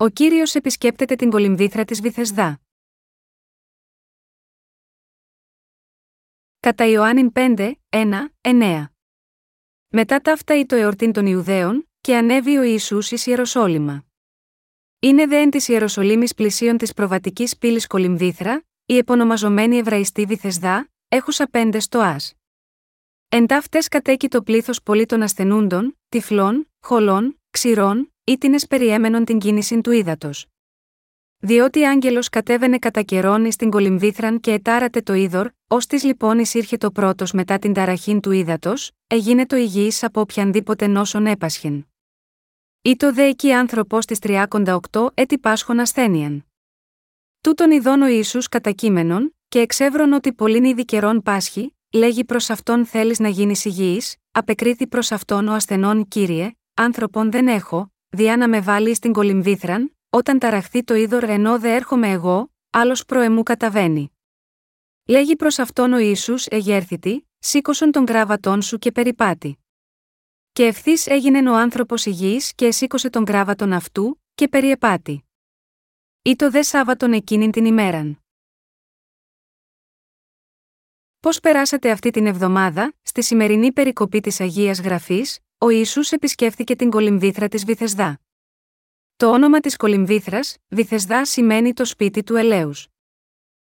Ο 0.00 0.08
κύριος 0.08 0.54
επισκέπτεται 0.54 1.14
την 1.14 1.30
κολυμβήθρα 1.30 1.84
της 1.84 2.00
Βυθεσδά. 2.00 2.60
Κατά 6.60 6.84
Ιωάννην 6.84 7.32
5, 7.34 7.74
1, 7.88 8.28
9. 8.40 8.84
Μετά 9.88 10.20
ταύτα 10.20 10.58
ή 10.58 10.66
το 10.66 10.76
εορτήν 10.76 11.12
των 11.12 11.26
Ιουδαίων, 11.26 11.88
και 12.00 12.16
ανέβη 12.16 12.56
ο 12.56 12.62
Ιησούς 12.62 13.10
εις 13.10 13.26
Ιεροσόλυμα. 13.26 14.04
Είναι 14.98 15.26
δε 15.26 15.40
εν 15.40 15.50
της 15.50 15.68
Ιεροσολύμης 15.68 16.34
πλησίων 16.34 16.76
της 16.76 16.92
προβατικής 16.92 17.56
πύλης 17.58 17.86
Κολυμβήθρα, 17.86 18.64
η 18.84 18.96
επωνομαζομένη 18.96 19.76
Εβραϊστή 19.76 20.24
Βυθεσδά, 20.24 20.90
έχουσα 21.08 21.46
πέντε 21.46 21.80
στοάς. 21.80 22.34
Εν 23.28 23.46
ταύτες 23.46 23.88
κατέκει 23.88 24.28
το 24.28 24.42
πλήθος 24.42 24.82
πολίτων 24.82 25.22
ασθενούντων, 25.22 25.98
τυφλών, 26.08 26.70
χολών, 26.80 27.40
ξηρών, 27.50 28.12
ήτινες 28.28 28.66
περιέμενον 28.66 29.24
την 29.24 29.38
κίνηση 29.38 29.80
του 29.80 29.90
ύδατος. 29.90 30.46
Διότι 31.38 31.84
άγγελος 31.84 32.28
κατέβαινε 32.28 32.78
κατά 32.78 33.02
καιρόν 33.02 33.52
στην 33.52 33.70
κολυμβήθραν 33.70 34.40
και 34.40 34.52
ετάρατε 34.52 35.00
το 35.00 35.14
είδωρ, 35.14 35.48
ως 35.66 35.86
της 35.86 36.04
λοιπόν 36.04 36.38
εισήρχε 36.38 36.76
το 36.76 36.90
πρώτος 36.90 37.32
μετά 37.32 37.58
την 37.58 37.72
ταραχήν 37.72 38.20
του 38.20 38.30
ύδατος, 38.30 38.90
έγινε 39.06 39.46
το 39.46 39.56
υγιής 39.56 40.02
από 40.02 40.20
οποιανδήποτε 40.20 40.86
νόσον 40.86 41.26
έπασχεν. 41.26 41.88
Ήτο 42.82 43.12
δε 43.12 43.24
εκεί 43.24 43.52
άνθρωπος 43.52 44.04
της 44.04 44.18
38 44.22 45.06
έτη 45.14 45.38
πάσχων 45.38 45.80
ασθένειαν. 45.80 46.46
Τούτον 47.40 47.70
ειδών 47.70 48.02
ο 48.02 48.06
Ιησούς 48.06 48.48
κατακείμενον, 48.48 49.36
και 49.48 49.58
εξεύρων 49.58 50.12
ότι 50.12 50.32
πολλήν 50.32 50.64
ήδη 50.64 50.84
καιρών 50.84 51.22
πάσχει, 51.22 51.76
λέγει 51.92 52.24
προς 52.24 52.50
αυτόν 52.50 52.86
θέλεις 52.86 53.18
να 53.18 53.28
γίνεις 53.28 53.64
υγιής, 53.64 54.16
απεκρίθη 54.30 54.86
προς 54.86 55.12
αυτόν 55.12 55.48
ο 55.48 55.52
ασθενών 55.52 56.08
κύριε, 56.08 56.50
άνθρωπον 56.74 57.30
δεν 57.30 57.48
έχω, 57.48 57.92
διά 58.10 58.36
να 58.36 58.48
με 58.48 58.60
βάλει 58.60 58.94
στην 58.94 59.12
κολυμβήθραν, 59.12 59.96
όταν 60.10 60.38
ταραχθεί 60.38 60.84
το 60.84 60.94
είδωρ 60.94 61.24
ενώ 61.24 61.58
δε 61.58 61.74
έρχομαι 61.74 62.10
εγώ, 62.10 62.50
άλλος 62.70 63.04
προεμού 63.04 63.42
καταβαίνει. 63.42 64.12
Λέγει 65.04 65.36
προς 65.36 65.58
αυτόν 65.58 65.92
ο 65.92 65.98
Ιησούς 65.98 66.46
εγέρθητη, 66.46 67.28
σήκωσον 67.38 67.90
τον 67.90 68.04
κράβατόν 68.04 68.62
σου 68.62 68.78
και 68.78 68.92
περιπάτη. 68.92 69.58
Και 70.52 70.64
ευθύς 70.64 71.06
έγινε 71.06 71.50
ο 71.50 71.56
άνθρωπος 71.56 72.06
υγιής 72.06 72.54
και 72.54 72.66
εσήκωσε 72.66 73.10
τον 73.10 73.24
κράβατον 73.24 73.72
αυτού, 73.72 74.22
και 74.34 74.48
περιεπάτη. 74.48 75.24
Ή 76.22 76.36
το 76.36 76.50
δε 76.50 76.62
Σάββατον 76.62 77.12
εκείνην 77.12 77.50
την 77.50 77.64
ημέραν. 77.64 78.22
Πώς 81.20 81.40
περάσατε 81.40 81.90
αυτή 81.90 82.10
την 82.10 82.26
εβδομάδα, 82.26 82.94
στη 83.02 83.22
σημερινή 83.22 83.72
περικοπή 83.72 84.20
της 84.20 84.40
Αγίας 84.40 84.80
Γραφής, 84.80 85.38
ο 85.60 85.68
Ισού 85.68 86.00
επισκέφθηκε 86.10 86.76
την 86.76 86.90
κολυμβήθρα 86.90 87.48
της 87.48 87.64
Βυθεσδά. 87.64 88.20
Το 89.16 89.30
όνομα 89.30 89.60
της 89.60 89.76
κολυμβήθρας, 89.76 90.56
Βυθεσδά 90.68 91.24
σημαίνει 91.24 91.72
το 91.72 91.84
σπίτι 91.84 92.22
του 92.22 92.36
ελέους. 92.36 92.88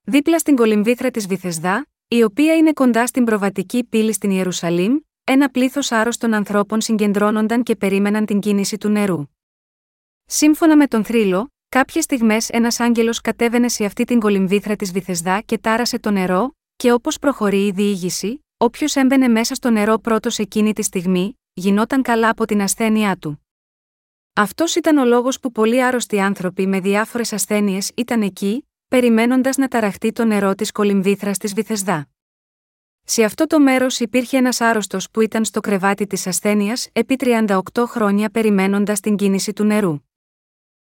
Δίπλα 0.02 0.40
στην 0.40 0.56
κολυμβήθρα 0.56 1.12
της 1.12 1.28
Βυθεσδά, 1.28 1.86
η 2.08 2.24
οποία 2.24 2.56
είναι 2.56 2.74
κοντά 2.74 3.08
στην 3.08 3.24
προβατική 3.24 3.84
πύλη 3.84 4.14
στην 4.14 4.32
Ιερουσαλήμ, 4.32 4.98
ένα 5.24 5.50
πλήθος 5.50 5.92
άρρωστων 5.92 6.34
ανθρώπων 6.34 6.82
συγκεντρώνονταν 6.82 7.64
και 7.64 7.76
περίμεναν 7.76 8.26
την 8.26 8.40
κίνηση 8.40 8.78
του 8.78 8.90
νερού. 8.90 9.24
Σύμφωνα 10.26 10.78
με 10.78 10.88
τον 10.88 11.04
θρύλο, 11.04 11.52
κάποιες 11.70 12.04
στιγμές 12.04 12.50
ένας 12.50 12.80
άγγελος 12.80 13.22
κατέβαινε 13.22 13.70
σε 13.70 13.86
αυτή 13.86 14.04
την 14.04 14.20
κολυμβήθρα 14.20 14.76
της 14.76 14.92
Βυθεσδά 14.92 15.42
και 15.42 15.58
τάρασε 15.58 16.00
το 16.00 16.12
νερό, 16.12 16.56
και 16.76 16.92
όπως 16.92 17.20
προχωρεί 17.20 17.66
η 17.66 17.72
διήγηση, 17.72 18.46
όποιος 18.58 18.96
έμπαινε 18.96 19.28
μέσα 19.28 19.56
στο 19.56 19.70
νερό 19.70 19.98
πρώτος 19.98 20.40
εκείνη 20.40 20.74
τη 20.74 20.84
στιγμή, 20.84 21.36
γινόταν 21.54 22.02
καλά 22.02 22.30
από 22.30 22.46
την 22.46 22.62
ασθένειά 22.62 23.18
του. 23.18 23.46
Αυτός 24.34 24.76
ήταν 24.76 24.98
ο 24.98 25.06
λόγος 25.06 25.40
που 25.40 25.52
πολλοί 25.52 25.84
άρρωστοι 25.84 26.20
άνθρωποι 26.20 26.68
με 26.68 26.80
διάφορες 26.80 27.34
ασθένειες 27.34 27.92
ήταν 27.96 28.22
εκεί, 28.22 28.68
περιμένοντας 28.88 29.58
να 29.58 29.68
ταραχτεί 29.68 30.12
το 30.12 30.26
νερό 30.26 30.56
της 30.56 30.72
κολυμβήθρας 30.72 31.38
της 31.38 31.54
Βυθεσδά. 31.54 32.08
Σε 33.04 33.24
αυτό 33.24 33.48
το 33.48 33.60
μέρος 33.60 34.00
υπήρχε 34.00 34.38
ένας 34.38 34.62
άρρωστος 34.62 35.12
που 35.12 35.22
ήταν 35.22 35.46
στο 35.46 35.60
κρεβάτι 35.60 36.08
της 36.08 36.28
ασθένειας 36.28 36.88
επί 36.92 37.16
38 37.20 37.62
χρόνια 37.86 38.30
περιμένοντας 38.30 39.00
την 39.00 39.16
κίνηση 39.16 39.54
του 39.54 39.64
νερού. 39.64 39.98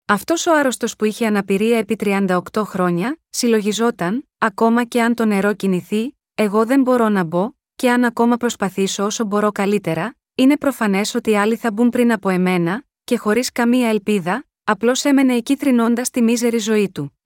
Αυτός 0.06 0.48
ο 0.48 0.58
άρρωστος 0.58 0.96
που 0.96 1.06
είχε 1.06 1.26
αναπηρία 1.26 1.78
επί 1.78 1.96
38 2.00 2.40
χρόνια, 2.64 3.20
συλλογιζόταν, 3.30 4.30
ακόμα 4.38 4.84
και 4.84 5.02
αν 5.02 5.16
το 5.16 5.26
νερό 5.26 5.54
κινηθεί, 5.54 6.18
εγώ 6.34 6.66
δεν 6.66 6.82
μπορώ 6.82 7.10
να 7.10 7.24
μπω, 7.24 7.50
και 7.76 7.92
αν 7.92 8.04
ακόμα 8.04 8.38
προσπαθήσω 8.38 9.06
όσο 9.06 9.24
μπορώ 9.24 9.52
καλύτερα, 9.52 10.16
είναι 10.36 10.58
προφανές 10.58 11.16
ότι 11.16 11.36
άλλοι 11.36 11.56
θα 11.56 11.72
μπουν 11.72 11.90
πριν 11.90 12.12
από 12.12 12.30
εμένα, 12.30 12.84
και 13.04 13.18
χωρίς 13.18 13.52
καμία 13.52 13.90
ελπίδα, 13.90 14.46
απλώς 14.64 15.04
έμενε 15.04 15.36
εκεί 15.36 15.56
θρυνώντα 15.56 16.02
τη 16.02 16.22
μίζερη 16.22 16.58
ζωή 16.58 16.90
του. 16.90 17.20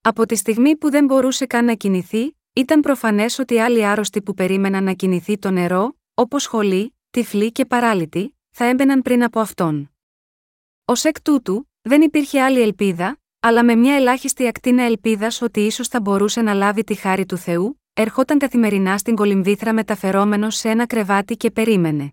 Από 0.00 0.26
τη 0.26 0.36
στιγμή 0.36 0.76
που 0.76 0.90
δεν 0.90 1.04
μπορούσε 1.04 1.46
καν 1.46 1.64
να 1.64 1.74
κινηθεί, 1.74 2.36
ήταν 2.52 2.80
προφανές 2.80 3.38
ότι 3.38 3.58
άλλοι 3.58 3.86
άρρωστοι 3.86 4.22
που 4.22 4.34
περίμεναν 4.34 4.84
να 4.84 4.92
κινηθεί 4.92 5.38
το 5.38 5.50
νερό, 5.50 5.98
όπως 6.14 6.42
σχολοί, 6.42 6.96
τυφλοί 7.10 7.52
και 7.52 7.64
παράλυτοι, 7.64 8.38
θα 8.50 8.64
έμπαιναν 8.64 9.02
πριν 9.02 9.22
από 9.22 9.40
αυτόν. 9.40 9.90
Ω 10.84 10.92
εκ 11.02 11.22
τούτου, 11.22 11.70
δεν 11.82 12.02
υπήρχε 12.02 12.40
άλλη 12.40 12.60
ελπίδα, 12.60 13.18
αλλά 13.40 13.64
με 13.64 13.74
μια 13.74 13.94
ελάχιστη 13.94 14.46
ακτίνα 14.46 14.82
ελπίδας 14.82 15.42
ότι 15.42 15.60
ίσως 15.60 15.88
θα 15.88 16.00
μπορούσε 16.00 16.42
να 16.42 16.54
λάβει 16.54 16.84
τη 16.84 16.94
χάρη 16.94 17.26
του 17.26 17.36
Θεού, 17.36 17.80
ερχόταν 17.92 18.38
καθημερινά 18.38 18.98
στην 18.98 19.14
κολυμβήθρα 19.14 19.72
μεταφερόμενος 19.72 20.56
σε 20.56 20.68
ένα 20.68 20.86
κρεβάτι 20.86 21.36
και 21.36 21.50
περίμενε. 21.50 22.12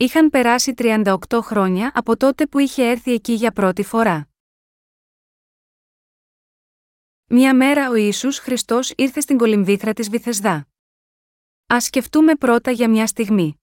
Είχαν 0.00 0.30
περάσει 0.30 0.74
38 0.76 1.14
χρόνια 1.42 1.92
από 1.94 2.16
τότε 2.16 2.46
που 2.46 2.58
είχε 2.58 2.88
έρθει 2.88 3.12
εκεί 3.12 3.32
για 3.32 3.52
πρώτη 3.52 3.82
φορά. 3.82 4.28
Μια 7.26 7.54
μέρα 7.54 7.90
ο 7.90 7.94
Ιησούς 7.94 8.38
Χριστός 8.38 8.92
ήρθε 8.96 9.20
στην 9.20 9.38
κολυμβήθρα 9.38 9.92
της 9.92 10.10
Βυθεσδά. 10.10 10.68
Ας 11.66 11.84
σκεφτούμε 11.84 12.34
πρώτα 12.34 12.70
για 12.70 12.88
μια 12.88 13.06
στιγμή. 13.06 13.60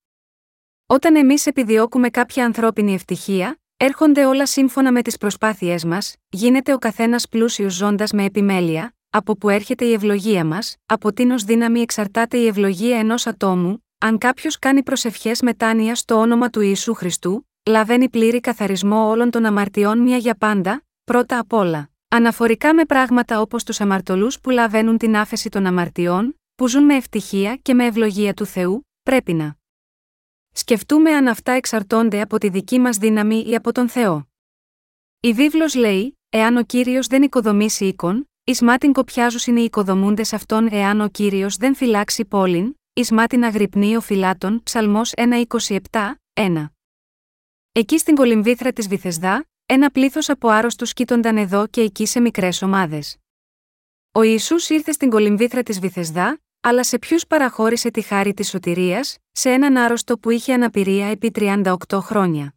Όταν 0.86 1.16
εμείς 1.16 1.46
επιδιώκουμε 1.46 2.10
κάποια 2.10 2.46
ανθρώπινη 2.46 2.94
ευτυχία, 2.94 3.60
έρχονται 3.78 4.26
όλα 4.26 4.46
σύμφωνα 4.46 4.92
με 4.92 5.02
τις 5.02 5.18
προσπάθειές 5.18 5.84
μας, 5.84 6.16
γίνεται 6.30 6.74
ο 6.74 6.78
καθένας 6.78 7.30
πλούσιος 7.30 7.74
ζώντας 7.74 8.12
με 8.12 8.24
επιμέλεια, 8.24 8.96
από 9.10 9.38
που 9.38 9.50
έρχεται 9.50 9.86
η 9.86 9.94
ευλογία 9.94 10.46
μας, 10.46 10.76
από 10.86 11.14
τίνος 11.14 11.44
δύναμη 11.44 11.80
εξαρτάται 11.80 12.38
η 12.38 12.48
ευλογία 12.48 13.00
ενός 13.00 13.28
ατόμου, 13.28 13.85
αν 14.06 14.18
κάποιος 14.18 14.60
κάνει 14.60 14.84
προσευχές 14.84 15.42
μετάνοια 15.42 15.96
στο 15.96 16.16
όνομα 16.16 16.50
του 16.50 16.62
Ιησού 16.62 16.94
Χριστού, 16.94 17.50
λαβαίνει 17.70 18.10
πλήρη 18.10 18.40
καθαρισμό 18.40 19.10
όλων 19.10 19.30
των 19.30 19.46
αμαρτιών 19.46 20.00
μια 20.00 20.18
για 20.18 20.36
πάντα, 20.36 20.84
πρώτα 21.04 21.40
απ' 21.40 21.54
όλα. 21.54 21.90
Αναφορικά 22.08 22.74
με 22.74 22.86
πράγματα 22.86 23.42
όπως 23.42 23.64
τους 23.64 23.82
αμαρτωλούς 23.82 24.40
που 24.40 24.50
λαβαίνουν 24.50 24.98
την 24.98 25.16
άφεση 25.16 25.50
των 25.50 25.66
αμαρτιών, 25.66 26.40
που 26.56 26.68
ζουν 26.68 26.84
με 26.84 26.96
ευτυχία 26.96 27.56
και 27.56 27.74
με 27.74 27.86
ευλογία 27.86 28.34
του 28.34 28.46
Θεού, 28.46 28.88
πρέπει 29.04 29.34
να 29.34 29.56
σκεφτούμε 30.52 31.12
αν 31.12 31.28
αυτά 31.28 31.52
εξαρτώνται 31.52 32.22
από 32.22 32.38
τη 32.38 32.50
δική 32.50 32.80
μας 32.80 32.98
δύναμη 32.98 33.44
ή 33.48 33.56
από 33.56 33.72
τον 33.72 33.90
Θεό. 33.90 34.28
Η 35.20 35.34
βίβλος 35.34 35.76
λέει: 35.76 36.20
Εάν 36.30 36.58
ο 36.58 36.64
κύριος 36.64 37.08
δεν 37.08 37.22
οικοδομήσει 37.22 37.86
οίκον, 37.86 38.30
εις 38.44 38.62
μάτιν 38.62 38.94
κοπιάζουσιν 38.94 39.58
οι 39.58 39.64
οικοδομούντες 39.64 40.34
αυτών 40.34 40.68
εάν 40.72 41.02
ο 41.02 41.08
κύριος 41.08 41.58
δεν 41.58 41.76
φυλάξει 41.76 42.26
πόλην, 42.26 42.76
εις 42.98 43.12
μάτιν 43.12 43.44
αγρυπνεί 43.44 43.96
ο 43.96 44.02
φυλάτων, 44.02 44.64
ψαλμός 44.64 45.12
1.27, 45.16 45.78
1. 46.34 46.66
Εκεί 47.72 47.98
στην 47.98 48.16
κολυμβήθρα 48.16 48.72
της 48.72 48.88
Βυθεσδά, 48.88 49.46
ένα 49.66 49.90
πλήθος 49.92 50.30
από 50.30 50.48
άρρωστους 50.48 50.94
κοίτονταν 50.94 51.38
εδώ 51.38 51.68
και 51.68 51.82
εκεί 51.82 52.06
σε 52.06 52.20
μικρές 52.20 52.62
ομάδες. 52.62 53.18
Ο 54.12 54.22
Ιησούς 54.22 54.70
ήρθε 54.70 54.92
στην 54.92 55.10
κολυμβήθρα 55.10 55.64
της 55.64 55.80
Βυθεσδά, 55.80 56.40
αλλά 56.62 56.84
σε 56.84 57.00
ποιους 57.00 57.28
παραχώρησε 57.28 57.92
τη 57.92 58.02
χάρη 58.02 58.34
της 58.34 58.50
σωτηρίας, 58.50 59.18
σε 59.32 59.50
έναν 59.50 59.78
άρρωστο 59.78 60.18
που 60.18 60.30
είχε 60.30 60.54
αναπηρία 60.54 61.06
επί 61.08 61.32
38 61.36 61.74
χρόνια. 61.92 62.56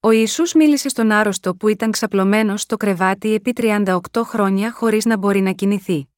Ο 0.00 0.10
Ιησούς 0.10 0.54
μίλησε 0.54 0.88
στον 0.88 1.10
άρρωστο 1.10 1.56
που 1.56 1.68
ήταν 1.68 1.90
ξαπλωμένος 1.90 2.60
στο 2.60 2.76
κρεβάτι 2.76 3.34
επί 3.34 3.52
38 3.56 3.98
χρόνια 4.22 4.72
χωρίς 4.72 5.04
να 5.04 5.16
μπορεί 5.16 5.40
να 5.40 5.52
κινηθεί. 5.52 6.15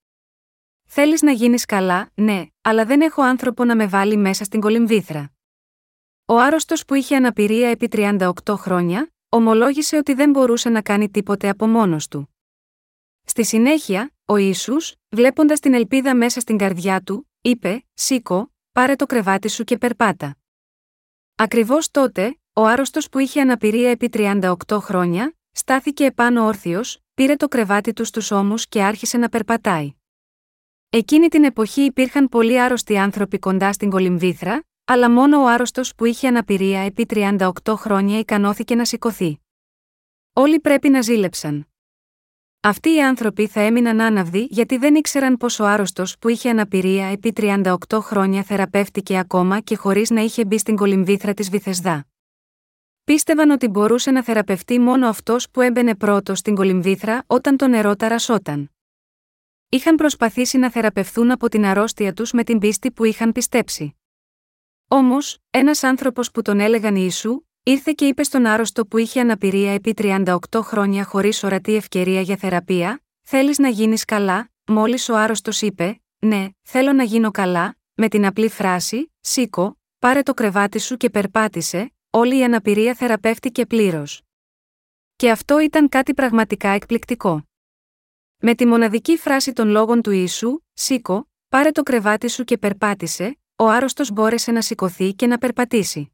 Θέλεις 0.91 1.23
να 1.23 1.33
γίνεις 1.33 1.65
καλά, 1.65 2.11
ναι, 2.15 2.47
αλλά 2.61 2.85
δεν 2.85 3.01
έχω 3.01 3.23
άνθρωπο 3.23 3.65
να 3.65 3.77
με 3.77 3.87
βάλει 3.87 4.17
μέσα 4.17 4.45
στην 4.45 4.61
κολυμβήθρα. 4.61 5.33
Ο 6.25 6.39
άρρωστος 6.41 6.85
που 6.85 6.95
είχε 6.95 7.17
αναπηρία 7.17 7.69
επί 7.69 7.89
38 7.93 8.33
χρόνια, 8.49 9.13
ομολόγησε 9.29 9.97
ότι 9.97 10.15
δεν 10.15 10.31
μπορούσε 10.31 10.69
να 10.69 10.83
κάνει 10.83 11.11
τίποτε 11.11 11.49
από 11.49 11.67
μόνος 11.67 12.09
του. 12.09 12.35
Στη 13.25 13.45
συνέχεια, 13.45 14.13
ο 14.25 14.37
ίσου, 14.37 14.77
βλέποντας 15.09 15.61
την 15.61 15.75
ελπίδα 15.75 16.15
μέσα 16.17 16.41
στην 16.41 16.59
καρδιά 16.59 17.01
του, 17.03 17.31
είπε: 17.41 17.85
Σήκω, 17.95 18.53
πάρε 18.73 18.97
το 18.97 19.07
κρεβάτι 19.07 19.49
σου 19.49 19.65
και 19.65 19.79
περπάτα. 19.79 20.37
Ακριβώς 21.35 21.91
τότε, 21.91 22.39
ο 22.53 22.67
άρρωστος 22.67 23.09
που 23.09 23.19
είχε 23.19 23.41
αναπηρία 23.41 23.91
επί 23.91 24.09
38 24.13 24.55
χρόνια, 24.71 25.37
στάθηκε 25.51 26.05
επάνω 26.05 26.45
όρθιος, 26.47 26.99
πήρε 27.15 27.37
το 27.37 27.49
κρεβάτι 27.49 27.93
του 27.93 28.05
στους 28.05 28.31
ώμους 28.31 28.69
και 28.69 28.83
άρχισε 28.83 29.19
να 29.19 29.29
περπατάει. 29.29 29.93
Εκείνη 30.91 31.29
την 31.29 31.45
εποχή 31.45 31.81
υπήρχαν 31.81 32.29
πολλοί 32.29 32.61
άρρωστοι 32.61 32.99
άνθρωποι 32.99 33.39
κοντά 33.39 33.73
στην 33.73 33.91
κολυμβήθρα, 33.91 34.63
αλλά 34.85 35.11
μόνο 35.11 35.43
ο 35.43 35.49
άρρωστος 35.49 35.95
που 35.95 36.05
είχε 36.05 36.29
αναπηρία 36.29 36.81
επί 36.81 37.07
38 37.09 37.51
χρόνια 37.77 38.19
ικανώθηκε 38.19 38.75
να 38.75 38.85
σηκωθεί. 38.85 39.41
Όλοι 40.33 40.61
πρέπει 40.61 40.89
να 40.89 41.01
ζήλεψαν. 41.01 41.69
Αυτοί 42.61 42.95
οι 42.95 43.03
άνθρωποι 43.03 43.47
θα 43.47 43.61
έμειναν 43.61 44.01
άναυδοι 44.01 44.47
γιατί 44.51 44.77
δεν 44.77 44.95
ήξεραν 44.95 45.37
πως 45.37 45.61
ο 45.61 45.67
άρρωστος 45.67 46.19
που 46.19 46.29
είχε 46.29 46.51
αναπηρία 46.51 47.07
επί 47.07 47.33
38 47.37 47.75
χρόνια 47.93 48.43
θεραπεύτηκε 48.43 49.19
ακόμα 49.19 49.61
και 49.61 49.77
χωρίς 49.77 50.11
να 50.11 50.21
είχε 50.21 50.45
μπει 50.45 50.59
στην 50.59 50.77
κολυμβήθρα 50.77 51.35
της 51.35 51.51
Βυθεσδά. 51.51 52.07
Πίστευαν 53.05 53.51
ότι 53.51 53.69
μπορούσε 53.69 54.11
να 54.11 54.23
θεραπευτεί 54.23 54.79
μόνο 54.79 55.09
αυτός 55.09 55.51
που 55.51 55.61
έμπαινε 55.61 55.97
πρώτος 55.97 56.39
στην 56.39 56.55
κολυμβήθρα 56.55 57.25
όταν 57.27 57.57
το 57.57 57.69
νερό 57.69 57.97
ταρασόταν. 57.97 58.71
Είχαν 59.71 59.95
προσπαθήσει 59.95 60.59
να 60.59 60.71
θεραπευθούν 60.71 61.31
από 61.31 61.49
την 61.49 61.65
αρρώστια 61.65 62.13
τους 62.13 62.33
με 62.33 62.45
την 62.45 62.59
πίστη 62.59 62.91
που 62.91 63.05
είχαν 63.05 63.33
πιστέψει. 63.33 63.97
Όμως, 64.89 65.39
ένας 65.51 65.83
άνθρωπος 65.83 66.31
που 66.31 66.43
τον 66.43 66.61
έλεγαν 66.61 66.97
Ιησού, 66.97 67.41
ήρθε 67.63 67.93
και 67.95 68.07
είπε 68.07 68.23
στον 68.23 68.47
άρρωστο 68.47 68.87
που 68.87 68.99
είχε 68.99 69.21
αναπηρία 69.21 69.73
επί 69.73 69.95
38 69.97 70.35
χρόνια 70.63 71.05
χωρίς 71.05 71.43
ορατή 71.43 71.75
ευκαιρία 71.75 72.21
για 72.21 72.37
θεραπεία: 72.37 73.03
Θέλεις 73.23 73.59
να 73.59 73.69
γίνεις 73.69 74.05
καλά, 74.05 74.51
μόλις 74.67 75.09
ο 75.09 75.17
άρρωστος 75.17 75.63
είπε: 75.63 76.01
Ναι, 76.19 76.47
θέλω 76.63 76.93
να 76.93 77.03
γίνω 77.03 77.31
καλά, 77.31 77.77
με 77.95 78.09
την 78.09 78.27
απλή 78.27 78.49
φράση: 78.49 79.13
Σήκω, 79.21 79.79
πάρε 79.99 80.23
το 80.23 80.35
κρεβάτι 80.35 80.79
σου 80.79 80.97
και 80.97 81.11
περπάτησε, 81.11 81.93
όλη 82.11 82.39
η 82.39 82.45
αναπηρία 82.45 82.95
θεραπεύτηκε 82.95 83.67
πλήρως. 83.67 84.23
Και 85.17 85.31
αυτό 85.31 85.61
ήταν 85.61 85.89
κάτι 85.89 86.15
πραγματικά 86.15 86.69
εκπληκτικό. 86.69 87.43
Με 88.41 88.55
τη 88.55 88.67
μοναδική 88.67 89.17
φράση 89.17 89.53
των 89.53 89.69
λόγων 89.69 90.03
του 90.03 90.11
Ιησού, 90.11 90.59
Σήκω, 90.73 91.29
πάρε 91.49 91.71
το 91.71 91.83
κρεβάτι 91.83 92.29
σου 92.29 92.45
και 92.45 92.59
περπάτησε, 92.59 93.39
ο 93.57 93.69
άρρωστος 93.69 94.11
μπόρεσε 94.11 94.53
να 94.53 94.63
σηκωθεί 94.63 95.15
και 95.15 95.27
να 95.27 95.39
περπατήσει. 95.39 96.13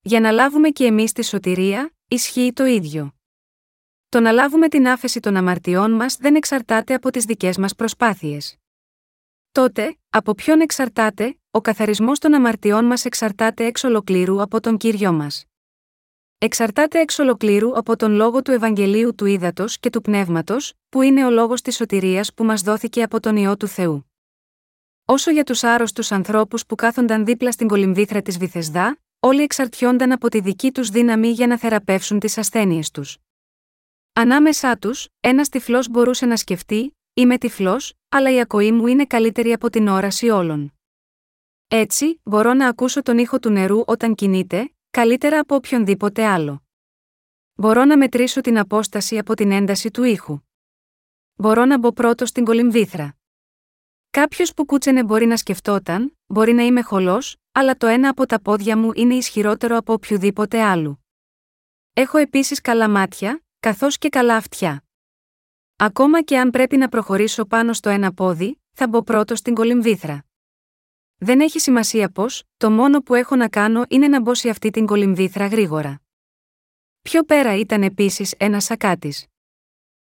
Για 0.00 0.20
να 0.20 0.30
λάβουμε 0.30 0.68
και 0.68 0.84
εμείς 0.84 1.12
τη 1.12 1.24
σωτηρία, 1.24 1.94
ισχύει 2.08 2.52
το 2.52 2.64
ίδιο. 2.64 3.14
Το 4.08 4.20
να 4.20 4.32
λάβουμε 4.32 4.68
την 4.68 4.88
άφεση 4.88 5.20
των 5.20 5.36
αμαρτιών 5.36 5.92
μας 5.92 6.16
δεν 6.16 6.34
εξαρτάται 6.34 6.94
από 6.94 7.10
τις 7.10 7.24
δικές 7.24 7.56
μας 7.56 7.74
προσπάθειες. 7.74 8.56
Τότε, 9.52 9.98
από 10.10 10.34
ποιον 10.34 10.60
εξαρτάται, 10.60 11.38
ο 11.50 11.60
καθαρισμός 11.60 12.18
των 12.18 12.34
αμαρτιών 12.34 12.84
μας 12.84 13.04
εξαρτάται 13.04 13.64
εξ 13.64 13.84
ολοκλήρου 13.84 14.42
από 14.42 14.60
τον 14.60 14.76
κύριο 14.76 15.12
μας. 15.12 15.44
Εξαρτάται 16.38 17.00
εξ 17.00 17.18
ολοκλήρου 17.18 17.78
από 17.78 17.96
τον 17.96 18.12
λόγο 18.12 18.42
του 18.42 18.50
Ευαγγελίου 18.50 19.14
του 19.14 19.24
Ήδατος 19.24 19.78
και 19.78 19.90
του 19.90 20.00
Πνεύματος, 20.00 20.72
που 20.88 21.02
είναι 21.02 21.24
ο 21.26 21.30
λόγος 21.30 21.62
της 21.62 21.76
σωτηρίας 21.76 22.34
που 22.34 22.44
μας 22.44 22.62
δόθηκε 22.62 23.02
από 23.02 23.20
τον 23.20 23.36
ιό 23.36 23.56
του 23.56 23.66
Θεού. 23.66 24.10
Όσο 25.04 25.30
για 25.30 25.44
τους 25.44 25.64
άρρωστους 25.64 26.12
ανθρώπους 26.12 26.66
που 26.66 26.74
κάθονταν 26.74 27.24
δίπλα 27.24 27.52
στην 27.52 27.68
κολυμβήθρα 27.68 28.22
της 28.22 28.38
Βυθεσδά, 28.38 28.98
όλοι 29.20 29.42
εξαρτιόνταν 29.42 30.12
από 30.12 30.28
τη 30.28 30.40
δική 30.40 30.72
τους 30.72 30.88
δύναμη 30.88 31.28
για 31.28 31.46
να 31.46 31.58
θεραπεύσουν 31.58 32.18
τις 32.18 32.38
ασθένειες 32.38 32.90
τους. 32.90 33.16
Ανάμεσά 34.12 34.76
τους, 34.76 35.08
ένας 35.20 35.48
τυφλός 35.48 35.88
μπορούσε 35.88 36.26
να 36.26 36.36
σκεφτεί: 36.36 36.96
Είμαι 37.14 37.38
τυφλός, 37.38 37.92
αλλά 38.08 38.32
η 38.32 38.40
ακοή 38.40 38.72
μου 38.72 38.86
είναι 38.86 39.06
καλύτερη 39.06 39.52
από 39.52 39.70
την 39.70 39.88
όραση 39.88 40.28
όλων. 40.28 40.72
Έτσι, 41.68 42.20
μπορώ 42.22 42.54
να 42.54 42.68
ακούσω 42.68 43.02
τον 43.02 43.18
ήχο 43.18 43.38
του 43.38 43.50
νερού 43.50 43.82
όταν 43.86 44.14
κινείται, 44.14 44.70
καλύτερα 44.96 45.38
από 45.38 45.54
οποιονδήποτε 45.54 46.26
άλλο. 46.26 46.62
Μπορώ 47.54 47.84
να 47.84 47.96
μετρήσω 47.96 48.40
την 48.40 48.58
απόσταση 48.58 49.18
από 49.18 49.34
την 49.34 49.50
ένταση 49.50 49.90
του 49.90 50.02
ήχου. 50.02 50.40
Μπορώ 51.34 51.64
να 51.64 51.78
μπω 51.78 51.92
πρώτο 51.92 52.26
στην 52.26 52.44
κολυμβήθρα. 52.44 53.16
Κάποιος 54.10 54.54
που 54.54 54.64
κούτσενε 54.64 55.04
μπορεί 55.04 55.26
να 55.26 55.36
σκεφτόταν, 55.36 56.18
μπορεί 56.26 56.52
να 56.52 56.62
είμαι 56.62 56.82
χολός, 56.82 57.36
αλλά 57.52 57.76
το 57.76 57.86
ένα 57.86 58.08
από 58.08 58.26
τα 58.26 58.40
πόδια 58.40 58.76
μου 58.76 58.90
είναι 58.94 59.14
ισχυρότερο 59.14 59.76
από 59.76 59.92
οποιοδήποτε 59.92 60.62
άλλου. 60.62 61.04
Έχω 61.92 62.18
επίσης 62.18 62.60
καλά 62.60 62.88
μάτια, 62.88 63.44
καθώς 63.60 63.98
και 63.98 64.08
καλά 64.08 64.36
αυτιά. 64.36 64.84
Ακόμα 65.76 66.22
και 66.22 66.38
αν 66.38 66.50
πρέπει 66.50 66.76
να 66.76 66.88
προχωρήσω 66.88 67.44
πάνω 67.44 67.72
στο 67.72 67.88
ένα 67.88 68.12
πόδι, 68.12 68.62
θα 68.72 68.88
μπω 68.88 69.02
πρώτο 69.02 69.34
στην 69.34 69.54
κολυμβήθρα. 69.54 70.25
Δεν 71.18 71.40
έχει 71.40 71.58
σημασία 71.58 72.08
πώς, 72.10 72.42
το 72.56 72.70
μόνο 72.70 73.00
που 73.00 73.14
έχω 73.14 73.36
να 73.36 73.48
κάνω 73.48 73.84
είναι 73.88 74.08
να 74.08 74.20
μπω 74.20 74.34
σε 74.34 74.48
αυτή 74.48 74.70
την 74.70 74.86
κολυμβήθρα 74.86 75.46
γρήγορα. 75.46 76.00
Πιο 77.02 77.22
πέρα 77.22 77.56
ήταν 77.56 77.82
επίσης 77.82 78.34
ένα 78.38 78.60
σακάτη. 78.60 79.14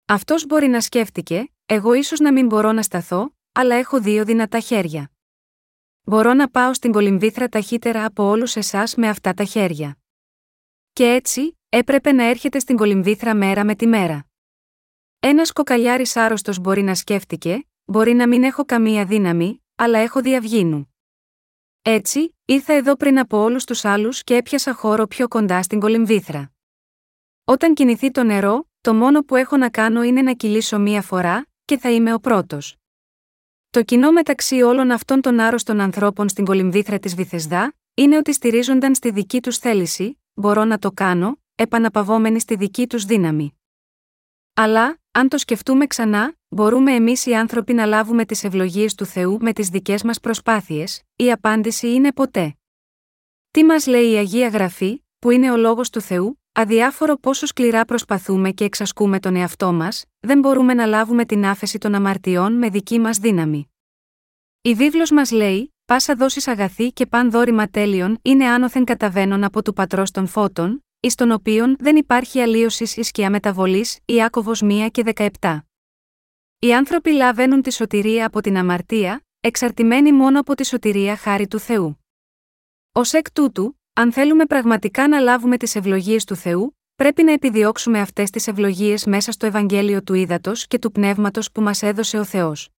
Αυτός 0.06 0.46
μπορεί 0.46 0.66
να 0.66 0.80
σκέφτηκε, 0.80 1.52
εγώ 1.66 1.92
ίσως 1.92 2.18
να 2.18 2.32
μην 2.32 2.46
μπορώ 2.46 2.72
να 2.72 2.82
σταθώ, 2.82 3.34
αλλά 3.52 3.74
έχω 3.74 4.00
δύο 4.00 4.24
δυνατά 4.24 4.60
χέρια. 4.60 5.10
Μπορώ 6.02 6.34
να 6.34 6.50
πάω 6.50 6.74
στην 6.74 6.92
κολυμβήθρα 6.92 7.48
ταχύτερα 7.48 8.04
από 8.04 8.24
όλους 8.24 8.56
εσάς 8.56 8.94
με 8.94 9.08
αυτά 9.08 9.34
τα 9.34 9.44
χέρια. 9.44 9.98
Και 10.92 11.04
έτσι, 11.04 11.58
έπρεπε 11.68 12.12
να 12.12 12.24
έρχεται 12.24 12.58
στην 12.58 12.76
κολυμβήθρα 12.76 13.34
μέρα 13.34 13.64
με 13.64 13.74
τη 13.74 13.86
μέρα. 13.86 14.26
Ένας 15.20 15.52
κοκαλιάρης 15.52 16.16
άρρωστος 16.16 16.58
μπορεί 16.58 16.82
να 16.82 16.94
σκέφτηκε, 16.94 17.66
μπορεί 17.84 18.12
να 18.12 18.28
μην 18.28 18.42
έχω 18.42 18.64
καμία 18.64 19.04
δύναμη, 19.04 19.64
αλλά 19.74 19.98
έχω 19.98 20.20
διαυγίνου. 20.20 20.91
Έτσι, 21.84 22.36
ήρθα 22.44 22.72
εδώ 22.72 22.96
πριν 22.96 23.18
από 23.18 23.38
όλους 23.38 23.64
τους 23.64 23.84
άλλους 23.84 24.24
και 24.24 24.36
έπιασα 24.36 24.74
χώρο 24.74 25.06
πιο 25.06 25.28
κοντά 25.28 25.62
στην 25.62 25.80
κολυμβήθρα. 25.80 26.52
Όταν 27.44 27.74
κινηθεί 27.74 28.10
το 28.10 28.22
νερό, 28.22 28.68
το 28.80 28.94
μόνο 28.94 29.22
που 29.22 29.36
έχω 29.36 29.56
να 29.56 29.70
κάνω 29.70 30.02
είναι 30.02 30.22
να 30.22 30.32
κυλήσω 30.32 30.78
μία 30.78 31.02
φορά, 31.02 31.46
και 31.64 31.78
θα 31.78 31.90
είμαι 31.90 32.14
ο 32.14 32.18
πρώτος. 32.18 32.76
Το 33.70 33.82
κοινό 33.82 34.12
μεταξύ 34.12 34.62
όλων 34.62 34.90
αυτών 34.90 35.20
των 35.20 35.40
άρρωστων 35.40 35.80
ανθρώπων 35.80 36.28
στην 36.28 36.44
κολυμβήθρα 36.44 36.98
της 36.98 37.14
Βυθεσδά, 37.14 37.74
είναι 37.94 38.16
ότι 38.16 38.32
στηρίζονταν 38.32 38.94
στη 38.94 39.10
δική 39.10 39.40
τους 39.40 39.58
θέληση, 39.58 40.20
μπορώ 40.34 40.64
να 40.64 40.78
το 40.78 40.92
κάνω, 40.92 41.38
επαναπαυόμενοι 41.54 42.40
στη 42.40 42.56
δική 42.56 42.86
τους 42.86 43.04
δύναμη. 43.04 43.58
Αλλά, 44.54 44.98
αν 45.10 45.28
το 45.28 45.38
σκεφτούμε 45.38 45.86
ξανά, 45.86 46.34
μπορούμε 46.54 46.92
εμείς 46.92 47.26
οι 47.26 47.34
άνθρωποι 47.34 47.72
να 47.72 47.86
λάβουμε 47.86 48.24
τις 48.24 48.44
ευλογίες 48.44 48.94
του 48.94 49.04
Θεού 49.04 49.38
με 49.40 49.52
τις 49.52 49.68
δικές 49.68 50.02
μας 50.02 50.20
προσπάθειες, 50.20 51.02
η 51.16 51.32
απάντηση 51.32 51.92
είναι 51.92 52.12
ποτέ. 52.12 52.56
Τι 53.50 53.64
μας 53.64 53.86
λέει 53.86 54.10
η 54.10 54.16
Αγία 54.16 54.48
Γραφή, 54.48 55.04
που 55.18 55.30
είναι 55.30 55.50
ο 55.50 55.56
λόγος 55.56 55.90
του 55.90 56.00
Θεού, 56.00 56.40
αδιάφορο 56.52 57.16
πόσο 57.16 57.46
σκληρά 57.46 57.84
προσπαθούμε 57.84 58.50
και 58.50 58.64
εξασκούμε 58.64 59.20
τον 59.20 59.36
εαυτό 59.36 59.72
μας, 59.72 60.04
δεν 60.20 60.38
μπορούμε 60.38 60.74
να 60.74 60.86
λάβουμε 60.86 61.24
την 61.24 61.46
άφεση 61.46 61.78
των 61.78 61.94
αμαρτιών 61.94 62.52
με 62.52 62.68
δική 62.68 62.98
μας 62.98 63.18
δύναμη. 63.18 63.70
Η 64.62 64.74
βίβλος 64.74 65.10
μας 65.10 65.30
λέει: 65.30 65.74
Πάσα 65.84 66.14
δόσης 66.14 66.48
αγαθή 66.48 66.92
και 66.92 67.06
παν 67.06 67.30
δόρημα 67.30 67.68
τέλειων 67.68 68.18
είναι 68.22 68.46
άνωθεν 68.46 68.84
καταβαίνων 68.84 69.44
από 69.44 69.62
του 69.62 69.72
πατρός 69.72 70.10
των 70.10 70.26
φώτων, 70.26 70.84
εις 71.00 71.14
των 71.14 71.30
οποίων 71.30 71.76
δεν 71.78 71.96
υπάρχει 71.96 72.40
αλλίωσης 72.40 72.96
ή 72.96 73.02
σκιά 73.02 73.30
μεταβολή, 73.30 73.86
Ιάκωβος 74.04 74.62
1 74.64 74.88
και 74.90 75.02
17. 75.40 75.58
Οι 76.64 76.74
άνθρωποι 76.74 77.10
λαβαίνουν 77.10 77.62
τη 77.62 77.72
σωτηρία 77.72 78.26
από 78.26 78.40
την 78.40 78.56
αμαρτία, 78.56 79.24
εξαρτημένοι 79.40 80.12
μόνο 80.12 80.40
από 80.40 80.54
τη 80.54 80.66
σωτηρία 80.66 81.16
χάρη 81.16 81.46
του 81.46 81.58
Θεού. 81.58 81.98
Ω 82.92 83.00
εκ 83.12 83.32
τούτου, 83.32 83.80
αν 83.92 84.12
θέλουμε 84.12 84.46
πραγματικά 84.46 85.08
να 85.08 85.18
λάβουμε 85.18 85.56
τις 85.56 85.74
ευλογίες 85.74 86.24
του 86.24 86.34
Θεού, 86.34 86.78
πρέπει 86.94 87.22
να 87.22 87.32
επιδιώξουμε 87.32 88.00
αυτές 88.00 88.30
τις 88.30 88.46
ευλογίες 88.46 89.06
μέσα 89.06 89.32
στο 89.32 89.46
Ευαγγέλιο 89.46 90.02
του 90.02 90.14
Ήδατος 90.14 90.66
και 90.66 90.78
του 90.78 90.92
Πνεύματος 90.92 91.52
που 91.52 91.60
μας 91.62 91.82
έδωσε 91.82 92.18
ο 92.18 92.24
Θεός. 92.24 92.68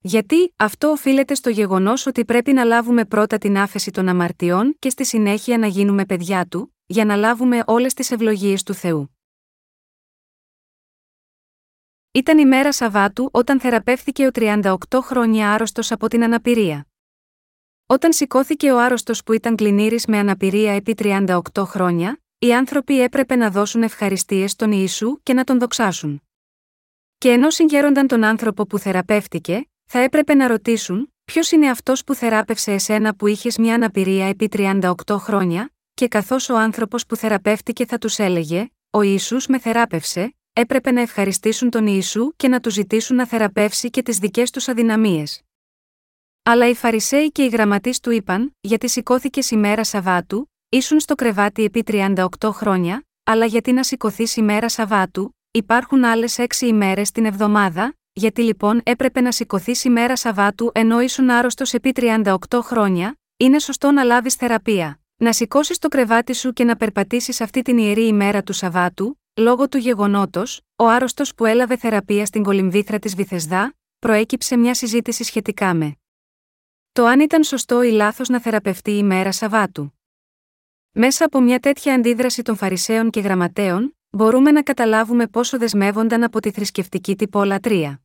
Γιατί, 0.00 0.54
αυτό 0.56 0.88
οφείλεται 0.88 1.34
στο 1.34 1.50
γεγονός 1.50 2.06
ότι 2.06 2.24
πρέπει 2.24 2.52
να 2.52 2.64
λάβουμε 2.64 3.04
πρώτα 3.04 3.38
την 3.38 3.58
άφεση 3.58 3.90
των 3.90 4.08
αμαρτιών 4.08 4.76
και 4.78 4.90
στη 4.90 5.04
συνέχεια 5.04 5.58
να 5.58 5.66
γίνουμε 5.66 6.04
παιδιά 6.04 6.46
του, 6.46 6.76
για 6.86 7.04
να 7.04 7.16
λάβουμε 7.16 7.62
όλες 7.66 7.94
τις 7.94 8.10
ευλογίες 8.10 8.62
του 8.62 8.74
Θεού. 8.74 9.19
Ήταν 12.12 12.38
η 12.38 12.46
μέρα 12.46 12.72
Σαββάτου 12.72 13.28
όταν 13.32 13.60
θεραπεύθηκε 13.60 14.26
ο 14.26 14.30
38 14.34 14.74
χρόνια 15.00 15.52
άρρωστος 15.52 15.92
από 15.92 16.08
την 16.08 16.24
αναπηρία. 16.24 16.86
Όταν 17.86 18.12
σηκώθηκε 18.12 18.72
ο 18.72 18.80
άρρωστος 18.80 19.22
που 19.22 19.32
ήταν 19.32 19.56
κλινήρης 19.56 20.06
με 20.06 20.18
αναπηρία 20.18 20.72
επί 20.72 20.94
38 20.98 21.40
χρόνια, 21.56 22.20
οι 22.38 22.54
άνθρωποι 22.54 23.00
έπρεπε 23.00 23.36
να 23.36 23.50
δώσουν 23.50 23.82
ευχαριστίες 23.82 24.50
στον 24.50 24.72
Ιησού 24.72 25.22
και 25.22 25.34
να 25.34 25.44
τον 25.44 25.58
δοξάσουν. 25.58 26.22
Και 27.18 27.30
ενώ 27.30 27.50
συγχαίρονταν 27.50 28.06
τον 28.06 28.24
άνθρωπο 28.24 28.66
που 28.66 28.78
θεραπεύτηκε, 28.78 29.68
θα 29.84 29.98
έπρεπε 29.98 30.34
να 30.34 30.46
ρωτήσουν, 30.46 31.14
ποιος 31.24 31.50
είναι 31.50 31.70
αυτός 31.70 32.04
που 32.04 32.14
θεράπευσε 32.14 32.72
εσένα 32.72 33.14
που 33.14 33.26
είχες 33.26 33.58
μια 33.58 33.74
αναπηρία 33.74 34.26
επί 34.26 34.48
38 34.52 34.92
χρόνια, 35.08 35.72
και 35.94 36.08
καθώς 36.08 36.48
ο 36.48 36.56
άνθρωπος 36.56 37.06
που 37.06 37.16
θεραπεύτηκε 37.16 37.86
θα 37.86 37.98
τους 37.98 38.18
έλεγε, 38.18 38.70
Ο 38.90 39.02
Ιησούς 39.02 39.46
με 39.46 39.58
θεράπευσε, 39.58 40.34
έπρεπε 40.52 40.90
να 40.90 41.00
ευχαριστήσουν 41.00 41.70
τον 41.70 41.86
Ιησού 41.86 42.32
και 42.36 42.48
να 42.48 42.60
του 42.60 42.70
ζητήσουν 42.70 43.16
να 43.16 43.26
θεραπεύσει 43.26 43.90
και 43.90 44.02
τις 44.02 44.18
δικές 44.18 44.50
τους 44.50 44.68
αδυναμίες. 44.68 45.42
Αλλά 46.42 46.68
οι 46.68 46.74
Φαρισαίοι 46.74 47.32
και 47.32 47.42
οι 47.42 47.48
γραμματείς 47.48 48.00
του 48.00 48.10
είπαν, 48.10 48.56
γιατί 48.60 48.88
σηκώθηκες 48.88 49.50
ημέρα 49.50 49.84
Σαββάτου, 49.84 50.50
ήσουν 50.68 51.00
στο 51.00 51.14
κρεβάτι 51.14 51.64
επί 51.64 51.82
38 51.86 52.26
χρόνια, 52.50 53.04
αλλά 53.24 53.44
γιατί 53.44 53.72
να 53.72 53.82
σηκωθείς 53.82 54.36
ημέρα 54.36 54.68
Σαββάτου, 54.68 55.36
υπάρχουν 55.50 56.04
άλλες 56.04 56.38
6 56.38 56.66
ημέρες 56.66 57.10
την 57.10 57.24
εβδομάδα, 57.24 57.94
γιατί 58.12 58.42
λοιπόν 58.42 58.80
έπρεπε 58.82 59.20
να 59.20 59.32
σηκωθείς 59.32 59.84
ημέρα 59.84 60.16
Σαββάτου 60.16 60.70
ενώ 60.74 61.00
ήσουν 61.00 61.30
άρρωστος 61.30 61.72
επί 61.72 61.92
38 61.94 62.34
χρόνια, 62.62 63.18
είναι 63.36 63.58
σωστό 63.58 63.90
να 63.90 64.02
λάβεις 64.04 64.34
θεραπεία. 64.34 65.00
Να 65.16 65.32
σηκώσεις 65.32 65.78
το 65.78 65.88
κρεβάτι 65.88 66.34
σου 66.34 66.52
και 66.52 66.64
να 66.64 66.76
περπατήσεις 66.76 67.40
αυτή 67.40 67.62
την 67.62 67.78
ιερή 67.78 68.06
ημέρα 68.06 68.42
του 68.42 68.52
Σαββάτου, 68.52 69.19
λόγω 69.40 69.68
του 69.68 69.78
γεγονότος, 69.78 70.60
ο 70.76 70.88
άρρωστος 70.88 71.34
που 71.34 71.44
έλαβε 71.44 71.76
θεραπεία 71.76 72.26
στην 72.26 72.42
κολυμβήθρα 72.42 72.98
της 72.98 73.14
Βυθεσδά, 73.14 73.74
προέκυψε 73.98 74.56
μια 74.56 74.74
συζήτηση 74.74 75.24
σχετικά 75.24 75.74
με 75.74 75.94
το 76.92 77.04
αν 77.04 77.20
ήταν 77.20 77.44
σωστό 77.44 77.82
ή 77.82 77.90
λάθος 77.90 78.28
να 78.28 78.40
θεραπευτεί 78.40 78.90
η 78.90 79.02
μέρα 79.02 79.32
Σαββάτου. 79.32 79.92
Μέσα 80.92 81.24
από 81.24 81.40
μια 81.40 81.58
τέτοια 81.58 81.94
αντίδραση 81.94 82.42
των 82.42 82.56
Φαρισαίων 82.56 83.10
και 83.10 83.20
Γραμματέων, 83.20 83.96
μπορούμε 84.10 84.50
να 84.50 84.62
καταλάβουμε 84.62 85.26
πόσο 85.26 85.58
δεσμεύονταν 85.58 86.22
από 86.22 86.40
τη 86.40 86.50
θρησκευτική 86.50 87.16
τυπολατρεία. 87.16 88.00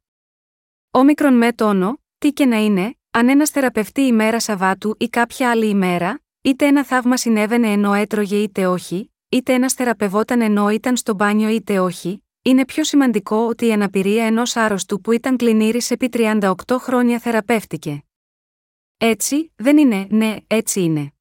Όμικρον 0.91 1.33
με 1.33 1.53
τόνο, 1.53 2.01
τι 2.17 2.31
και 2.31 2.45
να 2.45 2.57
είναι, 2.57 2.97
αν 3.11 3.29
ένας 3.29 3.49
θεραπευτεί 3.49 4.01
η 4.01 4.11
μέρα 4.11 4.39
Σαββάτου 4.39 4.95
ή 4.99 5.09
κάποια 5.09 5.49
άλλη 5.49 5.67
ημέρα, 5.67 6.21
είτε 6.41 6.65
ένα 6.65 6.85
θαύμα 6.85 7.17
συνέβαινε 7.17 7.71
ενώ 7.71 7.93
έτρωγε 7.93 8.35
είτε 8.35 8.67
όχι, 8.67 9.14
είτε 9.35 9.53
ένας 9.53 9.73
θεραπευόταν 9.73 10.41
ενώ 10.41 10.69
ήταν 10.69 10.97
στο 10.97 11.13
μπάνιο 11.13 11.49
είτε 11.49 11.79
όχι, 11.79 12.23
είναι 12.41 12.65
πιο 12.65 12.83
σημαντικό 12.83 13.37
ότι 13.37 13.65
η 13.65 13.71
αναπηρία 13.71 14.25
ενός 14.25 14.55
άρρωστου 14.55 15.01
που 15.01 15.11
ήταν 15.11 15.37
κλινήρη 15.37 15.81
επί 15.89 16.09
38 16.13 16.53
χρόνια 16.79 17.19
θεραπεύτηκε. 17.19 18.03
Έτσι, 18.97 19.51
δεν 19.55 19.77
είναι, 19.77 20.07
ναι, 20.09 20.35
έτσι 20.47 20.81
είναι. 20.81 21.13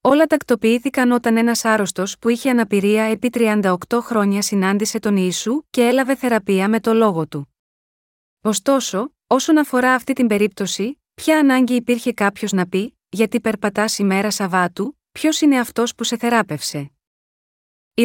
Όλα 0.00 0.26
τακτοποιήθηκαν 0.26 1.10
όταν 1.12 1.36
ένας 1.36 1.64
άρρωστος 1.64 2.18
που 2.18 2.28
είχε 2.28 2.50
αναπηρία 2.50 3.02
επί 3.02 3.30
38 3.32 3.76
χρόνια 4.00 4.42
συνάντησε 4.42 4.98
τον 4.98 5.16
Ιησού 5.16 5.62
και 5.70 5.86
έλαβε 5.86 6.14
θεραπεία 6.14 6.68
με 6.68 6.80
το 6.80 6.94
λόγο 6.94 7.26
του. 7.26 7.54
Ωστόσο, 8.42 9.14
όσον 9.26 9.58
αφορά 9.58 9.94
αυτή 9.94 10.12
την 10.12 10.26
περίπτωση, 10.26 11.02
ποια 11.14 11.38
ανάγκη 11.38 11.74
υπήρχε 11.74 12.12
κάποιος 12.12 12.52
να 12.52 12.66
πει, 12.66 12.98
γιατί 13.08 13.40
περπατάς 13.40 13.98
ημέρα 13.98 14.30
Σαββάτου, 14.30 14.98
ποιος 15.12 15.40
είναι 15.40 15.58
αυτός 15.58 15.94
που 15.94 16.04
σε 16.04 16.16
θεράπευσε. 16.16 16.90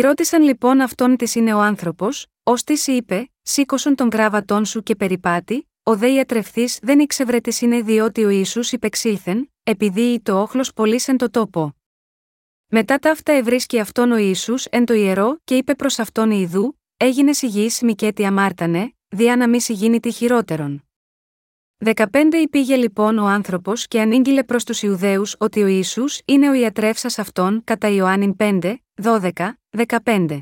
Ρώτησαν 0.01 0.43
λοιπόν 0.43 0.81
αυτόν 0.81 1.15
τι 1.15 1.39
είναι 1.39 1.53
ο 1.53 1.59
άνθρωπος, 1.59 2.27
ως 2.43 2.63
τη 2.63 2.91
είπε, 2.91 3.29
σήκωσον 3.41 3.95
τον 3.95 4.09
κράβατόν 4.09 4.65
σου 4.65 4.83
και 4.83 4.95
περιπάτη, 4.95 5.69
ο 5.83 5.95
δε 5.97 6.11
ιατρευθή 6.11 6.69
δεν 6.81 6.99
ήξευρε 6.99 7.39
τι 7.39 7.65
είναι 7.65 7.81
διότι 7.81 8.23
ο 8.23 8.29
Ισού 8.29 8.61
υπεξήλθεν, 8.71 9.51
επειδή 9.63 10.19
το 10.23 10.41
όχλος 10.41 10.73
πολύ 10.73 11.01
εν 11.05 11.17
το 11.17 11.29
τόπο. 11.29 11.75
Μετά 12.67 12.97
τα 12.97 13.11
αυτά 13.11 13.31
ευρίσκει 13.31 13.79
αυτόν 13.79 14.11
ο 14.11 14.17
Ιησούς 14.17 14.65
εν 14.65 14.85
το 14.85 14.93
ιερό 14.93 15.37
και 15.43 15.55
είπε 15.55 15.75
προς 15.75 15.99
αυτόν 15.99 16.31
Ιδού, 16.31 16.79
έγινες 16.97 17.37
σιγή 17.37 17.69
μικέτη 17.81 18.25
αμάρτανε, 18.25 18.93
διά 19.07 19.35
να 19.35 19.49
μη 19.49 19.61
συγίνει 19.61 19.99
τη 19.99 20.11
χειρότερον. 20.11 20.83
15 21.85 22.05
Υπήγε 22.41 22.75
λοιπόν 22.75 23.17
ο 23.17 23.25
άνθρωπος 23.25 23.87
και 23.87 24.01
ανήγγειλε 24.01 24.43
προς 24.43 24.63
τους 24.63 24.81
Ιουδαίους 24.81 25.35
ότι 25.39 25.63
ο 25.63 25.67
Ιησούς 25.67 26.21
είναι 26.25 26.49
ο 26.49 26.53
ιατρεύσας 26.53 27.19
αυτών 27.19 27.61
κατά 27.63 27.87
Ιωάννην 27.87 28.35
5, 28.37 28.75
12, 29.03 29.31
15. 29.87 30.39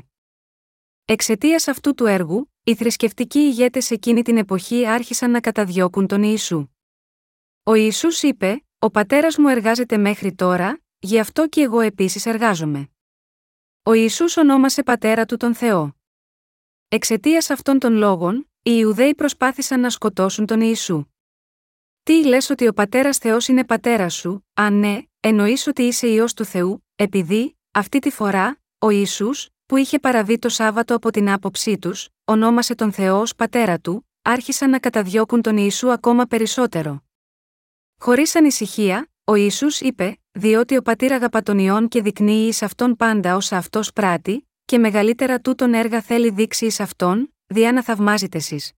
Εξαιτίας 1.04 1.68
αυτού 1.68 1.94
του 1.94 2.06
έργου, 2.06 2.52
οι 2.64 2.74
θρησκευτικοί 2.74 3.38
ηγέτες 3.38 3.90
εκείνη 3.90 4.22
την 4.22 4.36
εποχή 4.36 4.86
άρχισαν 4.86 5.30
να 5.30 5.40
καταδιώκουν 5.40 6.06
τον 6.06 6.22
Ιησού. 6.22 6.68
Ο 7.62 7.74
Ιησούς 7.74 8.22
είπε: 8.22 8.64
Ο 8.78 8.90
πατέρας 8.90 9.36
μου 9.36 9.48
εργάζεται 9.48 9.96
μέχρι 9.96 10.34
τώρα, 10.34 10.82
γι' 10.98 11.18
αυτό 11.18 11.48
και 11.48 11.60
εγώ 11.60 11.80
επίσης 11.80 12.26
εργάζομαι. 12.26 12.88
Ο 13.82 13.92
Ιησούς 13.92 14.36
ονόμασε 14.36 14.82
πατέρα 14.82 15.24
του 15.24 15.36
τον 15.36 15.54
Θεό. 15.54 15.96
Εξαιτίας 16.88 17.50
αυτών 17.50 17.78
των 17.78 17.94
λόγων, 17.94 18.50
οι 18.62 18.70
Ιουδαίοι 18.74 19.14
προσπάθησαν 19.14 19.80
να 19.80 19.90
σκοτώσουν 19.90 20.46
τον 20.46 20.60
Ιησού. 20.60 21.04
Τι 22.02 22.26
λες 22.26 22.50
ότι 22.50 22.66
ο 22.66 22.72
πατέρας 22.72 23.18
Θεός 23.18 23.48
είναι 23.48 23.64
πατέρας 23.64 24.14
σου, 24.14 24.46
αν 24.54 24.78
ναι, 24.78 25.02
εννοείς 25.20 25.66
ότι 25.66 25.82
είσαι 25.82 26.06
ιό 26.08 26.24
του 26.36 26.44
Θεού, 26.44 26.86
επειδή, 26.94 27.58
αυτή 27.70 27.98
τη 27.98 28.10
φορά, 28.10 28.60
ο 28.84 28.90
Ιησούς, 28.90 29.48
που 29.66 29.76
είχε 29.76 29.98
παραβεί 29.98 30.38
το 30.38 30.48
Σάββατο 30.48 30.94
από 30.94 31.10
την 31.10 31.30
άποψή 31.30 31.78
τους, 31.78 32.08
ονόμασε 32.24 32.74
τον 32.74 32.92
Θεό 32.92 33.20
ως 33.20 33.34
πατέρα 33.34 33.78
του, 33.78 34.08
άρχισαν 34.22 34.70
να 34.70 34.78
καταδιώκουν 34.78 35.42
τον 35.42 35.56
Ιησού 35.56 35.92
ακόμα 35.92 36.24
περισσότερο. 36.24 37.02
Χωρίς 38.00 38.36
ανησυχία, 38.36 39.10
ο 39.24 39.34
Ισού 39.34 39.66
είπε: 39.80 40.18
Διότι 40.32 40.76
ο 40.76 40.82
πατήρ 40.82 41.12
αγαπά 41.12 41.42
τον 41.42 41.58
ιόν 41.58 41.88
και 41.88 42.02
δεικνύει 42.02 42.46
εις 42.46 42.62
αυτόν 42.62 42.96
πάντα 42.96 43.36
όσα 43.36 43.56
αυτός 43.56 43.92
πράττει, 43.92 44.48
και 44.64 44.78
μεγαλύτερα 44.78 45.40
τούτον 45.40 45.74
έργα 45.74 46.00
θέλει 46.00 46.30
δείξει 46.30 46.66
εις 46.66 46.80
αυτόν, 46.80 47.34
διά 47.46 47.72
να 47.72 47.82
θαυμάζετε 47.82 48.38
εσείς. 48.38 48.72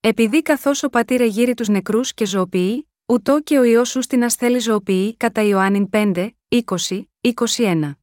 Επειδή 0.00 0.42
καθώς 0.42 0.82
ο 0.82 0.88
πατήρ 0.88 1.20
εγείρει 1.20 1.54
τους 1.54 1.68
νεκρούς 1.68 2.14
και 2.14 2.26
ζωοποιεί, 2.26 2.88
ούτω 3.06 3.40
και 3.40 3.58
ο 3.58 3.62
ιό 3.62 3.84
σου 3.84 4.02
στην 4.02 4.24
ασθέλη 4.24 4.58
ζωοποιεί 4.58 5.16
κατά 5.16 5.42
Ιωάννην 5.42 5.88
5, 5.92 6.28
20, 6.48 7.02
21. 7.56 7.97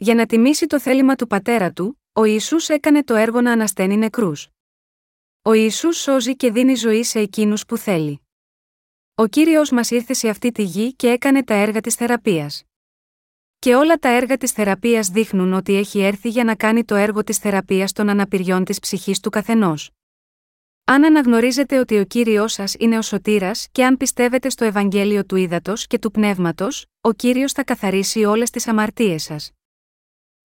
Για 0.00 0.14
να 0.14 0.26
τιμήσει 0.26 0.66
το 0.66 0.80
θέλημα 0.80 1.14
του 1.14 1.26
πατέρα 1.26 1.72
του, 1.72 2.02
ο 2.12 2.24
Ιησούς 2.24 2.68
έκανε 2.68 3.04
το 3.04 3.14
έργο 3.14 3.40
να 3.40 3.52
ανασταίνει 3.52 3.96
νεκρούς. 3.96 4.48
Ο 5.42 5.52
Ιησούς 5.52 5.96
σώζει 6.00 6.36
και 6.36 6.50
δίνει 6.50 6.74
ζωή 6.74 7.02
σε 7.02 7.18
εκείνους 7.18 7.64
που 7.64 7.76
θέλει. 7.76 8.20
Ο 9.14 9.26
Κύριος 9.26 9.70
μας 9.70 9.90
ήρθε 9.90 10.12
σε 10.12 10.28
αυτή 10.28 10.52
τη 10.52 10.62
γη 10.62 10.94
και 10.94 11.08
έκανε 11.08 11.44
τα 11.44 11.54
έργα 11.54 11.80
της 11.80 11.94
θεραπείας. 11.94 12.64
Και 13.58 13.74
όλα 13.74 13.96
τα 13.96 14.08
έργα 14.08 14.36
της 14.36 14.52
θεραπείας 14.52 15.08
δείχνουν 15.08 15.52
ότι 15.52 15.74
έχει 15.74 16.00
έρθει 16.00 16.28
για 16.28 16.44
να 16.44 16.54
κάνει 16.54 16.84
το 16.84 16.94
έργο 16.94 17.24
της 17.24 17.38
θεραπείας 17.38 17.92
των 17.92 18.08
αναπηριών 18.08 18.64
της 18.64 18.78
ψυχής 18.78 19.20
του 19.20 19.30
καθενός. 19.30 19.90
Αν 20.84 21.04
αναγνωρίζετε 21.04 21.78
ότι 21.78 21.98
ο 21.98 22.04
κύριος 22.04 22.52
σας 22.52 22.74
είναι 22.78 22.98
ο 22.98 23.02
σωτήρας 23.02 23.68
και 23.72 23.84
αν 23.84 23.96
πιστεύετε 23.96 24.50
στο 24.50 24.64
Ευαγγέλιο 24.64 25.24
του 25.24 25.36
ύδατο 25.36 25.72
και 25.86 25.98
του 25.98 26.10
πνεύματος, 26.10 26.86
ο 27.00 27.12
κύριος 27.12 27.52
θα 27.52 27.64
καθαρίσει 27.64 28.24
όλες 28.24 28.50
τις 28.50 28.68
αμαρτίες 28.68 29.22
σας. 29.22 29.52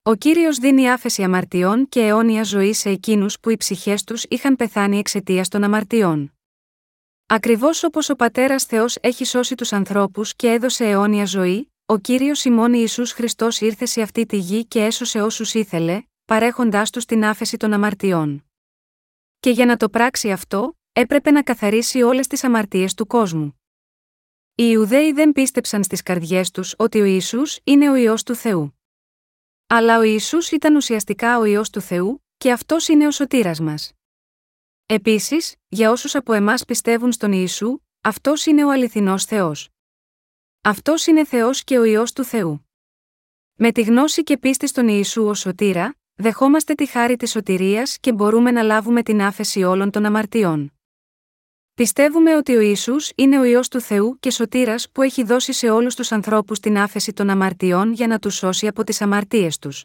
Ο 0.06 0.14
κύριος 0.14 0.58
δίνει 0.58 0.90
άφεση 0.90 1.22
αμαρτιών 1.22 1.88
και 1.88 2.00
αιώνια 2.00 2.42
ζωή 2.42 2.72
σε 2.72 2.90
εκείνους 2.90 3.40
που 3.40 3.50
οι 3.50 3.56
ψυχές 3.56 4.04
τους 4.04 4.24
είχαν 4.28 4.56
πεθάνει 4.56 4.98
εξαιτίας 4.98 5.48
των 5.48 5.64
αμαρτιών. 5.64 6.32
Ακριβώς 7.26 7.84
όπως 7.84 8.08
ο 8.08 8.16
πατέρας 8.16 8.64
Θεός 8.64 8.96
έχει 9.00 9.24
σώσει 9.24 9.54
τους 9.54 9.72
ανθρώπους 9.72 10.34
και 10.34 10.50
έδωσε 10.50 10.84
αιώνια 10.84 11.24
ζωή, 11.24 11.72
ο 11.86 11.98
κύριος 11.98 12.44
ημών 12.44 12.72
Ιησούς 12.72 13.12
Χριστός 13.12 13.60
ήρθε 13.60 13.84
σε 13.84 14.02
αυτή 14.02 14.26
τη 14.26 14.36
γη 14.36 14.66
και 14.66 14.84
έσωσε 14.84 15.22
όσους 15.22 15.54
ήθελε, 15.54 16.02
παρέχοντάς 16.24 16.90
τους 16.90 17.04
την 17.04 17.24
άφεση 17.24 17.56
των 17.56 17.72
αμαρτιών. 17.72 18.44
Και 19.40 19.50
για 19.50 19.66
να 19.66 19.76
το 19.76 19.88
πράξει 19.88 20.30
αυτό, 20.30 20.78
έπρεπε 20.92 21.30
να 21.30 21.42
καθαρίσει 21.42 22.02
όλες 22.02 22.26
τις 22.26 22.44
αμαρτίες 22.44 22.94
του 22.94 23.06
κόσμου. 23.06 23.60
Οι 24.54 24.64
Ιουδαίοι 24.66 25.12
δεν 25.12 25.32
πίστεψαν 25.32 25.84
στις 25.84 26.02
καρδιές 26.02 26.50
τους 26.50 26.74
ότι 26.78 27.00
ο 27.00 27.04
Ιησούς 27.04 27.58
είναι 27.64 27.90
ο 27.90 27.94
ιό 27.94 28.14
του 28.24 28.34
Θεού. 28.34 28.74
Αλλά 29.66 29.98
ο 29.98 30.02
Ιησούς 30.02 30.50
ήταν 30.50 30.76
ουσιαστικά 30.76 31.38
ο 31.38 31.44
ιό 31.44 31.62
του 31.72 31.80
Θεού, 31.80 32.24
και 32.36 32.52
αυτός 32.52 32.88
είναι 32.88 33.06
ο 33.06 33.10
σωτήρας 33.10 33.60
μας. 33.60 33.92
Επίσης, 34.86 35.54
για 35.68 35.90
όσους 35.90 36.14
από 36.14 36.32
εμάς 36.32 36.64
πιστεύουν 36.64 37.12
στον 37.12 37.32
Ιησού, 37.32 37.78
αυτός 38.00 38.46
είναι 38.46 38.64
ο 38.64 38.70
αληθινός 38.70 39.24
Θεός. 39.24 39.68
Αυτός 40.60 41.06
είναι 41.06 41.24
Θεός 41.24 41.64
και 41.64 41.78
ο 41.78 41.84
ιό 41.84 42.04
του 42.14 42.24
Θεού. 42.24 42.68
Με 43.54 43.72
τη 43.72 43.82
γνώση 43.82 44.22
και 44.22 44.38
πίστη 44.38 44.66
στον 44.66 44.88
Ιησού 44.88 45.26
ως 45.26 45.38
σωτήρα, 45.38 45.96
δεχόμαστε 46.14 46.74
τη 46.74 46.86
χάρη 46.86 47.16
της 47.16 47.30
σωτηρίας 47.30 47.98
και 47.98 48.12
μπορούμε 48.12 48.50
να 48.50 48.62
λάβουμε 48.62 49.02
την 49.02 49.22
άφεση 49.22 49.62
όλων 49.62 49.90
των 49.90 50.04
αμαρτιών. 50.04 50.73
Πιστεύουμε 51.74 52.36
ότι 52.36 52.56
ο 52.56 52.60
Ισού 52.60 52.94
είναι 53.14 53.38
ο 53.38 53.44
ιό 53.44 53.60
του 53.70 53.80
Θεού 53.80 54.16
και 54.20 54.30
σωτήρας 54.30 54.90
που 54.90 55.02
έχει 55.02 55.22
δώσει 55.22 55.52
σε 55.52 55.70
όλους 55.70 55.94
τους 55.94 56.12
ανθρώπους 56.12 56.60
την 56.60 56.78
άφεση 56.78 57.12
των 57.12 57.30
αμαρτιών 57.30 57.92
για 57.92 58.06
να 58.06 58.18
τους 58.18 58.34
σώσει 58.34 58.66
από 58.66 58.84
τις 58.84 59.00
αμαρτίες 59.00 59.58
τους. 59.58 59.84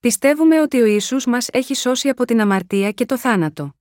Πιστεύουμε 0.00 0.60
ότι 0.60 0.80
ο 0.80 0.84
Ιησούς 0.84 1.26
μας 1.26 1.48
έχει 1.52 1.74
σώσει 1.74 2.08
από 2.08 2.24
την 2.24 2.40
αμαρτία 2.40 2.90
και 2.90 3.06
το 3.06 3.18
θάνατο. 3.18 3.74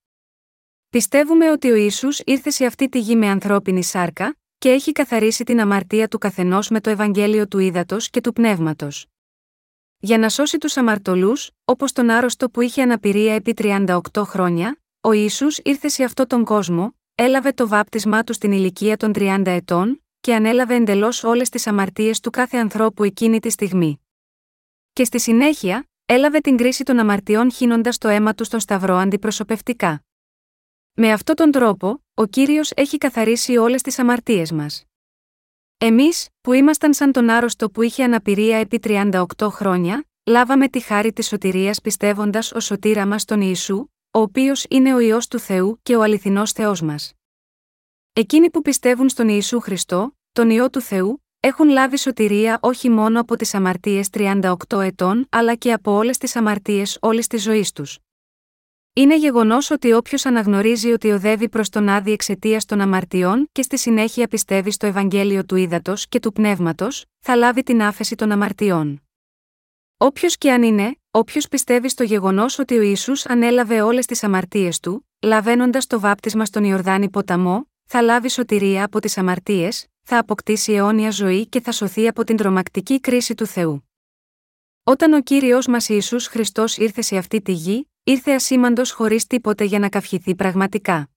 Πιστεύουμε 0.90 1.52
ότι 1.52 1.72
ο 1.72 1.76
Ιησούς 1.76 2.20
ήρθε 2.26 2.50
σε 2.50 2.66
αυτή 2.66 2.90
τη 2.90 3.00
γη 3.00 3.16
με 3.16 3.28
ανθρώπινη 3.28 3.84
σάρκα 3.84 4.38
και 4.58 4.70
έχει 4.70 4.92
καθαρίσει 4.92 5.44
την 5.44 5.60
αμαρτία 5.60 6.08
του 6.08 6.18
καθενός 6.18 6.70
με 6.70 6.82
το 6.82 6.90
Ευαγγέλιο 6.90 7.48
του 7.48 7.60
ύδατο 7.60 7.98
και 8.00 8.22
του 8.22 8.34
πνεύματος. 8.34 9.06
Για 10.00 10.18
να 10.18 10.30
σώσει 10.30 10.58
τους 10.58 10.78
αμαρτωλούς, 10.78 11.52
όπως 11.66 11.92
τον 11.92 12.10
άρρωστο 12.10 12.50
που 12.50 12.62
είχε 12.62 12.82
αναπηρία 12.82 13.34
επί 13.34 13.54
38 13.58 14.00
χρόνια, 14.16 14.82
ο 15.02 15.12
Ιησούς 15.12 15.58
ήρθε 15.58 15.88
σε 15.88 16.04
αυτόν 16.04 16.28
τον 16.28 16.44
κόσμο, 16.46 16.96
έλαβε 17.24 17.52
το 17.52 17.68
βάπτισμά 17.68 18.24
του 18.24 18.34
στην 18.34 18.52
ηλικία 18.52 18.98
των 18.98 19.12
30 19.16 19.42
ετών 19.46 20.04
και 20.20 20.36
ανέλαβε 20.36 20.76
εντελώς 20.76 21.24
όλες 21.24 21.50
τις 21.50 21.68
αμαρτίες 21.68 22.20
του 22.20 22.30
κάθε 22.30 22.58
ανθρώπου 22.58 23.04
εκείνη 23.04 23.40
τη 23.40 23.50
στιγμή. 23.50 24.02
Και 24.94 25.04
στη 25.04 25.20
συνέχεια, 25.20 25.90
έλαβε 26.06 26.40
την 26.40 26.58
κρίση 26.58 26.84
των 26.84 27.00
αμαρτιών 27.00 27.52
χύνοντας 27.52 27.98
το 27.98 28.08
αίμα 28.08 28.34
του 28.34 28.44
στον 28.44 28.60
Σταυρό 28.60 28.96
αντιπροσωπευτικά. 28.96 30.04
Με 30.94 31.12
αυτόν 31.12 31.36
τον 31.36 31.52
τρόπο, 31.52 32.04
ο 32.14 32.26
κύριος 32.26 32.72
έχει 32.76 32.98
καθαρίσει 32.98 33.58
όλες 33.58 33.82
τις 33.82 34.00
αμαρτίες 34.00 34.52
μας. 34.52 34.84
Εμείς, 35.78 36.30
που 36.42 36.54
ήμασταν 36.54 36.94
σαν 36.94 37.12
τον 37.12 37.30
άρρωστο 37.30 37.70
που 37.70 37.82
είχε 37.82 38.04
αναπηρία 38.04 38.58
επί 38.58 38.80
38 38.84 39.24
χρόνια, 39.42 40.06
λάβαμε 40.26 40.68
τη 40.68 40.80
χάρη 40.80 41.14
της 41.14 41.28
σωτηρίας 41.28 41.82
πιστεύοντας 41.82 42.52
ω 42.52 42.60
σωτήρα 42.60 43.06
μας 43.06 43.26
τον 43.26 43.42
Ιησού, 43.42 43.91
ο 44.12 44.20
οποίος 44.20 44.66
είναι 44.70 44.94
ο 44.94 45.00
ιό 45.00 45.18
του 45.30 45.40
Θεού 45.40 45.80
και 45.84 45.96
ο 45.96 46.02
αληθινός 46.02 46.52
Θεός 46.52 46.82
μας. 46.82 47.14
Εκείνοι 48.14 48.50
που 48.50 48.62
πιστεύουν 48.62 49.10
στον 49.10 49.28
Ιησού 49.30 49.60
Χριστό, 49.60 50.18
τον 50.32 50.50
ιό 50.50 50.70
του 50.70 50.82
Θεού, 50.82 51.24
έχουν 51.40 51.70
λάβει 51.70 51.98
σωτηρία 51.98 52.60
όχι 52.62 52.90
μόνο 52.90 53.20
από 53.20 53.36
τις 53.36 53.54
αμαρτίες 53.54 54.08
38 54.12 54.56
ετών 54.82 55.28
αλλά 55.30 55.56
και 55.56 55.74
από 55.74 55.92
όλες 55.92 56.18
τις 56.18 56.36
αμαρτίες 56.36 56.98
όλης 57.02 57.28
της 57.28 57.44
ζωής 57.44 57.72
τους. 57.72 58.00
Είναι 58.94 59.18
γεγονός 59.18 59.70
ότι 59.70 59.94
όποιος 59.94 60.26
αναγνωρίζει 60.26 60.92
ότι 60.92 61.12
οδεύει 61.12 61.50
προς 61.50 61.70
τον 61.70 61.90
άδει 61.90 62.12
εξαιτίας 62.12 62.66
των 62.66 62.82
αμαρτιών 62.82 63.50
και 63.52 63.62
στη 63.62 63.78
συνέχεια 63.78 64.28
πιστεύει 64.28 64.72
στο 64.72 64.86
Ευαγγέλιο 64.86 65.46
του 65.46 65.56
Ήδατος 65.56 66.08
και 66.08 66.20
του 66.20 66.32
Πνεύματος, 66.32 67.06
θα 67.20 67.36
λάβει 67.36 67.64
την 67.64 67.82
άφεση 67.82 68.16
των 68.16 68.32
αμαρτιών. 68.32 69.02
Όποιος 69.98 70.38
και 70.38 70.52
αν 70.52 70.64
είναι, 70.64 71.01
όποιος 71.12 71.48
πιστεύει 71.48 71.90
στο 71.90 72.04
γεγονός 72.04 72.60
ότι 72.60 72.78
ο 72.78 72.82
Ισού 72.82 73.14
ανέλαβε 73.24 73.82
όλες 73.82 74.06
τις 74.06 74.24
αμαρτίες 74.24 74.80
του, 74.80 75.08
λαβαίνοντας 75.22 75.88
το 75.88 76.00
βάπτισμα 76.00 76.46
στον 76.46 76.64
Ιορδάνη 76.64 77.10
ποταμό, 77.10 77.70
θα 77.86 78.02
λάβει 78.02 78.30
σωτηρία 78.30 78.84
από 78.84 79.00
τις 79.00 79.18
αμαρτίες, 79.18 79.88
θα 80.02 80.18
αποκτήσει 80.18 80.74
αιώνια 80.74 81.12
ζωή 81.12 81.48
και 81.48 81.62
θα 81.62 81.72
σωθεί 81.72 82.08
από 82.08 82.24
την 82.24 82.38
τρομακτική 82.38 83.00
κρίση 83.00 83.36
του 83.36 83.46
Θεού. 83.46 83.90
Όταν 84.84 85.14
ο 85.14 85.22
κύριος 85.22 85.68
μας 85.68 85.90
Ιησούς 85.90 86.28
Χριστός 86.28 86.78
ήρθε 86.78 87.02
σε 87.02 87.18
αυτή 87.18 87.42
τη 87.42 87.52
γη, 87.52 87.90
ήρθε 88.04 88.32
ασήμαντος 88.32 88.92
χωρίς 88.92 89.28
τίποτε 89.28 89.64
για 89.64 89.80
να 89.80 89.90
καυχηθεί 89.90 90.36
πραγματικά. 90.36 91.10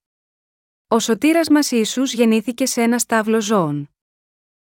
Ο 0.89 0.99
σωτήρας 0.99 1.49
μας 1.49 1.71
Ιησούς 1.71 2.13
γεννήθηκε 2.13 2.67
σε 2.67 2.83
ένα 2.83 2.99
στάβλο 2.99 3.41
ζώων. 3.41 3.91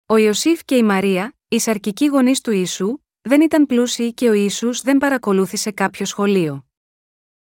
Ο 0.06 0.18
Ιωσήφ 0.18 0.64
και 0.66 0.76
η 0.76 0.84
Μαρία, 0.84 1.36
οι 1.48 1.60
σαρκικοί 1.60 2.06
γονείς 2.06 2.42
του 2.42 2.52
Ιησού, 2.52 2.98
δεν 3.28 3.42
ήταν 3.42 3.66
πλούσιοι 3.66 4.14
και 4.14 4.30
ο 4.30 4.34
Ιησούς 4.34 4.82
δεν 4.82 4.98
παρακολούθησε 4.98 5.72
κάποιο 5.72 6.06
σχολείο. 6.06 6.66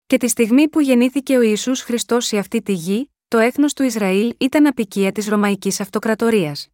Και 0.06 0.16
τη 0.16 0.28
στιγμή 0.28 0.68
που 0.68 0.80
γεννήθηκε 0.80 1.36
ο 1.36 1.40
Ιησούς 1.40 1.82
Χριστός 1.82 2.26
σε 2.26 2.38
αυτή 2.38 2.62
τη 2.62 2.72
γη, 2.72 3.10
το 3.28 3.38
έθνος 3.38 3.72
του 3.72 3.82
Ισραήλ 3.82 4.34
ήταν 4.38 4.66
απικία 4.66 5.12
της 5.12 5.28
Ρωμαϊκής 5.28 5.80
Αυτοκρατορίας. 5.80 6.68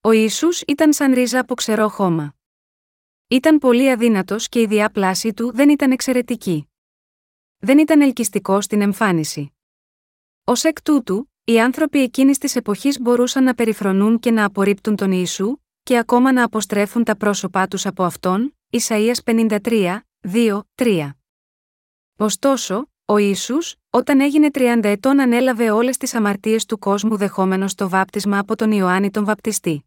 Ο 0.00 0.10
Ιησούς 0.10 0.60
ήταν 0.60 0.92
σαν 0.92 1.14
ρίζα 1.14 1.40
από 1.40 1.54
ξερό 1.54 1.88
χώμα. 1.88 2.34
Ήταν 3.28 3.58
πολύ 3.58 3.90
αδύνατος 3.90 4.48
και 4.48 4.60
η 4.60 4.66
διάπλάση 4.66 5.32
του 5.32 5.52
δεν 5.54 5.68
ήταν 5.68 5.92
εξαιρετική. 5.92 6.68
Δεν 7.58 7.78
ήταν 7.78 8.00
ελκυστικό 8.00 8.60
στην 8.60 8.80
εμφάνιση. 8.80 9.52
Ω 10.44 10.52
εκ 10.62 10.82
τούτου, 10.82 11.30
οι 11.44 11.60
άνθρωποι 11.60 12.02
εκείνης 12.02 12.38
της 12.38 12.56
εποχής 12.56 13.00
μπορούσαν 13.00 13.44
να 13.44 13.54
περιφρονούν 13.54 14.18
και 14.18 14.30
να 14.30 14.44
απορρίπτουν 14.44 14.96
τον 14.96 15.12
Ιησού, 15.12 15.61
και 15.82 15.98
ακόμα 15.98 16.32
να 16.32 16.44
αποστρέφουν 16.44 17.04
τα 17.04 17.16
πρόσωπά 17.16 17.68
τους 17.68 17.86
από 17.86 18.04
αυτόν, 18.04 18.56
Ισαΐας 18.70 19.16
53, 19.24 20.00
2, 20.20 20.60
3. 20.74 21.10
Ωστόσο, 22.16 22.90
ο 23.04 23.16
Ιησούς, 23.16 23.76
όταν 23.90 24.20
έγινε 24.20 24.48
30 24.52 24.80
ετών 24.82 25.20
ανέλαβε 25.20 25.70
όλες 25.70 25.96
τις 25.96 26.14
αμαρτίες 26.14 26.64
του 26.64 26.78
κόσμου 26.78 27.16
δεχόμενος 27.16 27.74
το 27.74 27.88
βάπτισμα 27.88 28.38
από 28.38 28.56
τον 28.56 28.72
Ιωάννη 28.72 29.10
τον 29.10 29.24
Βαπτιστή. 29.24 29.84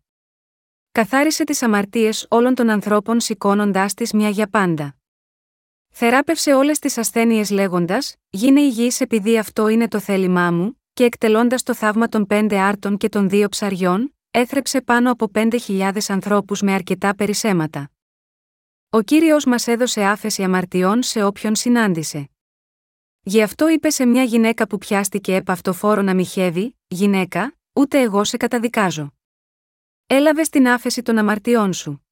Καθάρισε 0.92 1.44
τις 1.44 1.62
αμαρτίες 1.62 2.26
όλων 2.30 2.56
των 2.56 2.70
ανθρώπων 2.70 3.20
σηκώνοντάς 3.20 3.94
τις 3.94 4.14
μια 4.14 4.30
για 4.30 4.48
πάντα. 4.48 4.96
Θεράπευσε 5.90 6.54
όλες 6.54 6.80
τις 6.80 6.98
ασθένειες 6.98 7.50
λέγοντας 7.50 8.16
«Γίνε 8.30 8.62
υγιής 8.62 9.02
επειδή 9.02 9.38
αυτό 9.38 9.68
είναι 9.68 9.88
το 9.88 10.00
θέλημά 10.00 10.52
μου» 10.52 10.82
και 10.94 11.04
εκτελώντας 11.04 11.64
το 11.64 11.74
θαύμα 11.74 12.08
των 12.08 12.26
πέντε 12.26 12.60
άρτων 12.60 12.98
και 12.98 13.10
των 13.10 13.30
δύο 13.30 13.50
ψαριών, 13.50 14.15
έθρεψε 14.38 14.82
πάνω 14.82 15.12
από 15.12 15.32
5.000 15.34 15.98
ανθρώπους 16.08 16.62
με 16.62 16.74
αρκετά 16.74 17.16
περισσέματα. 17.16 17.92
Ο 18.90 19.02
Κύριος 19.02 19.46
μας 19.46 19.68
έδωσε 19.68 20.04
άφεση 20.04 20.44
αμαρτιών 20.44 21.04
σε 21.04 21.24
όποιον 21.24 21.56
συνάντησε. 21.56 22.30
Γι' 23.22 23.42
αυτό 23.42 23.70
είπε 23.70 23.90
σε 23.90 24.06
μια 24.06 24.24
γυναίκα 24.24 24.68
που 24.68 24.78
πιάστηκε 24.78 25.36
επ' 25.36 25.50
αυτοφόρο 25.50 26.02
να 26.02 26.14
μοιχεύει, 26.14 26.78
«Γυναίκα, 26.88 27.58
ούτε 27.74 28.02
εγώ 28.02 28.24
σε 28.24 28.38
καταδικάζω. 28.38 29.14
Έλαβε 30.06 30.42
την 30.42 30.68
άφεση 30.68 31.02
των 31.02 31.18
αμαρτιών 31.18 31.74
σου. 31.74 32.06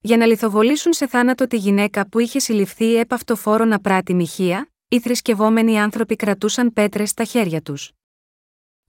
Για 0.00 0.16
να 0.16 0.26
λιθοβολήσουν 0.26 0.92
σε 0.92 1.06
θάνατο 1.06 1.46
τη 1.46 1.56
γυναίκα 1.56 2.08
που 2.08 2.18
είχε 2.18 2.38
συλληφθεί 2.38 2.94
επ' 2.96 3.12
αυτοφόρο 3.12 3.64
να 3.64 3.80
πράττει 3.80 4.14
μοιχεία, 4.14 4.70
οι 4.88 5.00
θρησκευόμενοι 5.00 5.80
άνθρωποι 5.80 6.16
κρατούσαν 6.16 6.72
πέτρες 6.72 7.10
στα 7.10 7.24
χέρια 7.24 7.62
τους. 7.62 7.92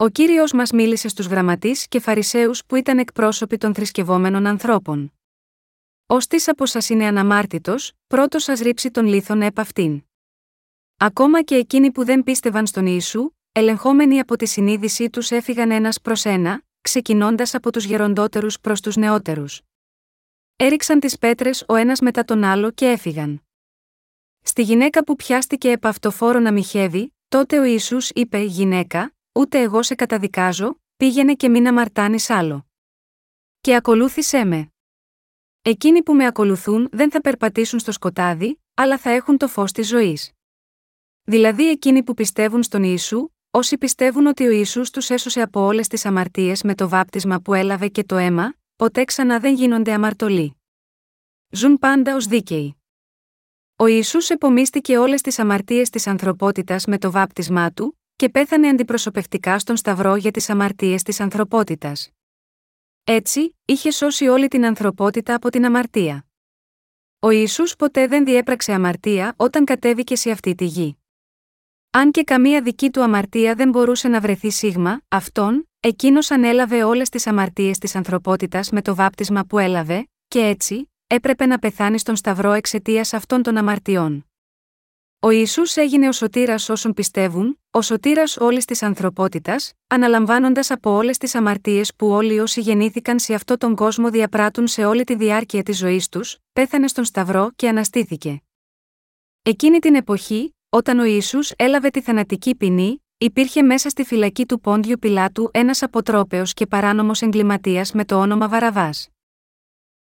Ο 0.04 0.10
κύριος 0.10 0.52
μας 0.52 0.72
μίλησε 0.72 1.08
στους 1.08 1.26
γραμματείς 1.26 1.88
και 1.88 2.00
Φαρισαίους 2.00 2.66
που 2.66 2.76
ήταν 2.76 2.98
εκπρόσωποι 3.00 3.58
των 3.58 3.74
θρησκευόμενων 3.74 4.46
ανθρώπων. 4.46 5.14
Ω 6.06 6.18
τη 6.18 6.44
από 6.46 6.66
σας 6.66 6.90
είναι 6.90 7.06
αναμάρτητος, 7.06 7.92
πρώτος 8.08 8.44
σας 8.44 8.60
ρίψει 8.60 8.92
τον 8.92 9.06
λίθον 9.06 9.42
επ' 9.42 9.60
αυτήν. 9.60 10.04
Ακόμα 10.98 11.44
και 11.44 11.56
εκείνοι 11.56 11.92
που 11.92 12.06
δεν 12.06 12.24
πίστευαν 12.24 12.68
στον 12.68 12.86
Ιησού, 12.86 13.30
ελεγχόμενοι 13.52 14.20
από 14.20 14.36
τη 14.36 14.46
συνείδησή 14.46 15.10
τους 15.10 15.32
έφυγαν 15.32 15.72
ένας 15.72 16.02
προς 16.02 16.26
ένα, 16.26 16.64
ξεκινώντας 16.82 17.54
από 17.54 17.72
τους 17.72 17.86
γεροντότερους 17.86 18.60
προς 18.60 18.82
τους 18.82 18.96
νεότερους. 18.96 19.62
Έριξαν 20.56 21.00
τις 21.00 21.18
πέτρες 21.18 21.64
ο 21.68 21.76
ένας 21.76 22.00
μετά 22.00 22.24
τον 22.24 22.44
άλλο 22.44 22.72
και 22.72 22.86
έφυγαν. 22.86 23.44
Στη 24.42 24.62
γυναίκα 24.62 25.04
που 25.04 25.16
πιάστηκε 25.16 25.72
επ' 25.72 25.86
αυτοφόρο 25.86 26.40
να 26.40 26.52
μοιχεύει, 26.52 27.14
τότε 27.28 27.60
ο 27.60 27.64
Ιησούς 27.64 28.10
είπε: 28.10 28.38
Γυναίκα, 28.38 29.14
ούτε 29.34 29.62
εγώ 29.62 29.84
σε 29.84 29.96
καταδικάζω, 29.96 30.82
πήγαινε 30.98 31.34
και 31.34 31.50
μην 31.50 31.68
αμαρτάνεις 31.68 32.30
άλλο. 32.30 32.66
Και 33.62 33.76
ακολούθησέ 33.76 34.46
με. 34.46 34.72
Εκείνοι 35.62 36.04
που 36.04 36.14
με 36.14 36.26
ακολουθούν 36.26 36.90
δεν 36.92 37.12
θα 37.12 37.22
περπατήσουν 37.22 37.80
στο 37.80 37.92
σκοτάδι, 37.92 38.62
αλλά 38.74 38.98
θα 38.98 39.10
έχουν 39.10 39.38
το 39.38 39.48
φως 39.48 39.72
της 39.72 39.88
ζωής. 39.88 40.32
Δηλαδή 41.24 41.70
εκείνοι 41.70 42.04
που 42.04 42.14
πιστεύουν 42.14 42.64
στον 42.64 42.84
Ιησού, 42.84 43.28
όσοι 43.52 43.78
πιστεύουν 43.78 44.26
ότι 44.26 44.46
ο 44.46 44.50
Ιησούς 44.50 44.90
τους 44.90 45.10
έσωσε 45.10 45.42
από 45.42 45.62
όλες 45.62 45.88
τις 45.88 46.06
αμαρτίες 46.06 46.64
με 46.64 46.76
το 46.76 46.90
βάπτισμα 46.90 47.40
που 47.40 47.54
έλαβε 47.54 47.88
και 47.88 48.04
το 48.04 48.18
αίμα, 48.18 48.54
ποτέ 48.76 49.04
ξανά 49.04 49.40
δεν 49.40 49.54
γίνονται 49.56 49.94
αμαρτωλοί. 49.94 50.58
Ζουν 51.50 51.78
πάντα 51.78 52.16
ως 52.16 52.26
δίκαιοι. 52.26 52.76
Ο 53.76 53.86
Ιησούς 53.86 54.30
επομίστηκε 54.30 54.98
όλες 54.98 55.22
τις 55.22 55.40
αμαρτίες 55.40 55.90
της 55.90 56.08
ανθρωπότητας 56.08 56.86
με 56.86 56.98
το 56.98 57.12
βάπτισμά 57.12 57.72
του, 57.72 58.00
και 58.16 58.30
πέθανε 58.30 58.68
αντιπροσωπευτικά 58.68 59.60
στον 59.60 59.78
Σταυρό 59.78 60.16
για 60.16 60.32
τις 60.32 60.50
αμαρτίες 60.50 61.04
της 61.04 61.20
ανθρωπότητας. 61.20 62.10
Έτσι, 63.04 63.56
είχε 63.66 63.92
σώσει 63.92 64.28
όλη 64.28 64.48
την 64.48 64.66
ανθρωπότητα 64.66 65.36
από 65.36 65.50
την 65.50 65.66
αμαρτία. 65.66 66.26
Ο 67.20 67.30
Ιησούς 67.30 67.76
ποτέ 67.76 68.08
δεν 68.08 68.26
διέπραξε 68.26 68.74
αμαρτία 68.74 69.34
όταν 69.38 69.66
κατέβηκε 69.66 70.16
σε 70.16 70.32
αυτή 70.32 70.56
τη 70.56 70.66
γη. 70.66 70.98
Αν 71.90 72.12
και 72.12 72.24
καμία 72.24 72.62
δική 72.62 72.90
του 72.90 73.02
αμαρτία 73.02 73.56
δεν 73.56 73.70
μπορούσε 73.70 74.08
να 74.08 74.20
βρεθεί 74.20 74.50
σίγμα, 74.50 75.02
αυτόν, 75.08 75.70
εκείνος 75.80 76.32
ανέλαβε 76.32 76.84
όλες 76.84 77.10
τις 77.10 77.28
αμαρτίες 77.28 77.78
της 77.78 77.96
ανθρωπότητας 77.96 78.70
με 78.70 78.82
το 78.82 78.96
βάπτισμα 78.96 79.46
που 79.46 79.60
έλαβε, 79.60 80.08
και 80.28 80.40
έτσι, 80.40 80.92
έπρεπε 81.08 81.46
να 81.46 81.60
πεθάνει 81.60 82.00
στον 82.00 82.16
Σταυρό 82.16 82.52
εξαιτίας 82.52 83.14
αυτών 83.14 83.44
των 83.44 83.58
αμαρτιών. 83.58 84.26
Ο 85.26 85.30
Ιησούς 85.30 85.76
έγινε 85.76 86.08
ο 86.08 86.12
σωτήρας 86.12 86.70
όσων 86.70 86.94
πιστεύουν, 86.94 87.60
ο 87.72 87.82
σωτήρας 87.82 88.38
όλης 88.38 88.66
της 88.66 88.84
ανθρωπότητας, 88.84 89.74
αναλαμβάνοντας 89.88 90.72
από 90.72 90.92
όλες 90.92 91.18
τις 91.18 91.36
αμαρτίες 91.36 91.96
που 91.96 92.08
όλοι 92.08 92.40
όσοι 92.40 92.62
γεννήθηκαν 92.62 93.20
σε 93.20 93.34
αυτόν 93.34 93.58
τον 93.58 93.76
κόσμο 93.76 94.10
διαπράττουν 94.10 94.68
σε 94.68 94.86
όλη 94.86 95.04
τη 95.04 95.16
διάρκεια 95.16 95.64
της 95.64 95.78
ζωής 95.78 96.10
τους, 96.10 96.38
πέθανε 96.54 96.88
στον 96.88 97.04
Σταυρό 97.04 97.52
και 97.56 97.68
αναστήθηκε. 97.68 98.42
Εκείνη 99.44 99.80
την 99.80 99.96
εποχή, 99.96 100.56
όταν 100.70 101.00
ο 101.00 101.04
Ιησούς 101.04 101.52
έλαβε 101.56 101.90
τη 101.90 102.02
θανατική 102.02 102.56
ποινή, 102.56 103.04
υπήρχε 103.18 103.62
μέσα 103.62 103.90
στη 103.90 104.04
φυλακή 104.04 104.46
του 104.46 104.60
Πόντιου 104.60 104.98
Πιλάτου 105.00 105.50
ένας 105.54 105.82
αποτρόπαιο 105.82 106.44
και 106.46 106.68
παράνομος 106.68 107.22
εγκληματίας 107.22 107.92
με 107.92 108.06
το 108.06 108.20
όνομα 108.20 108.48
Βαραβάς. 108.48 109.10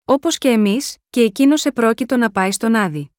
Όπως 0.05 0.37
και 0.37 0.49
εμείς, 0.49 0.97
και 1.09 1.21
εκείνος 1.21 1.65
επρόκειτο 1.65 2.17
να 2.17 2.31
πάει 2.31 2.51
στον 2.51 2.75
Άδη. 2.75 3.12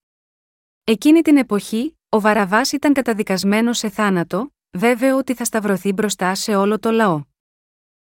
Εκείνη 0.87 1.23
την 1.23 1.37
εποχή, 1.37 1.99
ο 2.09 2.21
Βαραβάς 2.21 2.73
ήταν 2.73 2.93
καταδικασμένος 2.93 3.79
σε 3.79 3.89
θάνατο, 3.89 4.55
βέβαιο 4.71 5.17
ότι 5.17 5.35
θα 5.35 5.45
σταυρωθεί 5.45 5.93
μπροστά 5.93 6.35
σε 6.35 6.55
όλο 6.55 6.79
το 6.79 6.91
λαό. 6.91 7.23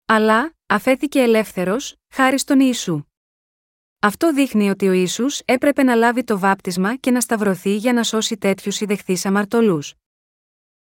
Αλλά, 0.06 0.54
αφέθηκε 0.66 1.20
ελεύθερος, 1.20 1.96
χάρη 2.14 2.40
στον 2.40 2.60
Ιησού. 2.60 3.04
Αυτό 4.00 4.34
δείχνει 4.34 4.70
ότι 4.70 4.88
ο 4.88 4.92
Ιησούς 4.92 5.40
έπρεπε 5.46 5.84
να 5.84 5.96
λάβει 5.96 6.24
το 6.24 6.40
βάπτισμα 6.40 6.96
και 6.96 7.12
να 7.12 7.22
σταυρωθεί 7.22 7.76
για 7.76 7.94
να 7.94 8.04
σώσει 8.04 8.38
τέτοιους 8.38 8.82
ιδεχθεί 8.82 9.18
αμαρτωλούς. 9.24 9.94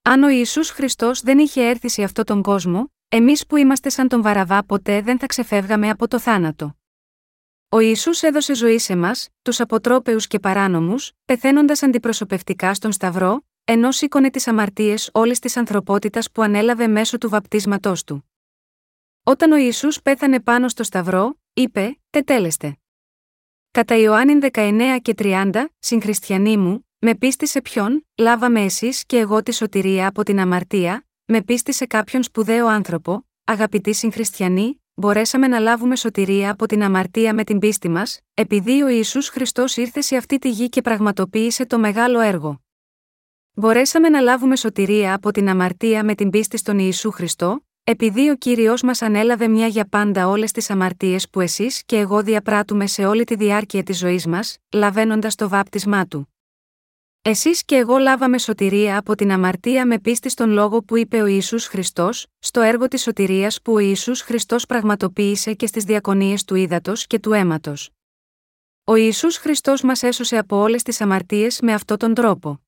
Αν 0.01 0.23
ο 0.23 0.29
Ιησούς 0.29 0.69
Χριστός 0.69 1.21
δεν 1.21 1.39
είχε 1.39 1.69
έρθει 1.69 1.89
σε 1.89 2.03
αυτόν 2.03 2.25
τον 2.25 2.41
κόσμο, 2.41 2.93
εμείς 3.09 3.45
που 3.45 3.55
είμαστε 3.55 3.89
σαν 3.89 4.07
τον 4.07 4.21
Βαραβά 4.21 4.63
ποτέ 4.63 5.01
δεν 5.01 5.19
θα 5.19 5.25
ξεφεύγαμε 5.25 5.89
από 5.89 6.07
το 6.07 6.19
θάνατο. 6.19 6.80
Ο 7.73 7.79
Ιησούς 7.79 8.21
έδωσε 8.21 8.55
ζωή 8.55 8.77
σε 8.77 8.95
μας, 8.95 9.29
τους 9.41 9.59
αποτρόπαιου 9.59 10.17
και 10.17 10.39
παράνομους, 10.39 11.11
πεθαίνοντας 11.25 11.83
αντιπροσωπευτικά 11.83 12.73
στον 12.73 12.91
Σταυρό, 12.91 13.45
ενώ 13.63 13.91
σήκωνε 13.91 14.29
τις 14.29 14.47
αμαρτίες 14.47 15.09
όλης 15.13 15.39
της 15.39 15.57
ανθρωπότητας 15.57 16.31
που 16.31 16.41
ανέλαβε 16.41 16.87
μέσω 16.87 17.17
του 17.17 17.29
βαπτίσματός 17.29 18.03
του. 18.03 18.29
Όταν 19.23 19.51
ο 19.51 19.55
Ιησούς 19.55 20.01
πέθανε 20.01 20.39
πάνω 20.39 20.69
στο 20.69 20.83
Σταυρό, 20.83 21.39
είπε: 21.53 21.99
Τετέλεστε. 22.09 22.77
Κατά 23.71 23.95
Ιωάννη 23.95 24.37
19 24.51 24.97
και 25.01 25.13
30, 25.17 25.65
συγχριστιανοί 25.79 26.57
μου, 26.57 26.87
με 26.99 27.15
πίστη 27.15 27.47
σε 27.47 27.61
ποιον, 27.61 28.07
λάβαμε 28.17 28.61
εσείς 28.61 29.05
και 29.05 29.17
εγώ 29.17 29.43
τη 29.43 29.53
σωτηρία 29.53 30.07
από 30.07 30.23
την 30.23 30.39
αμαρτία, 30.39 31.05
με 31.25 31.41
πίστη 31.41 31.73
σε 31.73 31.85
κάποιον 31.85 32.23
σπουδαίο 32.23 32.67
άνθρωπο, 32.67 33.27
αγαπητοί 33.43 33.93
συγχριστιανοί, 33.93 34.80
μπορέσαμε 35.01 35.47
να 35.47 35.59
λάβουμε 35.59 35.95
σωτηρία 35.95 36.51
από 36.51 36.65
την 36.65 36.83
αμαρτία 36.83 37.33
με 37.33 37.43
την 37.43 37.59
πίστη 37.59 37.89
μας, 37.89 38.19
επειδή 38.33 38.81
ο 38.81 38.87
Ιησούς 38.87 39.29
Χριστός 39.29 39.77
ήρθε 39.77 40.01
σε 40.01 40.15
αυτή 40.15 40.39
τη 40.39 40.49
γη 40.49 40.69
και 40.69 40.81
πραγματοποίησε 40.81 41.65
το 41.65 41.79
μεγάλο 41.79 42.19
έργο. 42.19 42.61
Μπορέσαμε 43.53 44.09
να 44.09 44.19
λάβουμε 44.19 44.55
σωτηρία 44.55 45.13
από 45.13 45.31
την 45.31 45.49
αμαρτία 45.49 46.03
με 46.03 46.15
την 46.15 46.29
πίστη 46.29 46.57
στον 46.57 46.79
Ιησού 46.79 47.11
Χριστό, 47.11 47.65
επειδή 47.83 48.29
ο 48.29 48.35
κύριος 48.35 48.81
μας 48.81 49.01
ανέλαβε 49.01 49.47
μια 49.47 49.67
για 49.67 49.85
πάντα 49.85 50.27
όλες 50.27 50.51
τις 50.51 50.69
αμαρτίες 50.69 51.29
που 51.29 51.41
εσείς 51.41 51.83
και 51.85 51.97
εγώ 51.97 52.23
διαπράττουμε 52.23 52.87
σε 52.87 53.05
όλη 53.05 53.23
τη 53.23 53.35
διάρκεια 53.35 53.83
της 53.83 53.97
ζωής 53.97 54.25
μας, 54.25 54.57
λαβαίνοντας 54.73 55.35
το 55.35 55.49
βάπτισμά 55.49 56.05
του. 56.05 56.30
Εσείς 57.23 57.65
και 57.65 57.75
εγώ 57.75 57.97
λάβαμε 57.97 58.37
σωτηρία 58.37 58.97
από 58.97 59.15
την 59.15 59.31
αμαρτία 59.31 59.85
με 59.85 59.99
πίστη 59.99 60.29
στον 60.29 60.49
λόγο 60.49 60.83
που 60.83 60.97
είπε 60.97 61.21
ο 61.21 61.25
Ιησούς 61.25 61.65
Χριστός, 61.67 62.27
στο 62.39 62.61
έργο 62.61 62.87
της 62.87 63.01
σωτηρίας 63.01 63.61
που 63.61 63.73
ο 63.73 63.77
Ιησούς 63.79 64.21
Χριστός 64.21 64.65
πραγματοποίησε 64.65 65.53
και 65.53 65.67
στις 65.67 65.83
διακονίες 65.83 66.43
του 66.43 66.55
ύδατος 66.55 67.07
και 67.07 67.19
του 67.19 67.33
αίματος. 67.33 67.89
Ο 68.83 68.95
Ιησούς 68.95 69.37
Χριστός 69.37 69.81
μας 69.81 70.03
έσωσε 70.03 70.37
από 70.37 70.55
όλες 70.55 70.83
τις 70.83 71.01
αμαρτίες 71.01 71.59
με 71.61 71.73
αυτόν 71.73 71.97
τον 71.97 72.13
τρόπο. 72.13 72.61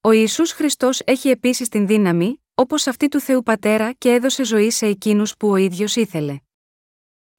Ο 0.00 0.10
Ιησούς 0.10 0.52
Χριστός 0.52 1.00
έχει 1.04 1.28
επίσης 1.28 1.68
την 1.68 1.86
δύναμη, 1.86 2.42
όπως 2.54 2.86
αυτή 2.86 3.08
του 3.08 3.20
Θεού 3.20 3.42
Πατέρα 3.42 3.92
και 3.92 4.12
έδωσε 4.12 4.44
ζωή 4.44 4.70
σε 4.70 4.86
εκείνους 4.86 5.36
που 5.36 5.48
ο 5.48 5.56
ίδιος 5.56 5.96
ήθελε. 5.96 6.38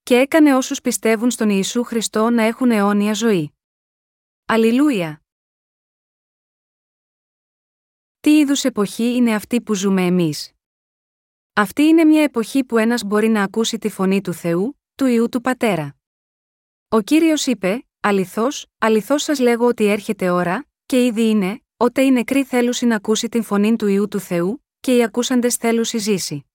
Και 0.04 0.16
έκανε 0.16 0.56
όσους 0.56 0.82
πιστεύουν 0.82 1.32
στον 1.32 1.50
Ιησού 1.50 1.84
Χριστό 1.84 2.30
να 2.30 2.44
έχουν 2.44 2.72
αιώνια 2.72 3.14
ζωή. 3.14 3.54
Αλληλούια! 4.46 5.22
Τι 8.22 8.38
είδους 8.38 8.64
εποχή 8.64 9.16
είναι 9.16 9.36
αυτή 9.36 9.62
που 9.62 9.76
ζούμε 9.76 10.06
εμείς; 10.06 10.52
Αυτή 11.54 11.84
είναι 11.84 12.04
μια 12.04 12.24
εποχή 12.24 12.64
που 12.64 12.78
ένας 12.78 13.04
μπορεί 13.04 13.28
να 13.28 13.44
ακούσει 13.44 13.78
τη 13.78 13.90
φωνή 13.90 14.22
του 14.22 14.34
Θεού, 14.34 14.80
του 14.96 15.06
ιού 15.06 15.30
του 15.30 15.42
πατέρα. 15.42 15.96
Ο 16.90 17.02
κύριος 17.02 17.46
είπε: 17.46 17.88
Αληθώς, 18.00 18.66
αληθώς 18.78 19.24
σας 19.24 19.40
λέγω 19.40 19.66
ότι 19.66 19.86
έρχεται 19.86 20.30
ώρα, 20.30 20.68
και 20.86 21.06
ήδη 21.06 21.30
είναι, 21.30 21.62
ότε 21.78 22.02
οι 22.02 22.12
νεκροί 22.12 22.44
θέλουσι 22.44 22.86
να 22.86 22.96
ακούσει 22.96 23.30
την 23.30 23.44
φωνή 23.44 23.76
του 23.76 23.88
ιού 23.88 24.08
του 24.08 24.20
Θεού, 24.20 24.66
και 24.80 24.96
οι 24.96 25.04
ακούσαντες 25.04 25.56
θέλουσι 25.56 25.98
ζήσει. 25.98 26.46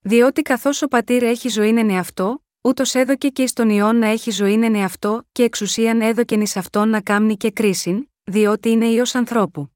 Διότι 0.00 0.42
καθώς 0.42 0.82
ο 0.82 0.88
πατήρ 0.88 1.22
έχει 1.22 1.48
ζωήν 1.48 1.78
εν 1.78 1.90
εαυτό, 1.90 2.44
ούτως 2.60 2.94
έδωκε 2.94 3.28
και 3.28 3.46
στον 3.46 3.70
ιόν 3.70 3.96
να 3.96 4.06
έχει 4.06 4.30
ζωήν 4.30 4.62
εν 4.62 4.74
εαυτό, 4.74 5.28
και 5.32 5.42
εξουσίαν 5.42 6.00
έδωκεν 6.00 6.40
εις 6.40 6.56
αυτόν 6.56 6.88
να 6.88 7.00
κάμνει 7.00 7.36
και 7.36 7.50
κρίσιν, 7.50 8.08
διότι 8.24 8.68
είναι 8.68 8.86
ιό 8.86 9.04
ανθρώπου. 9.12 9.71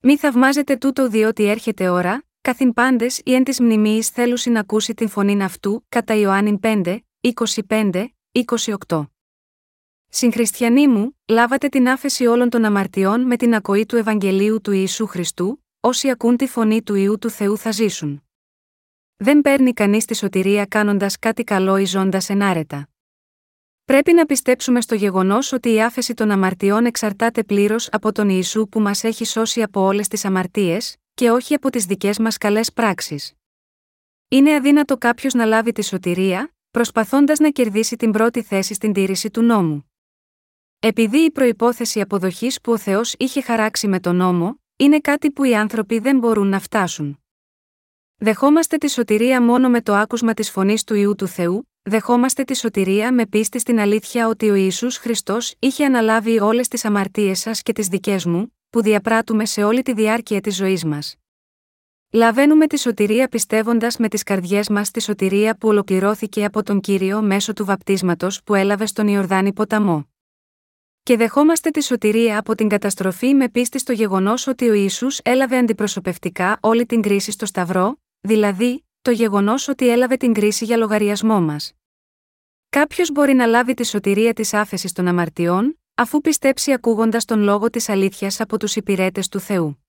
Μη 0.00 0.16
θαυμάζετε 0.16 0.76
τούτο 0.76 1.08
διότι 1.08 1.44
έρχεται 1.44 1.88
ώρα, 1.88 2.24
καθήν 2.40 2.72
πάντες 2.72 3.20
ή 3.24 3.34
εν 3.34 3.44
της 3.44 3.60
μνημεί 3.60 4.02
θέλουσιν 4.02 4.52
να 4.52 4.60
ακούσει 4.60 4.94
την 4.94 5.08
φωνή 5.08 5.42
αυτού, 5.42 5.84
κατά 5.88 6.14
Ιωάννη 6.14 6.58
5, 6.62 6.98
25, 7.68 8.04
28. 8.86 9.06
Συγχριστιανοί 10.08 10.88
μου, 10.88 11.18
λάβατε 11.28 11.68
την 11.68 11.88
άφεση 11.88 12.26
όλων 12.26 12.50
των 12.50 12.64
αμαρτιών 12.64 13.20
με 13.20 13.36
την 13.36 13.54
ακοή 13.54 13.86
του 13.86 13.96
Ευαγγελίου 13.96 14.60
του 14.60 14.72
Ιησού 14.72 15.06
Χριστού, 15.06 15.64
όσοι 15.80 16.10
ακούν 16.10 16.36
τη 16.36 16.46
φωνή 16.46 16.82
του 16.82 16.94
Ιού 16.94 17.18
του 17.18 17.30
Θεού 17.30 17.58
θα 17.58 17.70
ζήσουν. 17.70 18.22
Δεν 19.16 19.40
παίρνει 19.40 19.72
κανείς 19.72 20.04
τη 20.04 20.16
σωτηρία 20.16 20.66
κάνοντας 20.66 21.18
κάτι 21.18 21.44
καλό 21.44 21.76
ή 21.76 21.84
ζώντας 21.84 22.28
ενάρετα. 22.28 22.88
Πρέπει 23.88 24.12
να 24.12 24.26
πιστέψουμε 24.26 24.80
στο 24.80 24.94
γεγονός 24.94 25.52
ότι 25.52 25.72
η 25.72 25.82
άφεση 25.82 26.14
των 26.14 26.30
αμαρτιών 26.30 26.84
εξαρτάται 26.84 27.44
πλήρως 27.44 27.88
από 27.92 28.12
τον 28.12 28.28
Ιησού 28.28 28.68
που 28.68 28.80
μας 28.80 29.04
έχει 29.04 29.24
σώσει 29.24 29.62
από 29.62 29.80
όλες 29.80 30.08
τις 30.08 30.24
αμαρτίες, 30.24 30.96
και 31.14 31.30
όχι 31.30 31.54
από 31.54 31.70
τις 31.70 31.84
δικές 31.84 32.18
μας 32.18 32.38
καλές 32.38 32.72
πράξεις. 32.72 33.32
Είναι 34.28 34.54
αδύνατο 34.54 34.96
κάποιος 34.96 35.34
να 35.34 35.44
λάβει 35.44 35.72
τη 35.72 35.84
σωτηρία, 35.84 36.54
προσπαθώντας 36.70 37.38
να 37.38 37.50
κερδίσει 37.50 37.96
την 37.96 38.10
πρώτη 38.10 38.42
θέση 38.42 38.74
στην 38.74 38.92
τήρηση 38.92 39.30
του 39.30 39.42
νόμου. 39.42 39.90
Επειδή 40.78 41.18
η 41.18 41.30
προπόθεση 41.30 42.00
αποδοχής 42.00 42.60
που 42.60 42.72
ο 42.72 42.78
Θεός 42.78 43.14
είχε 43.18 43.40
χαράξει 43.40 43.88
με 43.88 44.00
τον 44.00 44.16
νόμο, 44.16 44.60
είναι 44.76 45.00
κάτι 45.00 45.30
που 45.30 45.44
οι 45.44 45.54
άνθρωποι 45.54 45.98
δεν 45.98 46.18
μπορούν 46.18 46.48
να 46.48 46.58
φτάσουν. 46.58 47.22
Δεχόμαστε 48.16 48.76
τη 48.76 48.90
σωτηρία 48.90 49.42
μόνο 49.42 49.68
με 49.68 49.82
το 49.82 49.94
άκουσμα 49.94 50.34
της 50.34 50.50
φωνής 50.50 50.84
του 50.84 50.94
ιού 50.94 51.14
του 51.14 51.26
Θεού, 51.26 51.68
δεχόμαστε 51.88 52.44
τη 52.44 52.56
σωτηρία 52.56 53.12
με 53.12 53.26
πίστη 53.26 53.58
στην 53.58 53.80
αλήθεια 53.80 54.28
ότι 54.28 54.50
ο 54.50 54.54
Ιησούς 54.54 54.96
Χριστός 54.96 55.54
είχε 55.58 55.84
αναλάβει 55.84 56.40
όλες 56.40 56.68
τις 56.68 56.84
αμαρτίες 56.84 57.38
σας 57.38 57.62
και 57.62 57.72
τις 57.72 57.86
δικές 57.86 58.24
μου, 58.24 58.56
που 58.70 58.82
διαπράττουμε 58.82 59.46
σε 59.46 59.64
όλη 59.64 59.82
τη 59.82 59.92
διάρκεια 59.92 60.40
της 60.40 60.56
ζωής 60.56 60.84
μας. 60.84 61.16
Λαβαίνουμε 62.12 62.66
τη 62.66 62.78
σωτηρία 62.78 63.28
πιστεύοντας 63.28 63.96
με 63.96 64.08
τις 64.08 64.22
καρδιές 64.22 64.68
μας 64.68 64.90
τη 64.90 65.02
σωτηρία 65.02 65.56
που 65.56 65.68
ολοκληρώθηκε 65.68 66.44
από 66.44 66.62
τον 66.62 66.80
Κύριο 66.80 67.22
μέσω 67.22 67.52
του 67.52 67.64
βαπτίσματος 67.64 68.42
που 68.42 68.54
έλαβε 68.54 68.86
στον 68.86 69.08
Ιορδάνη 69.08 69.52
ποταμό. 69.52 70.08
Και 71.02 71.16
δεχόμαστε 71.16 71.70
τη 71.70 71.82
σωτηρία 71.82 72.38
από 72.38 72.54
την 72.54 72.68
καταστροφή 72.68 73.34
με 73.34 73.48
πίστη 73.48 73.78
στο 73.78 73.92
γεγονός 73.92 74.46
ότι 74.46 74.68
ο 74.68 74.72
Ιησούς 74.72 75.18
έλαβε 75.18 75.56
αντιπροσωπευτικά 75.56 76.58
όλη 76.60 76.86
την 76.86 77.02
κρίση 77.02 77.30
στο 77.30 77.46
Σταυρό, 77.46 78.00
δηλαδή, 78.20 78.87
το 79.08 79.14
γεγονός 79.14 79.68
ότι 79.68 79.88
έλαβε 79.88 80.16
την 80.16 80.32
κρίση 80.32 80.64
για 80.64 80.76
λογαριασμό 80.76 81.40
μας. 81.40 81.72
Κάποιος 82.68 83.12
μπορεί 83.12 83.34
να 83.34 83.46
λάβει 83.46 83.74
τη 83.74 83.86
σωτηρία 83.86 84.32
της 84.32 84.54
άφεσης 84.54 84.92
των 84.92 85.06
αμαρτιών, 85.06 85.80
αφού 85.94 86.20
πιστέψει 86.20 86.72
ακούγοντας 86.72 87.24
τον 87.24 87.40
λόγο 87.40 87.70
της 87.70 87.88
αλήθειας 87.88 88.40
από 88.40 88.58
τους 88.58 88.76
υπηρέτες 88.76 89.28
του 89.28 89.40
Θεού. 89.40 89.84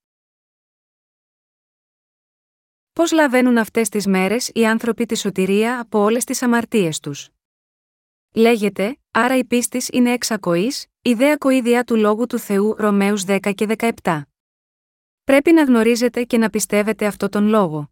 Πώς 2.94 3.12
λαβαίνουν 3.12 3.58
αυτές 3.58 3.90
τις 3.90 4.08
μέρες 4.08 4.52
οι 4.54 4.66
άνθρωποι 4.66 5.06
τη 5.06 5.18
σωτηρία 5.18 5.80
από 5.80 6.00
όλες 6.00 6.24
τις 6.24 6.42
αμαρτίες 6.42 7.00
τους; 7.00 7.30
Λέγεται, 8.34 8.98
άρα 9.12 9.38
η 9.38 9.46
πίστης 9.46 9.88
είναι 9.92 10.12
εξακοής, 10.12 10.86
ιδέα 11.02 11.36
κοίδια 11.36 11.84
του 11.84 11.96
λόγου 11.96 12.26
του 12.26 12.40
Θεού 12.40 12.76
Ρωμαίους 12.78 13.24
10 13.28 13.54
και 13.56 13.66
17. 14.04 14.22
Πρέπει 15.24 15.52
να 15.52 15.64
γνωρίζετε 15.64 16.24
και 16.24 16.38
να 16.38 16.50
πιστεύετε 16.50 17.06
αυτό 17.06 17.30
τον 17.30 17.48
λόγο. 17.48 17.92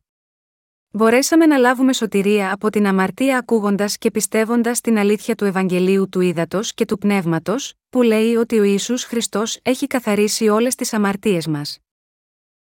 Μπορέσαμε 0.92 1.46
να 1.46 1.58
λάβουμε 1.58 1.94
σωτηρία 1.94 2.54
από 2.54 2.70
την 2.70 2.88
αμαρτία 2.88 3.38
ακούγοντας 3.38 3.98
και 3.98 4.12
πιστεύοντας 4.12 4.82
την 4.82 4.98
αλήθεια 4.98 5.36
του 5.36 5.46
Ευαγγελίου 5.46 6.10
του 6.10 6.22
Ήδατος 6.22 6.74
και 6.74 6.86
του 6.86 6.98
Πνεύματος, 6.98 7.74
που 7.90 8.02
λέει 8.02 8.36
ότι 8.36 8.60
ο 8.60 8.64
Ιησούς 8.64 9.04
Χριστός 9.04 9.60
έχει 9.62 9.88
καθαρίσει 9.88 10.48
όλες 10.48 10.76
τις 10.76 10.94
αμαρτίες 10.94 11.48
μας. 11.48 11.80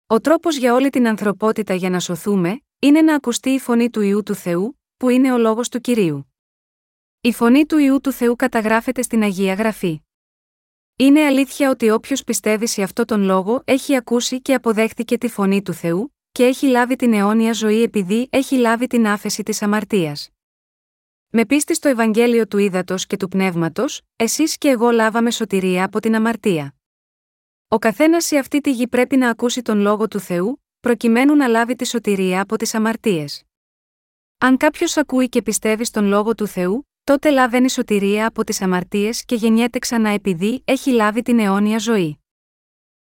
Ο 0.08 0.20
τρόπος 0.20 0.58
για 0.58 0.74
όλη 0.74 0.90
την 0.90 1.08
ανθρωπότητα 1.08 1.74
για 1.74 1.90
να 1.90 2.00
σωθούμε, 2.00 2.62
είναι 2.80 3.02
να 3.02 3.16
ακουστεί 3.16 3.50
η 3.50 3.60
φωνή 3.60 3.90
του 3.90 4.02
Ιού 4.02 4.24
του 4.24 4.36
Θεού, 4.36 4.80
που 4.98 5.10
είναι 5.10 5.34
ο 5.34 5.38
λόγος 5.38 5.70
του 5.70 5.80
κυρίου. 5.80 6.34
Η 7.22 7.34
φωνή 7.34 7.66
του 7.66 7.78
Ιού 7.78 8.02
του 8.02 8.12
Θεού 8.12 8.36
καταγράφεται 8.36 9.02
στην 9.02 9.24
Αγία 9.24 9.54
Γραφή. 9.54 10.02
Είναι 10.96 11.26
αλήθεια 11.26 11.70
ότι 11.70 11.90
όποιος 11.90 12.24
πιστεύει 12.24 12.68
σε 12.68 12.84
αυτό 12.84 13.06
τον 13.06 13.24
λόγο 13.24 13.62
έχει 13.66 13.96
ακούσει 13.96 14.42
και 14.42 14.54
αποδέχτηκε 14.54 15.18
τη 15.18 15.28
φωνή 15.28 15.62
του 15.62 15.74
Θεού, 15.74 16.16
και 16.32 16.46
έχει 16.46 16.68
λάβει 16.68 16.96
την 16.96 17.14
αιώνια 17.14 17.54
ζωή 17.54 17.82
επειδή 17.82 18.28
έχει 18.32 18.56
λάβει 18.56 18.88
την 18.88 19.08
άφεση 19.08 19.44
της 19.44 19.62
αμαρτίας. 19.62 20.30
Με 21.30 21.46
πίστη 21.46 21.76
στο 21.76 21.90
Ευαγγέλιο 21.90 22.48
του 22.48 22.58
Ήδατος 22.58 23.08
και 23.08 23.18
του 23.18 23.28
Πνεύματος, 23.28 24.02
εσείς 24.16 24.58
και 24.58 24.68
εγώ 24.70 24.90
λάβαμε 24.92 25.32
σωτηρία 25.32 25.84
από 25.84 26.00
την 26.00 26.16
αμαρτία. 26.16 26.76
Ο 27.68 27.78
καθένας 27.78 28.26
σε 28.26 28.38
αυτή 28.38 28.62
τη 28.62 28.72
γη 28.72 28.88
πρέπει 28.88 29.18
να 29.18 29.30
ακούσει 29.30 29.62
τον 29.62 29.80
λόγο 29.80 30.08
του 30.08 30.20
Θεού, 30.20 30.64
προκειμένου 30.80 31.36
να 31.36 31.48
λάβει 31.48 31.76
τη 31.76 31.88
σωτηρία 31.88 32.42
από 32.42 32.58
τις 32.58 32.74
αμαρτίες. 32.74 33.44
Αν 34.38 34.58
κάποιος 34.58 34.98
ακούει 34.98 35.30
και 35.30 35.42
πιστεύει 35.42 35.86
στον 35.86 36.06
λόγο 36.06 36.36
του 36.36 36.48
Θεού, 36.48 36.90
τότε 37.04 37.30
λαβαίνει 37.30 37.70
σωτηρία 37.70 38.28
από 38.28 38.44
τις 38.44 38.62
αμαρτίες 38.62 39.26
και 39.26 39.36
γεννιέται 39.36 39.80
ξανά 39.80 40.10
επειδή 40.10 40.62
έχει 40.66 40.92
λάβει 40.92 41.22
την 41.22 41.40
αιώνια 41.40 41.78
ζωή. 41.78 42.21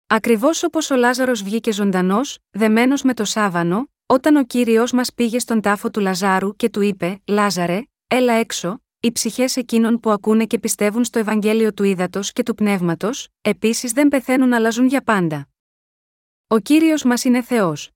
Ακριβώς 0.07 0.63
όπως 0.63 0.89
ο 0.89 0.95
Λάζαρος 0.95 1.43
βγήκε 1.43 1.71
ζωντανός, 1.71 2.37
δεμένος 2.49 3.01
με 3.01 3.13
το 3.13 3.25
σάβανο, 3.25 3.89
όταν 4.05 4.35
ο 4.35 4.43
κύριος 4.45 4.91
μας 4.91 5.13
πήγε 5.13 5.39
στον 5.39 5.61
τάφο 5.61 5.89
του 5.89 5.99
Λαζάρου 5.99 6.55
και 6.55 6.69
του 6.69 6.81
είπε: 6.81 7.21
Λάζαρε, 7.27 7.81
έλα 8.07 8.33
έξω, 8.33 8.83
οι 8.99 9.11
ψυχές 9.11 9.55
εκείνων 9.55 9.99
που 9.99 10.09
ακούνε 10.09 10.45
και 10.45 10.59
πιστεύουν 10.59 11.03
στο 11.03 11.19
Ευαγγέλιο 11.19 11.73
του 11.73 11.83
ύδατο 11.83 12.19
και 12.23 12.43
του 12.43 12.55
πνεύματος, 12.55 13.27
επίσης 13.41 13.91
δεν 13.91 14.07
πεθαίνουν 14.07 14.53
αλλά 14.53 14.69
ζουν 14.69 14.87
για 14.87 15.01
πάντα. 15.01 15.47
Ο 16.47 16.59
κύριος 16.59 17.03
μας 17.03 17.23
είναι 17.23 17.41
Θεός. 17.41 17.91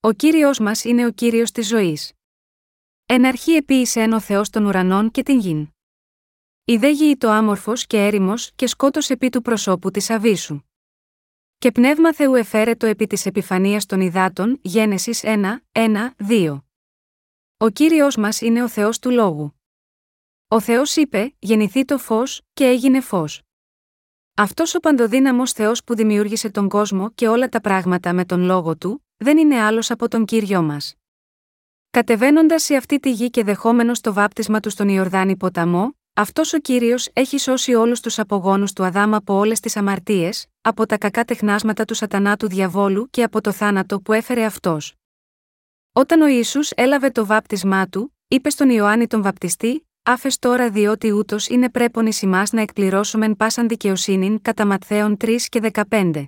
Ο 0.00 0.12
κύριος 0.12 0.58
μας 0.58 0.84
είναι 0.84 1.06
ο 1.06 1.10
κύριος 1.10 1.50
της 1.50 1.68
ζωής. 1.68 2.12
Εν 3.06 3.26
αρχή 3.26 3.52
επίησε 3.52 4.00
εν 4.00 4.12
ο 4.12 4.20
Θεός 4.20 4.50
των 4.50 4.64
ουρανών 4.64 5.10
και 5.10 5.22
την 5.22 5.38
γην. 5.38 5.68
Η 6.64 6.76
δε 6.76 6.90
γη 6.90 7.16
το 7.16 7.30
άμορφος 7.30 7.86
και 7.86 7.96
έρημος 8.04 8.52
και 8.54 8.66
σκότω 8.66 9.00
επί 9.08 9.28
του 9.28 9.42
προσώπου 9.42 9.90
της 9.90 10.10
αβίσου. 10.10 10.60
Και 11.62 11.72
πνεύμα 11.72 12.14
Θεού 12.14 12.34
εφέρετο 12.34 12.86
επί 12.86 13.06
της 13.06 13.26
επιφανίας 13.26 13.86
των 13.86 14.00
υδάτων, 14.00 14.58
Γένεσης 14.62 15.20
1, 15.24 15.62
1, 15.72 16.14
2. 16.16 16.62
Ο 17.56 17.68
κύριος 17.68 18.16
μας 18.16 18.40
είναι 18.40 18.62
ο 18.62 18.68
Θεός 18.68 18.98
του 18.98 19.10
λόγου. 19.10 19.60
Ο 20.48 20.60
Θεός 20.60 20.96
είπε: 20.96 21.34
Γεννηθεί 21.38 21.84
το 21.84 21.98
φως, 21.98 22.42
και 22.52 22.64
έγινε 22.64 23.00
φως. 23.00 23.42
Αυτός 24.36 24.74
ο 24.74 24.80
παντοδύναμος 24.80 25.52
Θεός 25.52 25.84
που 25.84 25.94
δημιούργησε 25.94 26.50
τον 26.50 26.68
κόσμο 26.68 27.10
και 27.10 27.28
όλα 27.28 27.48
τα 27.48 27.60
πράγματα 27.60 28.12
με 28.12 28.24
τον 28.24 28.40
λόγο 28.42 28.76
του, 28.76 29.06
δεν 29.16 29.38
είναι 29.38 29.60
άλλος 29.60 29.90
από 29.90 30.08
τον 30.08 30.24
κύριο 30.24 30.62
μας. 30.62 30.94
Κατεβαίνοντας 31.90 32.62
σε 32.62 32.76
αυτή 32.76 33.00
τη 33.00 33.12
γη 33.12 33.30
και 33.30 33.44
δεχόμενος 33.44 34.00
το 34.00 34.12
βάπτισμα 34.12 34.60
του 34.60 34.70
στον 34.70 34.88
Ιορδάνη 34.88 35.36
ποταμό, 35.36 35.96
αυτός 36.14 36.52
ο 36.52 36.58
κύριος 36.58 37.08
έχει 37.12 37.38
σώσει 37.38 37.74
όλους 37.74 38.00
τους 38.00 38.18
απογόνους 38.18 38.72
του 38.72 38.84
Αδάμ 38.84 39.14
από 39.14 39.34
όλες 39.34 39.60
τις 39.60 39.76
αμαρτίες, 39.76 40.46
από 40.60 40.86
τα 40.86 40.98
κακά 40.98 41.24
τεχνάσματα 41.24 41.84
του 41.84 41.94
Σατανά 41.94 42.36
του 42.36 42.48
διαβόλου 42.48 43.10
και 43.10 43.22
από 43.22 43.40
το 43.40 43.52
θάνατο 43.52 44.00
που 44.00 44.12
έφερε 44.12 44.44
αυτός. 44.44 44.94
Όταν 45.92 46.20
ο 46.20 46.26
Ιησούς 46.26 46.70
έλαβε 46.70 47.10
το 47.10 47.26
βάπτισμά 47.26 47.86
του, 47.86 48.16
είπε 48.28 48.50
στον 48.50 48.70
Ιωάννη 48.70 49.06
τον 49.06 49.22
Βαπτιστή: 49.22 49.88
Άφες 50.02 50.38
τώρα 50.38 50.70
διότι 50.70 51.12
ούτως 51.12 51.48
είναι 51.48 51.70
πρέπον 51.70 52.06
εις 52.06 52.22
να 52.52 52.60
εκπληρώσουμε 52.60 53.34
πάσαν 53.34 53.68
δικαιοσύνην 53.68 54.42
κατά 54.42 54.66
Ματθαίων 54.66 55.16
3 55.20 55.36
και 55.48 55.70
15. 55.90 56.24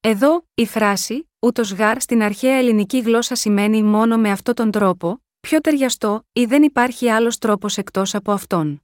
Εδώ, 0.00 0.46
η 0.54 0.66
φράση, 0.66 1.30
ούτως 1.38 1.72
γάρ 1.72 2.00
στην 2.00 2.22
αρχαία 2.22 2.56
ελληνική 2.56 3.00
γλώσσα 3.00 3.34
σημαίνει 3.34 3.82
μόνο 3.82 4.16
με 4.18 4.30
αυτόν 4.30 4.54
τον 4.54 4.70
τρόπο, 4.70 5.22
πιο 5.48 5.60
ταιριαστό, 5.60 6.26
ή 6.32 6.44
δεν 6.44 6.62
υπάρχει 6.62 7.10
άλλος 7.10 7.38
τρόπος 7.38 7.76
εκτός 7.78 8.14
από 8.14 8.32
αυτόν. 8.32 8.82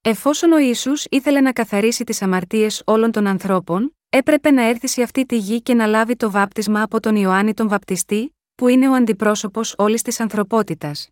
Εφόσον 0.00 0.52
ο 0.52 0.58
Ιησούς 0.58 1.06
ήθελε 1.10 1.40
να 1.40 1.52
καθαρίσει 1.52 2.04
τις 2.04 2.22
αμαρτίες 2.22 2.82
όλων 2.86 3.12
των 3.12 3.26
ανθρώπων, 3.26 3.96
έπρεπε 4.08 4.50
να 4.50 4.62
έρθει 4.62 4.88
σε 4.88 5.02
αυτή 5.02 5.26
τη 5.26 5.36
γη 5.36 5.62
και 5.62 5.74
να 5.74 5.86
λάβει 5.86 6.16
το 6.16 6.30
βάπτισμα 6.30 6.82
από 6.82 7.00
τον 7.00 7.16
Ιωάννη 7.16 7.54
τον 7.54 7.68
Βαπτιστή, 7.68 8.36
που 8.54 8.68
είναι 8.68 8.88
ο 8.88 8.92
αντιπρόσωπος 8.92 9.74
όλης 9.78 10.02
της 10.02 10.20
ανθρωπότητας. 10.20 11.08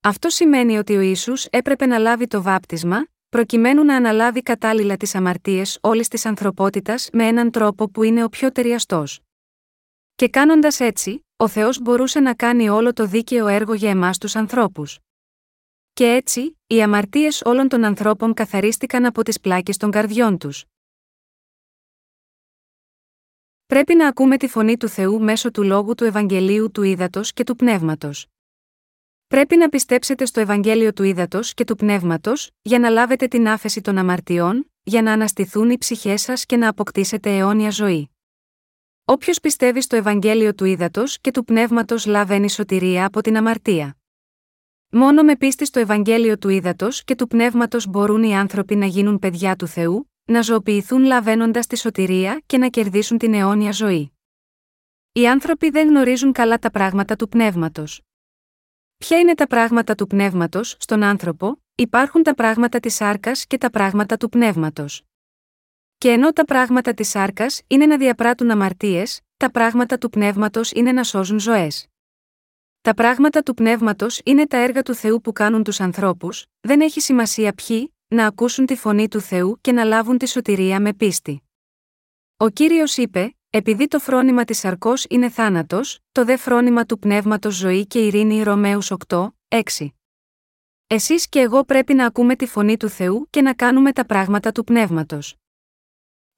Αυτό 0.00 0.28
σημαίνει 0.28 0.78
ότι 0.78 0.96
ο 0.96 1.00
Ισού 1.00 1.32
έπρεπε 1.50 1.86
να 1.86 1.98
λάβει 1.98 2.26
το 2.26 2.42
βάπτισμα, 2.42 3.06
προκειμένου 3.28 3.84
να 3.84 3.96
αναλάβει 3.96 4.42
κατάλληλα 4.42 4.96
τις 4.96 5.14
αμαρτίες 5.14 5.78
όλης 5.80 6.08
της 6.08 6.26
ανθρωπότητας 6.26 7.08
με 7.12 7.26
έναν 7.26 7.50
τρόπο 7.50 7.90
που 7.90 8.02
είναι 8.02 8.24
ο 8.24 8.28
πιο 8.28 8.52
ταιριαστός. 8.52 9.20
Και 10.14 10.28
κάνοντας 10.28 10.80
έτσι, 10.80 11.24
ο 11.40 11.48
Θεός 11.48 11.80
μπορούσε 11.80 12.20
να 12.20 12.34
κάνει 12.34 12.68
όλο 12.68 12.92
το 12.92 13.06
δίκαιο 13.06 13.46
έργο 13.46 13.74
για 13.74 13.90
εμάς 13.90 14.18
τους 14.18 14.36
ανθρώπους. 14.36 14.98
Και 15.92 16.04
έτσι, 16.04 16.58
οι 16.66 16.82
αμαρτίες 16.82 17.42
όλων 17.44 17.68
των 17.68 17.84
ανθρώπων 17.84 18.34
καθαρίστηκαν 18.34 19.04
από 19.04 19.22
τις 19.22 19.40
πλάκες 19.40 19.76
των 19.76 19.90
καρδιών 19.90 20.38
τους. 20.38 20.64
Πρέπει 23.66 23.94
να 23.94 24.08
ακούμε 24.08 24.36
τη 24.36 24.48
φωνή 24.48 24.76
του 24.76 24.88
Θεού 24.88 25.20
μέσω 25.20 25.50
του 25.50 25.62
λόγου 25.62 25.94
του 25.94 26.04
Ευαγγελίου 26.04 26.70
του 26.70 26.82
Ήδατος 26.82 27.32
και 27.32 27.44
του 27.44 27.56
Πνεύματος. 27.56 28.26
Πρέπει 29.26 29.56
να 29.56 29.68
πιστέψετε 29.68 30.24
στο 30.24 30.40
Ευαγγέλιο 30.40 30.92
του 30.92 31.02
Ήδατος 31.02 31.54
και 31.54 31.64
του 31.64 31.76
Πνεύματος, 31.76 32.50
για 32.62 32.78
να 32.78 32.88
λάβετε 32.88 33.26
την 33.26 33.48
άφεση 33.48 33.80
των 33.80 33.98
αμαρτιών, 33.98 34.70
για 34.82 35.02
να 35.02 35.12
αναστηθούν 35.12 35.70
οι 35.70 35.78
ψυχές 35.78 36.22
σας 36.22 36.46
και 36.46 36.56
να 36.56 36.68
αποκτήσετε 36.68 37.36
αιώνια 37.36 37.70
ζωή. 37.70 38.09
Όποιος 39.12 39.40
πιστεύει 39.40 39.80
στο 39.80 39.96
Ευαγγέλιο 39.96 40.54
του 40.54 40.64
Ήδατος 40.64 41.20
και 41.20 41.30
του 41.30 41.44
Πνεύματος 41.44 42.06
λαβαίνει 42.06 42.50
σωτηρία 42.50 43.06
από 43.06 43.20
την 43.20 43.36
αμαρτία. 43.36 43.96
Μόνο 44.90 45.22
με 45.22 45.36
πίστη 45.36 45.66
στο 45.66 45.80
Ευαγγέλιο 45.80 46.38
του 46.38 46.48
Ήδατος 46.48 47.04
και 47.04 47.14
του 47.14 47.26
Πνεύματος 47.26 47.86
μπορούν 47.86 48.22
οι 48.22 48.36
άνθρωποι 48.36 48.76
να 48.76 48.86
γίνουν 48.86 49.18
παιδιά 49.18 49.56
του 49.56 49.66
Θεού, 49.66 50.10
να 50.24 50.42
ζωοποιηθούν 50.42 51.02
λαβαίνοντας 51.04 51.66
τη 51.66 51.78
σωτηρία 51.78 52.42
και 52.46 52.58
να 52.58 52.68
κερδίσουν 52.68 53.18
την 53.18 53.34
αιώνια 53.34 53.72
ζωή. 53.72 54.12
Οι 55.12 55.28
άνθρωποι 55.28 55.70
δεν 55.70 55.88
γνωρίζουν 55.88 56.32
καλά 56.32 56.58
τα 56.58 56.70
πράγματα 56.70 57.16
του 57.16 57.28
πνεύματος. 57.28 58.02
Ποια 58.96 59.18
είναι 59.18 59.34
τα 59.34 59.46
πράγματα 59.46 59.94
του 59.94 60.06
πνεύματος 60.06 60.76
στον 60.78 61.02
άνθρωπο, 61.02 61.62
υπάρχουν 61.74 62.22
τα 62.22 62.34
πράγματα 62.34 62.80
της 62.80 62.94
σάρκας 62.94 63.46
και 63.46 63.58
τα 63.58 63.70
πράγματα 63.70 64.16
του 64.16 64.28
πνεύματος. 64.28 65.04
Και 66.00 66.10
ενώ 66.10 66.32
τα 66.32 66.44
πράγματα 66.44 66.94
της 66.94 67.08
σάρκας 67.08 67.62
είναι 67.66 67.86
να 67.86 67.98
διαπράττουν 67.98 68.50
αμαρτίες, 68.50 69.20
τα 69.36 69.50
πράγματα 69.50 69.98
του 69.98 70.10
πνεύματος 70.10 70.70
είναι 70.70 70.92
να 70.92 71.04
σώζουν 71.04 71.38
ζωές. 71.38 71.86
Τα 72.80 72.94
πράγματα 72.94 73.42
του 73.42 73.54
πνεύματος 73.54 74.20
είναι 74.24 74.46
τα 74.46 74.56
έργα 74.56 74.82
του 74.82 74.94
Θεού 74.94 75.20
που 75.20 75.32
κάνουν 75.32 75.62
τους 75.62 75.80
ανθρώπους, 75.80 76.46
δεν 76.60 76.80
έχει 76.80 77.00
σημασία 77.00 77.52
ποιοι, 77.52 77.94
να 78.08 78.26
ακούσουν 78.26 78.66
τη 78.66 78.76
φωνή 78.76 79.08
του 79.08 79.20
Θεού 79.20 79.58
και 79.60 79.72
να 79.72 79.84
λάβουν 79.84 80.18
τη 80.18 80.28
σωτηρία 80.28 80.80
με 80.80 80.94
πίστη. 80.94 81.42
Ο 82.36 82.48
κύριος 82.48 82.96
είπε: 82.96 83.36
Επειδή 83.50 83.88
το 83.88 83.98
φρόνημα 83.98 84.44
της 84.44 84.64
αρκό 84.64 84.92
είναι 85.08 85.28
θάνατος, 85.28 85.98
το 86.12 86.24
δε 86.24 86.36
φρόνημα 86.36 86.84
του 86.84 86.98
πνεύματος 86.98 87.54
ζωή 87.54 87.86
και 87.86 87.98
ειρήνη 88.06 88.42
Ρωμαίους 88.42 88.90
8, 89.06 89.28
6. 89.48 89.88
Εσείς 90.86 91.28
και 91.28 91.40
εγώ 91.40 91.64
πρέπει 91.64 91.94
να 91.94 92.06
ακούμε 92.06 92.36
τη 92.36 92.46
φωνή 92.46 92.76
του 92.76 92.88
Θεού 92.88 93.26
και 93.30 93.42
να 93.42 93.54
κάνουμε 93.54 93.92
τα 93.92 94.06
πράγματα 94.06 94.52
του 94.52 94.64
πνεύματος. 94.64 95.34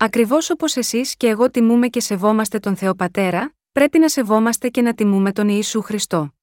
Ακριβώς 0.04 0.50
όπως 0.50 0.76
εσείς 0.76 1.16
και 1.16 1.26
εγώ 1.26 1.50
τιμούμε 1.50 1.88
και 1.88 2.00
σεβόμαστε 2.00 2.58
τον 2.58 2.76
Θεό 2.76 2.94
Πατέρα, 2.94 3.54
πρέπει 3.72 3.98
να 3.98 4.08
σεβόμαστε 4.08 4.68
και 4.68 4.82
να 4.82 4.94
τιμούμε 4.94 5.32
τον 5.32 5.48
Ιησού 5.48 5.82
Χριστό. 5.82 6.34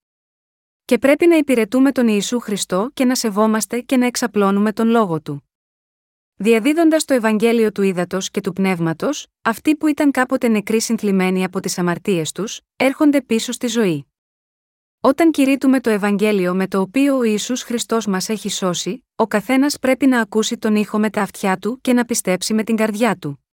Και 0.86 0.98
πρέπει 0.98 1.28
να 1.28 1.36
υπηρετούμε 1.36 1.92
τον 1.92 2.08
Ιησού 2.08 2.40
Χριστό 2.40 2.90
και 2.94 3.06
να 3.06 3.16
σεβόμαστε 3.16 3.80
και 3.80 3.98
να 3.98 4.06
εξαπλώνουμε 4.06 4.74
τον 4.74 4.88
λόγο 4.88 5.22
του. 5.22 5.50
Διαδίδοντας 6.36 7.06
το 7.06 7.14
Ευαγγέλιο 7.14 7.72
του 7.72 7.82
Ήδατος 7.82 8.30
και 8.30 8.42
του 8.42 8.54
Πνεύματος, 8.54 9.28
αυτοί 9.42 9.76
που 9.76 9.88
ήταν 9.88 10.12
κάποτε 10.12 10.48
νεκροί 10.48 10.82
συνθλιμμένοι 10.82 11.44
από 11.44 11.60
τις 11.60 11.78
αμαρτίες 11.78 12.32
τους, 12.32 12.62
έρχονται 12.76 13.22
πίσω 13.22 13.52
στη 13.52 13.68
ζωή. 13.68 14.06
Όταν 15.00 15.32
κηρύττουμε 15.32 15.80
το 15.80 15.90
Ευαγγέλιο 15.90 16.54
με 16.54 16.68
το 16.68 16.80
οποίο 16.80 17.18
ο 17.18 17.24
Ισού 17.24 17.58
Χριστός 17.58 18.06
μας 18.06 18.30
έχει 18.30 18.50
σώσει, 18.50 19.06
ο 19.16 19.28
καθένας 19.28 19.80
πρέπει 19.80 20.06
να 20.06 20.22
ακούσει 20.22 20.58
τον 20.58 20.76
ήχο 20.76 21.00
με 21.00 21.10
τα 21.10 21.22
αυτιά 21.22 21.58
του 21.58 21.80
και 21.82 21.94
να 21.94 22.06
πιστέψει 22.06 22.54
με 22.54 22.64
την 22.64 22.76
καρδιά 22.76 23.16
του. 23.16 23.44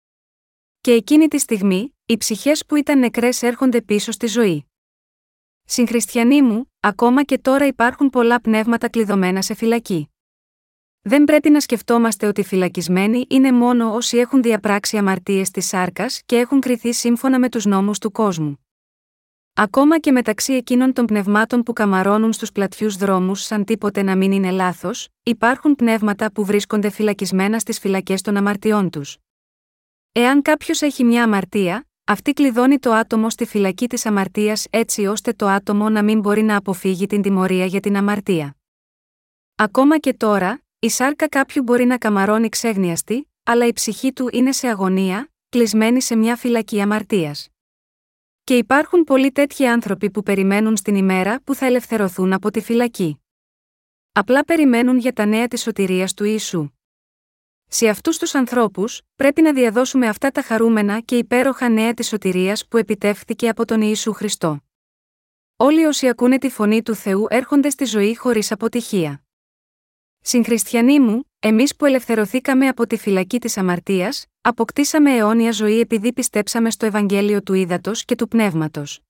Και 0.86 0.92
εκείνη 0.92 1.28
τη 1.28 1.38
στιγμή, 1.38 1.94
οι 2.06 2.16
ψυχές 2.16 2.66
που 2.66 2.76
ήταν 2.76 2.98
νεκρές 2.98 3.42
έρχονται 3.42 3.82
πίσω 3.82 4.12
στη 4.12 4.26
ζωή. 4.26 4.66
Συγχριστιανοί 5.64 6.42
μου, 6.42 6.72
ακόμα 6.80 7.22
και 7.22 7.38
τώρα 7.38 7.66
υπάρχουν 7.66 8.10
πολλά 8.10 8.40
πνεύματα 8.40 8.88
κλειδωμένα 8.88 9.42
σε 9.42 9.54
φυλακή. 9.54 10.10
Δεν 11.02 11.24
πρέπει 11.24 11.50
να 11.50 11.60
σκεφτόμαστε 11.60 12.26
ότι 12.26 12.42
φυλακισμένοι 12.42 13.26
είναι 13.28 13.52
μόνο 13.52 13.94
όσοι 13.94 14.16
έχουν 14.16 14.42
διαπράξει 14.42 14.96
αμαρτίες 14.96 15.50
της 15.50 15.66
σάρκας 15.66 16.22
και 16.26 16.36
έχουν 16.36 16.60
κριθεί 16.60 16.92
σύμφωνα 16.92 17.38
με 17.38 17.48
τους 17.48 17.64
νόμους 17.64 17.98
του 17.98 18.10
κόσμου. 18.10 18.66
Ακόμα 19.54 19.98
και 19.98 20.12
μεταξύ 20.12 20.52
εκείνων 20.52 20.92
των 20.92 21.06
πνευμάτων 21.06 21.62
που 21.62 21.72
καμαρώνουν 21.72 22.32
στους 22.32 22.52
πλατιούς 22.52 22.96
δρόμους 22.96 23.42
σαν 23.42 23.64
τίποτε 23.64 24.02
να 24.02 24.16
μην 24.16 24.32
είναι 24.32 24.50
λάθος, 24.50 25.08
υπάρχουν 25.22 25.74
πνεύματα 25.74 26.32
που 26.32 26.44
βρίσκονται 26.44 26.90
φυλακισμένα 26.90 27.58
στις 27.58 27.78
φυλακές 27.78 28.22
των 28.22 28.36
αμαρτιών 28.36 28.90
τους. 28.90 29.18
Εάν 30.18 30.42
κάποιος 30.42 30.82
έχει 30.82 31.04
μια 31.04 31.22
αμαρτία, 31.22 31.88
αυτή 32.04 32.32
κλειδώνει 32.32 32.78
το 32.78 32.92
άτομο 32.92 33.30
στη 33.30 33.46
φυλακή 33.46 33.86
της 33.86 34.06
αμαρτίας 34.06 34.66
έτσι 34.70 35.06
ώστε 35.06 35.32
το 35.32 35.46
άτομο 35.46 35.88
να 35.88 36.02
μην 36.02 36.20
μπορεί 36.20 36.42
να 36.42 36.56
αποφύγει 36.56 37.06
την 37.06 37.22
τιμωρία 37.22 37.66
για 37.66 37.80
την 37.80 37.96
αμαρτία. 37.96 38.56
Ακόμα 39.54 39.98
και 39.98 40.14
τώρα, 40.14 40.62
η 40.78 40.88
σάρκα 40.88 41.28
κάποιου 41.28 41.62
μπορεί 41.62 41.84
να 41.84 41.98
καμαρώνει 41.98 42.48
ξέγνιαστη, 42.48 43.32
αλλά 43.42 43.66
η 43.66 43.72
ψυχή 43.72 44.12
του 44.12 44.28
είναι 44.32 44.52
σε 44.52 44.68
αγωνία, 44.68 45.32
κλεισμένη 45.48 46.02
σε 46.02 46.16
μια 46.16 46.36
φυλακή 46.36 46.80
αμαρτίας. 46.80 47.48
Και 48.44 48.56
υπάρχουν 48.56 49.04
πολλοί 49.04 49.32
τέτοιοι 49.32 49.66
άνθρωποι 49.66 50.10
που 50.10 50.22
περιμένουν 50.22 50.76
στην 50.76 50.94
ημέρα 50.94 51.40
που 51.44 51.54
θα 51.54 51.66
ελευθερωθούν 51.66 52.32
από 52.32 52.50
τη 52.50 52.60
φυλακή. 52.60 53.20
Απλά 54.12 54.44
περιμένουν 54.44 54.98
για 54.98 55.12
τα 55.12 55.24
νέα 55.24 55.48
της 55.48 55.62
σωτηρίας 55.62 56.14
του 56.14 56.24
Ιησού. 56.24 56.75
Σε 57.68 57.88
αυτούς 57.88 58.18
τους 58.18 58.34
ανθρώπους, 58.34 59.02
πρέπει 59.16 59.42
να 59.42 59.52
διαδώσουμε 59.52 60.08
αυτά 60.08 60.30
τα 60.30 60.42
χαρούμενα 60.42 61.00
και 61.00 61.16
υπέροχα 61.16 61.68
νέα 61.68 61.94
της 61.94 62.08
σωτηρίας 62.08 62.66
που 62.68 62.76
επιτεύχθηκε 62.76 63.48
από 63.48 63.64
τον 63.64 63.80
Ιησού 63.80 64.12
Χριστό. 64.12 64.60
Όλοι 65.56 65.84
όσοι 65.84 66.08
ακούνε 66.08 66.38
τη 66.38 66.48
φωνή 66.48 66.82
του 66.82 66.94
Θεού 66.94 67.26
έρχονται 67.28 67.70
στη 67.70 67.84
ζωή 67.84 68.16
χωρίς 68.16 68.52
αποτυχία. 68.52 69.22
Συγχριστιανοί 70.20 71.00
μου, 71.00 71.30
εμείς 71.38 71.76
που 71.76 71.84
ελευθερωθήκαμε 71.84 72.68
από 72.68 72.86
τη 72.86 72.96
φυλακή 72.96 73.38
της 73.40 73.56
αμαρτίας, 73.56 74.26
αποκτήσαμε 74.40 75.16
αιώνια 75.16 75.50
ζωή 75.50 75.80
επειδή 75.80 76.12
πιστέψαμε 76.12 76.70
στο 76.70 76.86
Ευαγγέλιο 76.86 77.42
του 77.42 77.54
Ήδατος 77.54 78.04
και 78.04 78.14
του 78.14 78.28
Πνεύματος. 78.28 79.00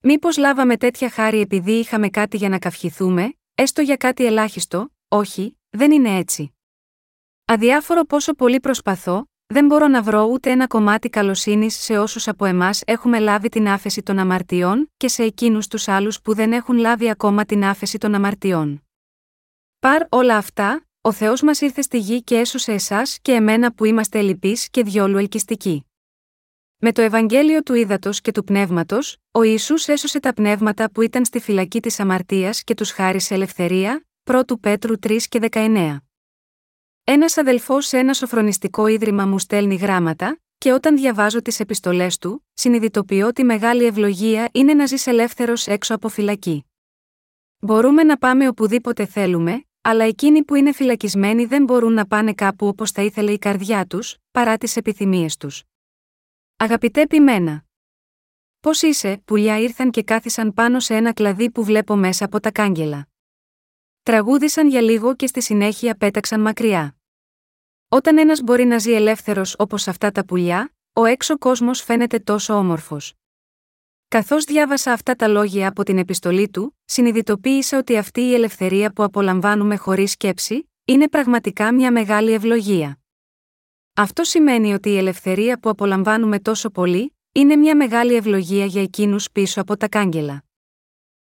Μήπως 0.00 0.36
λάβαμε 0.36 0.76
τέτοια 0.76 1.10
χάρη 1.10 1.40
επειδή 1.40 1.72
είχαμε 1.72 2.08
κάτι 2.08 2.36
για 2.36 2.48
να 2.48 2.58
καυχηθούμε, 2.58 3.34
έστω 3.54 3.82
για 3.82 3.96
κάτι 3.96 4.26
ελάχιστο, 4.26 4.88
όχι, 5.08 5.58
δεν 5.70 5.92
είναι 5.92 6.16
έτσι. 6.16 6.54
Αδιάφορο 7.52 8.04
πόσο 8.04 8.34
πολύ 8.34 8.60
προσπαθώ, 8.60 9.24
δεν 9.46 9.66
μπορώ 9.66 9.88
να 9.88 10.02
βρω 10.02 10.24
ούτε 10.24 10.50
ένα 10.50 10.66
κομμάτι 10.66 11.08
καλοσύνης 11.08 11.76
σε 11.76 11.98
όσους 11.98 12.28
από 12.28 12.44
εμάς 12.44 12.82
έχουμε 12.86 13.18
λάβει 13.18 13.48
την 13.48 13.68
άφεση 13.68 14.02
των 14.02 14.18
αμαρτιών 14.18 14.90
και 14.96 15.08
σε 15.08 15.22
εκείνους 15.22 15.68
τους 15.68 15.88
άλλους 15.88 16.20
που 16.20 16.34
δεν 16.34 16.52
έχουν 16.52 16.76
λάβει 16.76 17.10
ακόμα 17.10 17.44
την 17.44 17.64
άφεση 17.64 17.98
των 17.98 18.14
αμαρτιών. 18.14 18.82
Παρ 19.78 20.02
όλα 20.08 20.36
αυτά, 20.36 20.86
ο 21.00 21.12
Θεός 21.12 21.42
μας 21.42 21.60
ήρθε 21.60 21.82
στη 21.82 21.98
γη 21.98 22.22
και 22.22 22.38
έσωσε 22.38 22.72
εσάς 22.72 23.18
και 23.22 23.32
εμένα 23.32 23.72
που 23.72 23.84
είμαστε 23.84 24.18
ελλειπεί 24.18 24.56
και 24.70 24.82
διόλου 24.82 25.16
ελκυστικοί. 25.16 25.86
Με 26.76 26.92
το 26.92 27.02
Ευαγγέλιο 27.02 27.62
του 27.62 27.74
Ήδατος 27.74 28.20
και 28.20 28.32
του 28.32 28.44
Πνεύματος, 28.44 29.16
ο 29.30 29.42
Ισού 29.42 29.74
έσωσε 29.86 30.20
τα 30.20 30.32
πνεύματα 30.32 30.90
που 30.90 31.02
ήταν 31.02 31.24
στη 31.24 31.40
φυλακή 31.40 31.80
της 31.80 32.00
αμαρτίας 32.00 32.64
και 32.64 32.74
τους 32.74 32.90
χάρισε 32.90 33.34
ελευθερία, 33.34 34.04
1 34.24 34.40
Πέτρου 34.60 34.94
3 34.98 35.16
και 35.28 35.48
19. 35.50 35.96
Ένας 37.04 37.36
αδελφός 37.36 37.86
σε 37.86 37.98
ένα 37.98 38.14
σοφρονιστικό 38.14 38.86
ίδρυμα 38.86 39.26
μου 39.26 39.38
στέλνει 39.38 39.74
γράμματα, 39.74 40.40
και 40.58 40.72
όταν 40.72 40.96
διαβάζω 40.96 41.42
τις 41.42 41.60
επιστολές 41.60 42.18
του, 42.18 42.46
συνειδητοποιώ 42.52 43.26
ότι 43.26 43.44
μεγάλη 43.44 43.84
ευλογία 43.84 44.48
είναι 44.52 44.74
να 44.74 44.86
ζεις 44.86 45.06
ελεύθερος 45.06 45.66
έξω 45.66 45.94
από 45.94 46.08
φυλακή. 46.08 46.64
Μπορούμε 47.58 48.02
να 48.02 48.18
πάμε 48.18 48.48
οπουδήποτε 48.48 49.06
θέλουμε, 49.06 49.64
αλλά 49.80 50.04
εκείνοι 50.04 50.44
που 50.44 50.54
είναι 50.54 50.72
φυλακισμένοι 50.72 51.44
δεν 51.44 51.64
μπορούν 51.64 51.92
να 51.92 52.06
πάνε 52.06 52.32
κάπου 52.32 52.66
όπως 52.66 52.90
θα 52.90 53.02
ήθελε 53.02 53.32
η 53.32 53.38
καρδιά 53.38 53.86
τους, 53.86 54.16
παρά 54.30 54.58
τις 54.58 54.76
επιθυμίες 54.76 55.36
τους. 55.36 55.62
Αγαπητέ 56.56 57.06
πειμένα. 57.06 57.64
Πώς 58.60 58.82
είσαι, 58.82 59.22
πουλιά 59.24 59.58
ήρθαν 59.58 59.90
και 59.90 60.02
κάθισαν 60.02 60.54
πάνω 60.54 60.80
σε 60.80 60.94
ένα 60.94 61.12
κλαδί 61.12 61.50
που 61.50 61.64
βλέπω 61.64 61.96
μέσα 61.96 62.24
από 62.24 62.40
τα 62.40 62.50
κάγκελα; 62.50 63.08
Τραγούδησαν 64.04 64.68
για 64.68 64.80
λίγο 64.80 65.14
και 65.16 65.26
στη 65.26 65.42
συνέχεια 65.42 65.94
πέταξαν 65.94 66.40
μακριά. 66.40 66.96
Όταν 67.88 68.18
ένας 68.18 68.40
μπορεί 68.40 68.64
να 68.64 68.78
ζει 68.78 68.92
ελεύθερος 68.92 69.54
όπως 69.58 69.88
αυτά 69.88 70.10
τα 70.10 70.24
πουλιά, 70.24 70.74
ο 70.92 71.04
έξω 71.04 71.38
κόσμος 71.38 71.82
φαίνεται 71.82 72.18
τόσο 72.18 72.54
όμορφος. 72.54 73.14
Καθώς 74.08 74.44
διάβασα 74.44 74.92
αυτά 74.92 75.14
τα 75.14 75.28
λόγια 75.28 75.68
από 75.68 75.82
την 75.82 75.98
επιστολή 75.98 76.48
του, 76.48 76.78
συνειδητοποίησα 76.84 77.78
ότι 77.78 77.96
αυτή 77.96 78.20
η 78.20 78.34
ελευθερία 78.34 78.92
που 78.92 79.02
απολαμβάνουμε 79.02 79.76
χωρίς 79.76 80.10
σκέψη, 80.10 80.70
είναι 80.84 81.08
πραγματικά 81.08 81.74
μια 81.74 81.92
μεγάλη 81.92 82.32
ευλογία. 82.32 82.98
Αυτό 83.94 84.24
σημαίνει 84.24 84.72
ότι 84.72 84.88
η 84.88 84.96
ελευθερία 84.96 85.58
που 85.58 85.68
απολαμβάνουμε 85.68 86.38
τόσο 86.38 86.70
πολύ, 86.70 87.16
είναι 87.32 87.56
μια 87.56 87.76
μεγάλη 87.76 88.14
ευλογία 88.14 88.64
για 88.64 88.82
εκείνους 88.82 89.30
πίσω 89.30 89.60
από 89.60 89.76
τα 89.76 89.88
κάγκελα. 89.88 90.44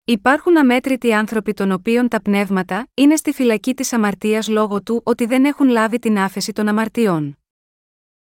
Υπάρχουν 0.05 0.57
αμέτρητοι 0.57 1.13
άνθρωποι 1.13 1.53
των 1.53 1.71
οποίων 1.71 2.07
τα 2.07 2.21
πνεύματα 2.21 2.87
είναι 2.93 3.15
στη 3.15 3.31
φυλακή 3.31 3.73
της 3.73 3.93
αμαρτίας 3.93 4.47
λόγω 4.47 4.81
του 4.83 5.01
ότι 5.05 5.25
δεν 5.25 5.45
έχουν 5.45 5.67
λάβει 5.67 5.99
την 5.99 6.17
άφεση 6.17 6.53
των 6.53 6.67
αμαρτιών. 6.67 7.37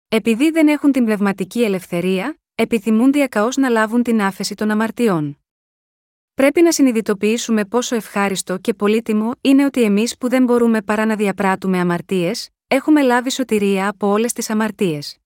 Επειδή 0.07 0.51
δεν 0.51 0.67
έχουν 0.67 0.91
την 0.91 1.05
πνευματική 1.05 1.63
ελευθερία, 1.63 2.39
επιθυμούν 2.55 3.11
διακαώ 3.11 3.47
να 3.55 3.69
λάβουν 3.69 4.03
την 4.03 4.21
άφεση 4.21 4.55
των 4.55 4.71
αμαρτιών. 4.71 5.39
Πρέπει 6.33 6.61
να 6.61 6.71
συνειδητοποιήσουμε 6.71 7.65
πόσο 7.65 7.95
ευχάριστο 7.95 8.57
και 8.57 8.73
πολύτιμο 8.73 9.31
είναι 9.41 9.65
ότι 9.65 9.83
εμείς 9.83 10.17
που 10.17 10.29
δεν 10.29 10.43
μπορούμε 10.43 10.81
παρά 10.81 11.05
να 11.05 11.15
διαπράττουμε 11.15 11.79
αμαρτίες, 11.79 12.49
έχουμε 12.67 13.01
λάβει 13.01 13.31
σωτηρία 13.31 13.89
από 13.89 14.07
όλες 14.07 14.33
τις 14.33 14.49
αμαρτίες. 14.49 15.17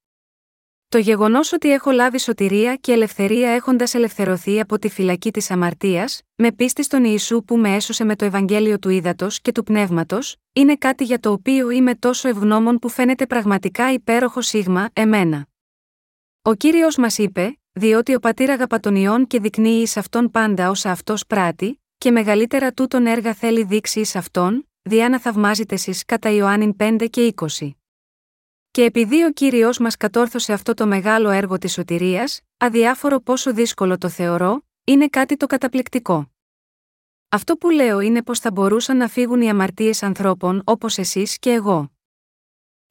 Το 0.94 1.00
γεγονός 1.00 1.54
ότι 1.54 1.72
έχω 1.72 1.92
λάβει 1.92 2.20
σωτηρία 2.20 2.76
και 2.76 2.92
ελευθερία 2.92 3.50
έχοντας 3.50 3.94
ελευθερωθεί 3.94 4.60
από 4.60 4.80
τη 4.80 4.90
φυλακή 4.90 5.32
της 5.32 5.52
αμαρτίας, 5.52 6.22
με 6.36 6.52
πίστη 6.52 6.84
στον 6.84 7.04
Ιησού 7.04 7.44
που 7.44 7.58
με 7.58 7.76
έσωσε 7.76 8.04
με 8.04 8.16
το 8.16 8.26
Ευαγγέλιο 8.26 8.80
του 8.80 8.90
Ήδατος 8.90 9.42
και 9.42 9.52
του 9.52 9.64
Πνεύματος, 9.64 10.36
είναι 10.54 10.76
κάτι 10.76 11.04
για 11.04 11.20
το 11.20 11.32
οποίο 11.32 11.70
είμαι 11.70 11.96
τόσο 11.96 12.28
ευγνώμων 12.28 12.80
που 12.80 12.90
φαίνεται 12.90 13.26
πραγματικά 13.26 13.94
υπέροχο 13.94 14.42
σίγμα, 14.42 14.90
εμένα. 14.94 15.48
Ο 16.42 16.54
κύριος 16.54 16.98
μας 16.98 17.18
είπε, 17.18 17.60
διότι 17.72 18.16
ο 18.16 18.20
πατήρ 18.20 18.50
αγαπά 18.50 18.80
τον 18.80 18.96
ιόν 18.96 19.28
και 19.28 19.40
δεικνύει 19.40 19.82
εις 19.82 19.98
αυτόν 19.98 20.32
πάντα 20.32 20.70
όσα 20.70 20.92
αυτός 20.92 21.26
πράττει, 21.26 21.82
και 21.98 22.12
μεγαλύτερα 22.12 22.74
τούτον 22.74 23.06
έργα 23.06 23.34
θέλει 23.34 23.64
δείξει 23.64 24.00
εις 24.00 24.16
αυτόν, 24.16 24.70
διά 24.82 25.10
να 25.10 25.20
θαυμάζετε 25.20 25.76
εσείς 25.76 26.06
κατά 26.06 26.30
Ιωάννην 26.30 26.76
5 26.76 27.08
και 27.10 27.34
20. 27.36 27.83
Και 28.76 28.84
επειδή 28.84 29.24
ο 29.24 29.32
κύριος 29.32 29.78
μας 29.78 29.98
κατόρθωσε 29.98 30.54
αυτό 30.54 30.74
το 30.74 30.88
μεγάλο 30.88 31.30
έργο 31.30 31.58
της 31.58 31.74
σωτηρίας, 31.74 32.42
αδιάφορο 32.58 33.20
πόσο 33.20 33.54
δύσκολο 33.54 33.98
το 33.98 34.10
θεωρώ, 34.10 34.66
είναι 34.84 35.08
κάτι 35.08 35.38
το 35.38 35.46
καταπληκτικό. 35.46 36.32
Αυτό 37.30 37.56
που 37.58 37.70
λέω 37.70 38.00
είναι 38.00 38.24
πως 38.24 38.40
θα 38.40 38.52
μπορούσαν 38.52 38.98
να 38.98 39.08
φύγουν 39.08 39.42
οι 39.42 39.50
αμαρτίες 39.50 40.04
ανθρώπων 40.04 40.62
όπως 40.66 40.98
εσείς 40.98 41.40
και 41.40 41.52
εγώ. 41.52 41.92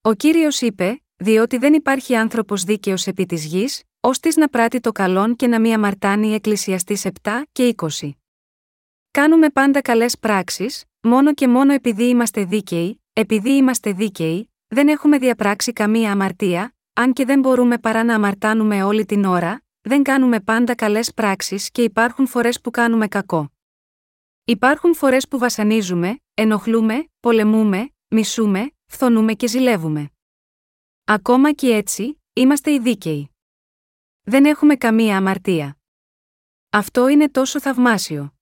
Ο 0.00 0.14
κύριος 0.14 0.60
είπε, 0.60 1.02
διότι 1.16 1.58
δεν 1.58 1.74
υπάρχει 1.74 2.16
άνθρωπος 2.16 2.64
δίκαιος 2.64 3.06
επί 3.06 3.26
της 3.26 3.44
γης, 3.44 3.82
ώστε 4.00 4.28
να 4.36 4.48
πράττει 4.48 4.80
το 4.80 4.92
καλόν 4.92 5.36
και 5.36 5.46
να 5.46 5.60
μη 5.60 5.74
αμαρτάνει 5.74 6.34
Εκκλησιαστή 6.34 6.98
7 7.22 7.42
και 7.52 7.74
20. 7.76 8.10
Κάνουμε 9.10 9.50
πάντα 9.50 9.80
καλές 9.80 10.18
πράξεις, 10.18 10.84
μόνο 11.00 11.34
και 11.34 11.48
μόνο 11.48 11.72
επειδή 11.72 12.04
είμαστε 12.08 12.44
δίκαιοι, 12.44 13.02
επειδή 13.12 13.50
είμαστε 13.50 13.92
δίκαιοι, 13.92 14.51
δεν 14.72 14.88
έχουμε 14.88 15.18
διαπράξει 15.18 15.72
καμία 15.72 16.12
αμαρτία, 16.12 16.74
αν 16.92 17.12
και 17.12 17.24
δεν 17.24 17.40
μπορούμε 17.40 17.78
παρά 17.78 18.04
να 18.04 18.14
αμαρτάνουμε 18.14 18.82
όλη 18.82 19.04
την 19.04 19.24
ώρα, 19.24 19.62
δεν 19.80 20.02
κάνουμε 20.02 20.40
πάντα 20.40 20.74
καλές 20.74 21.14
πράξεις 21.14 21.70
και 21.70 21.82
υπάρχουν 21.82 22.26
φορές 22.26 22.60
που 22.60 22.70
κάνουμε 22.70 23.08
κακό. 23.08 23.52
Υπάρχουν 24.44 24.94
φορές 24.94 25.28
που 25.28 25.38
βασανίζουμε, 25.38 26.20
ενοχλούμε, 26.34 27.08
πολεμούμε, 27.20 27.92
μισούμε, 28.08 28.72
φθονούμε 28.86 29.32
και 29.32 29.46
ζηλεύουμε. 29.46 30.10
Ακόμα 31.04 31.52
και 31.52 31.74
έτσι, 31.74 32.22
είμαστε 32.32 32.72
οι 32.72 32.78
δίκαιοι. 32.78 33.30
Δεν 34.22 34.44
έχουμε 34.44 34.76
καμία 34.76 35.16
αμαρτία. 35.16 35.78
Αυτό 36.70 37.08
είναι 37.08 37.30
τόσο 37.30 37.60
θαυμάσιο. 37.60 38.34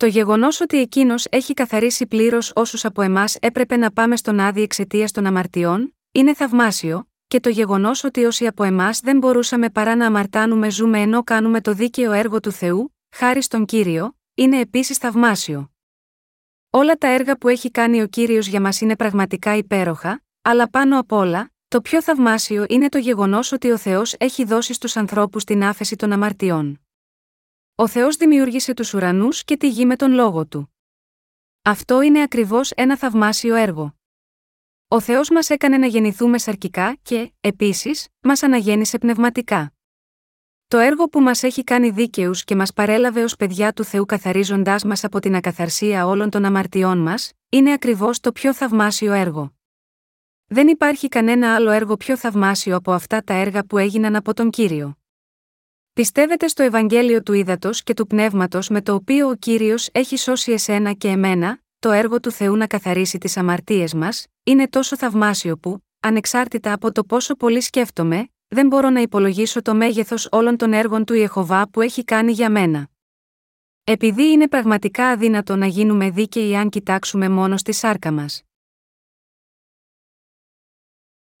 Το 0.00 0.06
γεγονός 0.06 0.60
ότι 0.60 0.80
εκείνος 0.80 1.26
έχει 1.30 1.54
καθαρίσει 1.54 2.06
πλήρως 2.06 2.52
όσους 2.54 2.84
από 2.84 3.02
εμάς 3.02 3.36
έπρεπε 3.40 3.76
να 3.76 3.92
πάμε 3.92 4.16
στον 4.16 4.40
άδειο 4.40 4.62
εξαιτίας 4.62 5.12
των 5.12 5.26
αμαρτιών, 5.26 5.94
είναι 6.12 6.34
θαυμάσιο, 6.34 7.08
και 7.26 7.40
το 7.40 7.48
γεγονός 7.48 8.04
ότι 8.04 8.24
όσοι 8.24 8.46
από 8.46 8.64
εμάς 8.64 9.00
δεν 9.00 9.18
μπορούσαμε 9.18 9.70
παρά 9.70 9.96
να 9.96 10.06
αμαρτάνουμε 10.06 10.70
ζούμε 10.70 11.00
ενώ 11.00 11.22
κάνουμε 11.22 11.60
το 11.60 11.72
δίκαιο 11.72 12.12
έργο 12.12 12.40
του 12.40 12.52
Θεού, 12.52 12.96
χάρη 13.10 13.42
στον 13.42 13.64
κύριο, 13.64 14.16
είναι 14.34 14.60
επίσης 14.60 14.96
θαυμάσιο. 14.96 15.70
Όλα 16.70 16.94
τα 16.94 17.08
έργα 17.08 17.36
που 17.36 17.48
έχει 17.48 17.70
κάνει 17.70 18.02
ο 18.02 18.06
κύριος 18.06 18.46
για 18.46 18.60
μας 18.60 18.80
είναι 18.80 18.96
πραγματικά 18.96 19.56
υπέροχα, 19.56 20.22
αλλά 20.42 20.70
πάνω 20.70 20.98
απ' 20.98 21.12
όλα, 21.12 21.52
το 21.68 21.80
πιο 21.80 22.02
θαυμάσιο 22.02 22.66
είναι 22.68 22.88
το 22.88 22.98
γεγονός 22.98 23.52
ότι 23.52 23.70
ο 23.70 23.76
Θεός 23.76 24.14
έχει 24.18 24.44
δώσει 24.44 24.72
στους 24.72 24.96
ανθρώπους 24.96 25.44
την 25.44 25.64
άφεση 25.64 25.96
των 25.96 26.12
αμαρτιών. 26.12 26.80
Ο 27.80 27.88
Θεός 27.88 28.16
δημιούργησε 28.16 28.74
τους 28.74 28.94
ουρανούς 28.94 29.44
και 29.44 29.56
τη 29.56 29.68
γη 29.68 29.86
με 29.86 29.96
τον 29.96 30.12
λόγο 30.12 30.46
του. 30.46 30.74
Αυτό 31.62 32.00
είναι 32.00 32.22
ακριβώς 32.22 32.70
ένα 32.70 32.96
θαυμάσιο 32.96 33.54
έργο. 33.54 33.94
Ο 34.88 35.00
Θεός 35.00 35.30
μας 35.30 35.50
έκανε 35.50 35.76
να 35.78 35.86
γεννηθούμε 35.86 36.38
σαρκικά 36.38 36.98
και, 37.02 37.32
επίσης, 37.40 38.08
μας 38.20 38.42
αναγέννησε 38.42 38.98
πνευματικά. 38.98 39.72
Το 40.68 40.78
έργο 40.78 41.08
που 41.08 41.20
μας 41.20 41.42
έχει 41.42 41.64
κάνει 41.64 41.90
δίκαιους 41.90 42.44
και 42.44 42.56
μας 42.56 42.72
παρέλαβε 42.72 43.22
ως 43.22 43.36
παιδιά 43.36 43.72
του 43.72 43.84
Θεού 43.84 44.04
καθαρίζοντάς 44.04 44.84
μας 44.84 45.04
από 45.04 45.20
την 45.20 45.34
ακαθαρσία 45.34 46.06
όλων 46.06 46.30
των 46.30 46.44
αμαρτιών 46.44 46.98
μας, 46.98 47.32
είναι 47.48 47.72
ακριβώς 47.72 48.20
το 48.20 48.32
πιο 48.32 48.54
θαυμάσιο 48.54 49.12
έργο. 49.12 49.54
Δεν 50.46 50.68
υπάρχει 50.68 51.08
κανένα 51.08 51.54
άλλο 51.54 51.70
έργο 51.70 51.96
πιο 51.96 52.16
θαυμάσιο 52.16 52.76
από 52.76 52.92
αυτά 52.92 53.22
τα 53.22 53.34
έργα 53.34 53.64
που 53.64 53.78
έγιναν 53.78 54.16
από 54.16 54.34
τον 54.34 54.50
κύριο. 54.50 54.99
Πιστεύετε 55.92 56.48
στο 56.48 56.62
Ευαγγέλιο 56.62 57.22
του 57.22 57.32
Ήδατος 57.32 57.82
και 57.82 57.94
του 57.94 58.06
Πνεύματος 58.06 58.68
με 58.68 58.82
το 58.82 58.94
οποίο 58.94 59.28
ο 59.28 59.34
κύριος 59.34 59.88
έχει 59.92 60.16
σώσει 60.16 60.52
εσένα 60.52 60.92
και 60.92 61.08
εμένα, 61.08 61.60
το 61.78 61.90
έργο 61.90 62.20
του 62.20 62.30
Θεού 62.30 62.56
να 62.56 62.66
καθαρίσει 62.66 63.18
τις 63.18 63.36
αμαρτίες 63.36 63.94
μας, 63.94 64.26
είναι 64.42 64.68
τόσο 64.68 64.96
θαυμάσιο 64.96 65.58
που, 65.58 65.84
ανεξάρτητα 66.00 66.72
από 66.72 66.92
το 66.92 67.04
πόσο 67.04 67.34
πολύ 67.34 67.60
σκέφτομαι, 67.60 68.28
δεν 68.48 68.66
μπορώ 68.66 68.90
να 68.90 69.00
υπολογίσω 69.00 69.62
το 69.62 69.74
μέγεθος 69.74 70.28
όλων 70.30 70.56
των 70.56 70.72
έργων 70.72 71.04
του 71.04 71.14
Ιεχοβά 71.14 71.68
που 71.68 71.80
έχει 71.80 72.04
κάνει 72.04 72.32
για 72.32 72.50
μένα. 72.50 72.88
Επειδή 73.84 74.30
είναι 74.30 74.48
πραγματικά 74.48 75.08
αδύνατο 75.08 75.56
να 75.56 75.66
γίνουμε 75.66 76.10
δίκαιοι 76.10 76.56
αν 76.56 76.68
κοιτάξουμε 76.68 77.28
μόνο 77.28 77.56
στη 77.56 77.72
σάρκα 77.72 78.12
μας. 78.12 78.42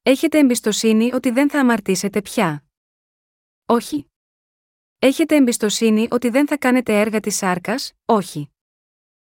Έχετε 0.02 0.38
εμπιστοσύνη 0.38 1.14
ότι 1.14 1.30
δεν 1.30 1.50
θα 1.50 1.60
αμαρτήσετε 1.60 2.22
πια. 2.22 2.64
Όχι. 3.66 4.09
Έχετε 5.02 5.36
εμπιστοσύνη 5.36 6.06
ότι 6.10 6.28
δεν 6.28 6.46
θα 6.46 6.58
κάνετε 6.58 7.00
έργα 7.00 7.20
της 7.20 7.36
σάρκας, 7.36 7.92
όχι. 8.04 8.50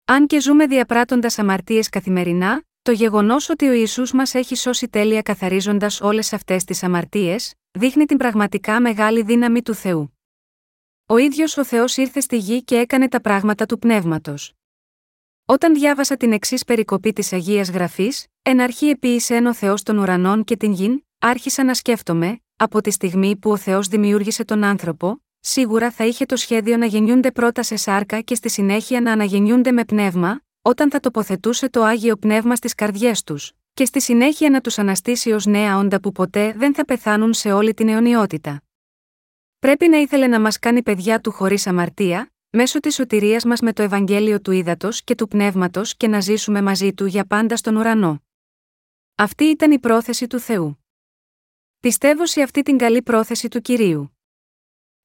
Αν 0.05 0.27
και 0.27 0.40
ζούμε 0.40 0.66
διαπράττοντας 0.66 1.38
αμαρτίες 1.38 1.88
καθημερινά, 1.88 2.62
το 2.83 2.92
γεγονός 2.92 3.48
ότι 3.48 3.68
ο 3.68 3.72
Ιησούς 3.72 4.12
μας 4.12 4.35
έχει 4.35 4.57
σώσει 4.57 4.88
τέλεια 4.88 5.22
καθαρίζοντας 5.22 6.01
όλες 6.01 6.33
αυτές 6.33 6.64
τις 6.64 6.83
αμαρτίες, 6.83 7.55
δείχνει 7.70 8.05
την 8.05 8.16
πραγματικά 8.16 8.81
μεγάλη 8.81 9.22
δύναμη 9.22 9.62
του 9.62 9.75
Θεού. 9.75 10.18
Ο 11.07 11.16
ίδιος 11.16 11.57
ο 11.57 11.64
Θεός 11.64 11.96
ήρθε 11.96 12.20
στη 12.20 12.37
γη 12.37 12.64
και 12.64 12.77
έκανε 12.79 13.09
τα 13.09 13.21
πράγματα 13.21 13.67
του 13.67 13.79
πνεύματος. 13.79 14.52
Όταν 15.44 15.75
διάβασα 15.75 16.17
την 16.17 16.33
εξής 16.33 16.65
περικοπή 16.65 17.13
της 17.13 17.33
Αγίας 17.33 17.71
Γραφής, 17.71 18.27
εν 18.42 18.60
αρχή 18.60 18.87
επίησε 18.87 19.35
ο 19.35 19.54
Θεός 19.54 19.83
των 19.83 19.98
ουρανών 19.98 20.44
και 20.44 20.56
την 20.56 20.73
γην, 20.73 21.04
άρχισα 21.19 21.65
να 21.65 21.75
σκέφτομαι, 21.75 22.40
από 22.56 22.81
τη 22.81 22.90
στιγμή 22.90 23.37
που 23.37 23.50
ο 23.50 23.56
Θεός 23.56 23.88
δημιούργησε 23.88 24.44
τον 24.44 24.65
άνθρωπο, 24.65 25.23
σίγουρα 25.45 25.90
θα 25.90 26.05
είχε 26.05 26.27
το 26.27 26.37
σχέδιο 26.37 26.77
να 26.77 26.87
γεννιούνται 26.87 27.33
πρώτα 27.33 27.63
σε 27.63 27.77
σάρκα 27.77 28.21
και 28.21 28.35
στη 28.35 28.51
συνέχεια 28.51 29.01
να 29.01 29.13
αναγεννιούνται 29.13 29.73
με 29.73 29.85
πνεύμα, 29.85 30.43
όταν 30.63 30.90
θα 30.90 31.01
τοποθετούσε 31.01 31.69
το 31.69 31.83
άγιο 31.83 32.17
πνεύμα 32.17 32.57
στις 32.57 32.75
καρδιές 32.75 33.23
τους, 33.23 33.53
και 33.75 33.85
στη 33.85 34.01
συνέχεια 34.01 34.51
να 34.51 34.61
τους 34.61 34.79
αναστήσει 34.79 35.33
ως 35.33 35.47
νέα 35.47 35.79
όντα 35.79 36.01
που 36.01 36.13
ποτέ 36.13 36.53
δεν 36.57 36.75
θα 36.75 36.85
πεθάνουν 36.85 37.33
σε 37.33 37.53
όλη 37.53 37.75
την 37.75 37.88
αιωνιότητα. 37.88 38.63
Πρέπει 39.59 39.88
να 39.88 39.97
ήθελε 39.97 40.27
να 40.27 40.40
μας 40.40 40.59
κάνει 40.59 40.83
παιδιά 40.83 41.21
του 41.21 41.31
χωρίς 41.33 41.67
αμαρτία, 41.67 42.33
μέσω 42.51 42.81
της 42.81 42.95
σωτηρίας 42.95 43.45
μας 43.45 43.61
με 43.61 43.73
το 43.73 43.83
Ευαγγέλιο 43.83 44.40
του 44.40 44.51
Ήδατος 44.51 45.03
και 45.05 45.15
του 45.15 45.29
Πνεύματος 45.29 45.97
και 45.97 46.09
να 46.09 46.21
ζήσουμε 46.21 46.63
μαζί 46.63 46.93
του 46.93 47.07
για 47.07 47.25
πάντα 47.25 47.57
στον 47.57 47.77
ουρανό. 47.77 48.23
Αυτή 49.15 49.45
ήταν 49.45 49.71
η 49.71 49.79
πρόθεση 49.79 50.27
του 50.27 50.38
Θεού. 50.38 50.85
Πιστεύω 51.81 52.27
σε 52.27 52.43
αυτή 52.43 52.63
την 52.63 52.79
καλή 52.79 53.03
πρόθεση 53.03 53.49
του 53.49 53.61
κυρίου. 53.61 54.17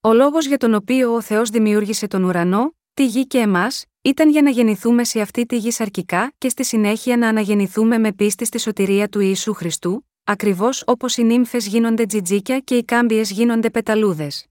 Ο 0.08 0.14
λόγος 0.14 0.46
για 0.46 0.58
τον 0.58 0.74
οποίο 0.74 1.14
ο 1.14 1.22
Θεός 1.22 1.50
δημιούργησε 1.50 2.08
τον 2.08 2.24
ουρανό, 2.24 2.76
τη 2.94 3.06
γη 3.06 3.28
και 3.28 3.38
εμάς, 3.38 3.86
ήταν 4.02 4.30
για 4.30 4.42
να 4.42 4.50
γεννηθούμε 4.50 5.04
σε 5.04 5.22
αυτή 5.22 5.46
τη 5.46 5.58
γη 5.58 5.72
σαρκικά 5.72 6.34
και 6.38 6.50
στη 6.50 6.66
συνέχεια 6.66 7.18
να 7.18 7.28
αναγεννηθούμε 7.28 7.98
με 7.98 8.14
πίστη 8.14 8.46
στη 8.46 8.60
σωτηρία 8.60 9.10
του 9.10 9.20
Ιησού 9.20 9.54
Χριστού, 9.54 10.08
ακριβώς 10.24 10.84
όπως 10.86 11.18
οι 11.18 11.24
νύμφες 11.24 11.68
γίνονται 11.68 12.06
τζιτζίκια 12.06 12.60
και 12.60 12.76
οι 12.76 12.84
κάμπιες 12.84 13.32
γίνονται 13.32 13.70
πεταλούδες. 13.70 14.46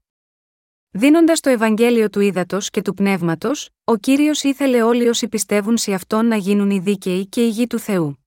Δίνοντας 0.89 1.39
το 1.39 1.49
Ευαγγέλιο 1.49 2.09
του 2.09 2.19
ύδατο 2.19 2.57
και 2.61 2.81
του 2.81 2.93
πνεύματος, 2.93 3.69
ο 3.83 3.95
κύριος 3.95 4.43
ήθελε 4.43 4.81
όλοι 4.81 5.07
όσοι 5.07 5.27
πιστεύουν 5.27 5.77
σε 5.77 5.93
αυτόν 5.93 6.25
να 6.25 6.35
γίνουν 6.35 6.69
οι 6.69 6.79
δίκαιοι 6.79 7.27
και 7.27 7.45
οι 7.45 7.49
γη 7.49 7.67
του 7.67 7.79
Θεού. 7.79 8.25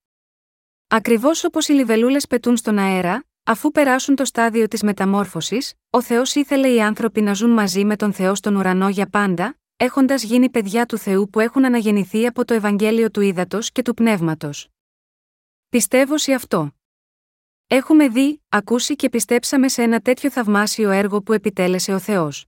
Ακριβώς 0.89 1.45
όπως 1.45 1.69
οι 1.69 1.73
λιβελούλες 1.73 2.27
πετούν 2.27 2.57
στον 2.57 2.79
αέρα, 2.79 3.25
αφού 3.51 3.71
περάσουν 3.71 4.15
το 4.15 4.25
στάδιο 4.25 4.69
της 4.69 4.83
μεταμόρφωσης, 4.83 5.75
ο 5.91 6.03
Θεός 6.03 6.35
ήθελε 6.35 6.69
οι 6.69 6.83
άνθρωποι 6.83 7.21
να 7.21 7.33
ζουν 7.33 7.51
μαζί 7.51 7.85
με 7.85 7.97
τον 7.97 8.13
Θεό 8.13 8.35
στον 8.35 8.57
ουρανό 8.57 8.89
για 8.89 9.07
πάντα, 9.07 9.59
έχοντας 9.77 10.23
γίνει 10.23 10.51
παιδιά 10.51 10.87
του 10.87 10.99
Θεού 10.99 11.31
που 11.31 11.41
έχουν 11.41 11.65
αναγεννηθεί 11.65 12.27
από 12.27 12.45
το 12.45 12.55
Ευαγγέλιο 12.55 13.11
του 13.11 13.21
ύδατο 13.21 13.59
και 13.61 13.83
του 13.83 13.95
πνεύματος. 13.95 14.69
Πιστεύω 15.69 16.19
σε 16.19 16.33
αυτό. 16.33 16.71
Έχουμε 17.67 18.09
δει, 18.09 18.43
ακούσει 18.49 18.97
και 18.97 19.09
πιστέψαμε 19.09 19.69
σε 19.69 19.83
ένα 19.83 20.01
τέτοιο 20.01 20.31
θαυμάσιο 20.31 20.91
έργο 20.91 21.23
που 21.23 21.33
επιτέλεσε 21.33 21.93
ο 21.93 21.99
Θεός. 21.99 22.47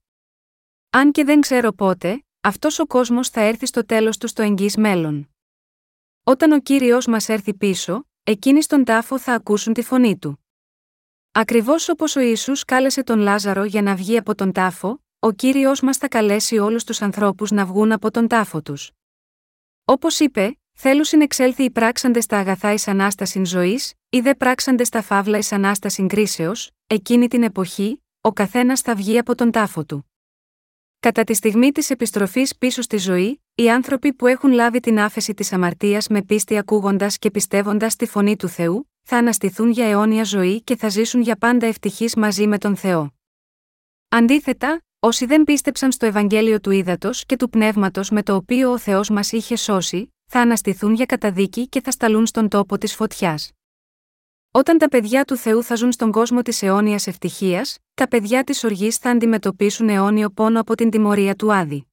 Αν 0.90 1.12
και 1.12 1.24
δεν 1.24 1.40
ξέρω 1.40 1.72
πότε, 1.72 2.24
αυτός 2.40 2.78
ο 2.78 2.86
κόσμος 2.86 3.28
θα 3.28 3.40
έρθει 3.40 3.66
στο 3.66 3.86
τέλος 3.86 4.18
του 4.18 4.26
στο 4.26 4.42
εγγύς 4.42 4.76
μέλλον. 4.76 5.30
Όταν 6.24 6.52
ο 6.52 6.60
κύριος 6.60 7.06
μας 7.06 7.28
έρθει 7.28 7.54
πίσω, 7.54 8.04
εκείνοι 8.22 8.62
στον 8.62 8.84
τάφο 8.84 9.18
θα 9.18 9.34
ακούσουν 9.34 9.72
τη 9.72 9.82
φωνή 9.82 10.18
του. 10.18 10.41
Ακριβώς 11.34 11.88
όπως 11.88 12.16
ο 12.16 12.20
Ιησούς 12.20 12.64
κάλεσε 12.64 13.02
τον 13.02 13.18
Λάζαρο 13.18 13.64
για 13.64 13.82
να 13.82 13.94
βγει 13.94 14.16
από 14.16 14.34
τον 14.34 14.52
τάφο, 14.52 15.02
ο 15.18 15.32
κύριος 15.32 15.80
μας 15.80 15.96
θα 15.96 16.08
καλέσει 16.08 16.58
όλους 16.58 16.84
τους 16.84 17.02
ανθρώπους 17.02 17.50
να 17.50 17.66
βγουν 17.66 17.92
από 17.92 18.10
τον 18.10 18.28
τάφο 18.28 18.62
τους. 18.62 18.90
Όπως 19.84 20.20
είπε, 20.20 20.58
θέλουν 20.72 21.04
συνεξέλθει 21.04 21.62
οι 21.62 21.70
πράξαντες 21.70 22.24
στα 22.24 22.38
αγαθά 22.38 22.72
εις 22.72 22.88
ανάσταση 22.88 23.44
ζωής, 23.44 23.92
ή 24.08 24.20
δε 24.20 24.34
πράξαντες 24.34 24.86
στα 24.86 25.02
φαύλα 25.02 25.38
εις 25.38 25.52
ανάσταση 25.52 26.06
κρίσεως, 26.06 26.70
εκείνη 26.86 27.28
την 27.28 27.42
εποχή, 27.42 28.02
ο 28.20 28.32
καθένας 28.32 28.80
θα 28.80 28.94
βγει 28.94 29.18
από 29.18 29.34
τον 29.34 29.50
τάφο 29.50 29.84
του. 29.84 30.10
Κατά 31.00 31.24
τη 31.24 31.34
στιγμή 31.34 31.72
της 31.72 31.90
επιστροφής 31.90 32.56
πίσω 32.56 32.82
στη 32.82 32.96
ζωή, 32.96 33.42
οι 33.54 33.70
άνθρωποι 33.70 34.12
που 34.12 34.26
έχουν 34.26 34.52
λάβει 34.52 34.80
την 34.80 34.98
άφεση 35.00 35.34
της 35.34 35.52
αμαρτίας 35.52 36.08
με 36.08 36.22
πίστη 36.22 36.58
ακούγοντας 36.58 37.18
και 37.18 37.30
πιστεύοντας 37.30 37.96
τη 37.96 38.06
φωνή 38.06 38.36
του 38.36 38.48
Θεού, 38.48 38.91
θα 39.02 39.16
αναστηθούν 39.16 39.70
για 39.70 39.86
αιώνια 39.86 40.24
ζωή 40.24 40.62
και 40.62 40.76
θα 40.76 40.88
ζήσουν 40.88 41.20
για 41.20 41.36
πάντα 41.36 41.66
ευτυχείς 41.66 42.16
μαζί 42.16 42.46
με 42.46 42.58
τον 42.58 42.76
Θεό. 42.76 43.14
Αντίθετα, 44.08 44.82
όσοι 44.98 45.26
δεν 45.26 45.44
πίστεψαν 45.44 45.92
στο 45.92 46.06
Ευαγγέλιο 46.06 46.60
του 46.60 46.70
Ήδατος 46.70 47.24
και 47.26 47.36
του 47.36 47.48
Πνεύματος 47.48 48.10
με 48.10 48.22
το 48.22 48.34
οποίο 48.34 48.72
ο 48.72 48.78
Θεός 48.78 49.10
μας 49.10 49.32
είχε 49.32 49.56
σώσει, 49.56 50.14
θα 50.24 50.40
αναστηθούν 50.40 50.94
για 50.94 51.06
καταδίκη 51.06 51.68
και 51.68 51.80
θα 51.80 51.90
σταλούν 51.90 52.26
στον 52.26 52.48
τόπο 52.48 52.78
της 52.78 52.94
φωτιάς. 52.94 53.50
Όταν 54.50 54.78
τα 54.78 54.88
παιδιά 54.88 55.24
του 55.24 55.36
Θεού 55.36 55.62
θα 55.62 55.74
ζουν 55.74 55.92
στον 55.92 56.12
κόσμο 56.12 56.42
της 56.42 56.62
αιώνιας 56.62 57.06
ευτυχίας, 57.06 57.78
τα 57.94 58.08
παιδιά 58.08 58.44
της 58.44 58.64
οργής 58.64 58.96
θα 58.96 59.10
αντιμετωπίσουν 59.10 59.88
αιώνιο 59.88 60.30
πόνο 60.30 60.60
από 60.60 60.74
την 60.74 60.90
τιμωρία 60.90 61.34
του 61.34 61.52
Άδη. 61.52 61.86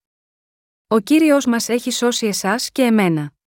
Ο 0.87 0.99
κύριος 0.99 1.45
μας 1.45 1.69
έχει 1.69 1.91
σώσει 1.91 2.27
εσάς 2.27 2.71
και 2.71 2.81
εμένα. 2.81 3.38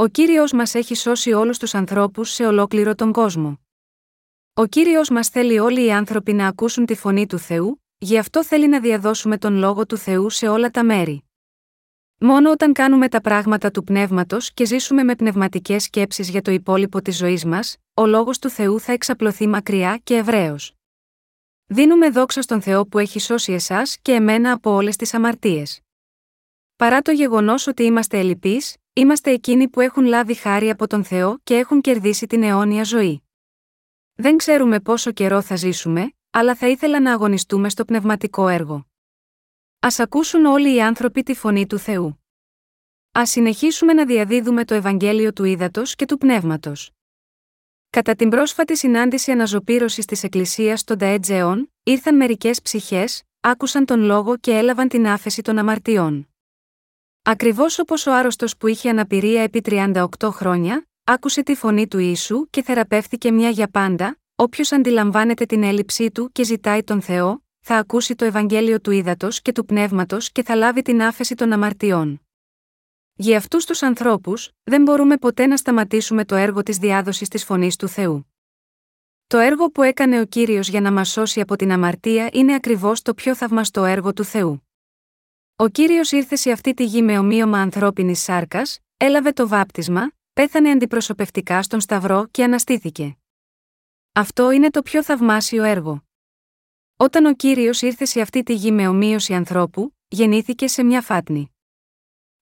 Ο 0.00 0.06
κύριος 0.06 0.52
μας 0.52 0.74
έχει 0.74 0.94
σώσει 0.94 1.32
όλους 1.32 1.58
τους 1.58 1.74
ανθρώπους 1.74 2.30
σε 2.30 2.46
ολόκληρο 2.46 2.94
τον 2.94 3.12
κόσμο. 3.12 3.60
Ο 4.54 4.66
κύριος 4.66 5.10
μας 5.10 5.28
θέλει 5.28 5.58
όλοι 5.58 5.84
οι 5.84 5.92
άνθρωποι 5.92 6.32
να 6.32 6.46
ακούσουν 6.46 6.86
τη 6.86 6.94
φωνή 6.94 7.26
του 7.26 7.38
Θεού, 7.38 7.84
γι' 7.98 8.18
αυτό 8.18 8.44
θέλει 8.44 8.68
να 8.68 8.80
διαδώσουμε 8.80 9.38
τον 9.38 9.54
λόγο 9.56 9.86
του 9.86 9.96
Θεού 9.96 10.30
σε 10.30 10.48
όλα 10.48 10.70
τα 10.70 10.84
μέρη. 10.84 11.24
Μόνο 12.18 12.50
όταν 12.50 12.72
κάνουμε 12.72 13.08
τα 13.08 13.20
πράγματα 13.20 13.70
του 13.70 13.84
πνεύματος 13.84 14.52
και 14.52 14.64
ζήσουμε 14.64 15.02
με 15.02 15.14
πνευματικές 15.14 15.82
σκέψεις 15.82 16.28
για 16.28 16.42
το 16.42 16.50
υπόλοιπο 16.50 17.02
της 17.02 17.16
ζωής 17.16 17.44
μας, 17.44 17.76
ο 17.94 18.06
λόγος 18.06 18.38
του 18.38 18.48
Θεού 18.48 18.80
θα 18.80 18.92
εξαπλωθεί 18.92 19.46
μακριά 19.46 20.00
και 20.04 20.16
ευρέως. 20.16 20.74
Δίνουμε 21.66 22.10
δόξα 22.10 22.42
στον 22.42 22.62
Θεό 22.62 22.86
που 22.86 22.98
έχει 22.98 23.20
σώσει 23.20 23.52
εσάς 23.52 23.98
και 24.02 24.12
εμένα 24.12 24.52
από 24.52 24.70
όλες 24.70 24.96
τις 24.96 25.14
αμαρτίες. 25.14 25.80
Παρά 26.76 27.02
το 27.02 27.10
γεγονός 27.10 27.66
ότι 27.66 27.82
είμαστε 27.82 28.18
ελλειπείς, 28.18 28.76
είμαστε 28.98 29.30
εκείνοι 29.30 29.68
που 29.68 29.80
έχουν 29.80 30.04
λάβει 30.04 30.34
χάρη 30.34 30.70
από 30.70 30.86
τον 30.86 31.04
Θεό 31.04 31.38
και 31.44 31.56
έχουν 31.56 31.80
κερδίσει 31.80 32.26
την 32.26 32.42
αιώνια 32.42 32.84
ζωή. 32.84 33.22
Δεν 34.14 34.36
ξέρουμε 34.36 34.80
πόσο 34.80 35.12
καιρό 35.12 35.42
θα 35.42 35.56
ζήσουμε, 35.56 36.12
αλλά 36.30 36.54
θα 36.54 36.68
ήθελα 36.68 37.00
να 37.00 37.12
αγωνιστούμε 37.12 37.68
στο 37.70 37.84
πνευματικό 37.84 38.48
έργο. 38.48 38.74
Α 39.78 39.88
ακούσουν 39.98 40.44
όλοι 40.44 40.74
οι 40.74 40.82
άνθρωποι 40.82 41.22
τη 41.22 41.34
φωνή 41.34 41.66
του 41.66 41.78
Θεού. 41.78 42.24
Α 43.18 43.26
συνεχίσουμε 43.26 43.92
να 43.92 44.06
διαδίδουμε 44.06 44.64
το 44.64 44.74
Ευαγγέλιο 44.74 45.32
του 45.32 45.44
Ήδατος 45.44 45.94
και 45.94 46.04
του 46.04 46.18
Πνεύματος. 46.18 46.90
Κατά 47.90 48.14
την 48.14 48.28
πρόσφατη 48.28 48.76
συνάντηση 48.76 49.30
αναζωπήρωσης 49.30 50.04
της 50.04 50.22
Εκκλησίας 50.22 50.84
των 50.84 50.98
Ταέτζεών, 50.98 51.72
ήρθαν 51.82 52.16
μερικές 52.16 52.62
ψυχές, 52.62 53.22
άκουσαν 53.40 53.84
τον 53.84 54.00
λόγο 54.00 54.36
και 54.36 54.56
έλαβαν 54.56 54.88
την 54.88 55.06
άφεση 55.06 55.42
των 55.42 55.58
αμαρτιών. 55.58 56.28
Ακριβώς 57.30 57.78
όπως 57.78 58.06
ο 58.06 58.14
άρρωστος 58.14 58.56
που 58.56 58.66
είχε 58.66 58.90
αναπηρία 58.90 59.42
επί 59.42 59.60
38 59.64 60.06
χρόνια, 60.22 60.86
άκουσε 61.04 61.42
τη 61.42 61.54
φωνή 61.54 61.88
του 61.88 61.98
ίσου 61.98 62.50
και 62.50 62.62
θεραπεύθηκε 62.62 63.32
μια 63.32 63.48
για 63.48 63.68
πάντα, 63.68 64.18
όποιος 64.34 64.72
αντιλαμβάνεται 64.72 65.44
την 65.44 65.62
έλλειψή 65.62 66.10
του 66.10 66.30
και 66.32 66.44
ζητάει 66.44 66.82
τον 66.82 67.00
Θεό, 67.00 67.42
θα 67.60 67.76
ακούσει 67.76 68.14
το 68.14 68.24
Ευαγγέλιο 68.24 68.80
του 68.80 68.90
ύδατο 68.90 69.28
και 69.42 69.52
του 69.52 69.64
πνεύματος 69.64 70.32
και 70.32 70.42
θα 70.42 70.54
λάβει 70.54 70.82
την 70.82 71.02
άφεση 71.02 71.34
των 71.34 71.52
αμαρτιών. 71.52 72.20
Για 73.14 73.36
αυτούς 73.36 73.64
τους 73.64 73.82
ανθρώπους, 73.82 74.50
δεν 74.62 74.82
μπορούμε 74.82 75.16
ποτέ 75.16 75.46
να 75.46 75.56
σταματήσουμε 75.56 76.24
το 76.24 76.34
έργο 76.34 76.62
της 76.62 76.76
διάδοσης 76.76 77.28
της 77.28 77.44
φωνής 77.44 77.76
του 77.76 77.88
Θεού. 77.88 78.32
Το 79.26 79.38
έργο 79.38 79.70
που 79.70 79.82
έκανε 79.82 80.20
ο 80.20 80.24
κύριος 80.24 80.68
για 80.68 80.80
να 80.80 80.92
μας 80.92 81.08
σώσει 81.10 81.40
από 81.40 81.56
την 81.56 81.72
αμαρτία 81.72 82.28
είναι 82.32 82.54
ακριβώς 82.54 83.02
το 83.02 83.14
πιο 83.14 83.34
θαυμαστό 83.34 83.84
έργο 83.84 84.12
του 84.12 84.24
Θεού. 84.24 84.67
Ο 85.60 85.68
κύριος 85.68 86.12
ήρθε 86.12 86.36
σε 86.36 86.50
αυτή 86.50 86.74
τη 86.74 86.84
γη 86.84 87.02
με 87.02 87.18
ομοίωμα 87.18 87.58
ανθρώπινης 87.60 88.20
σάρκας, 88.20 88.78
έλαβε 88.96 89.32
το 89.32 89.48
βάπτισμα, 89.48 90.10
πέθανε 90.32 90.70
αντιπροσωπευτικά 90.70 91.62
στον 91.62 91.80
Σταυρό 91.80 92.26
και 92.30 92.44
αναστήθηκε. 92.44 93.16
Αυτό 94.12 94.50
είναι 94.50 94.70
το 94.70 94.82
πιο 94.82 95.02
θαυμάσιο 95.02 95.62
έργο. 95.62 96.02
Όταν 96.96 97.24
ο 97.24 97.34
κύριος 97.34 97.82
ήρθε 97.82 98.04
σε 98.04 98.20
αυτή 98.20 98.42
τη 98.42 98.54
γη 98.54 98.72
με 98.72 98.88
ομοίωση 98.88 99.34
ανθρώπου, 99.34 99.96
γεννήθηκε 100.08 100.68
σε 100.68 100.82
μια 100.82 101.00
φάτνη. 101.00 101.54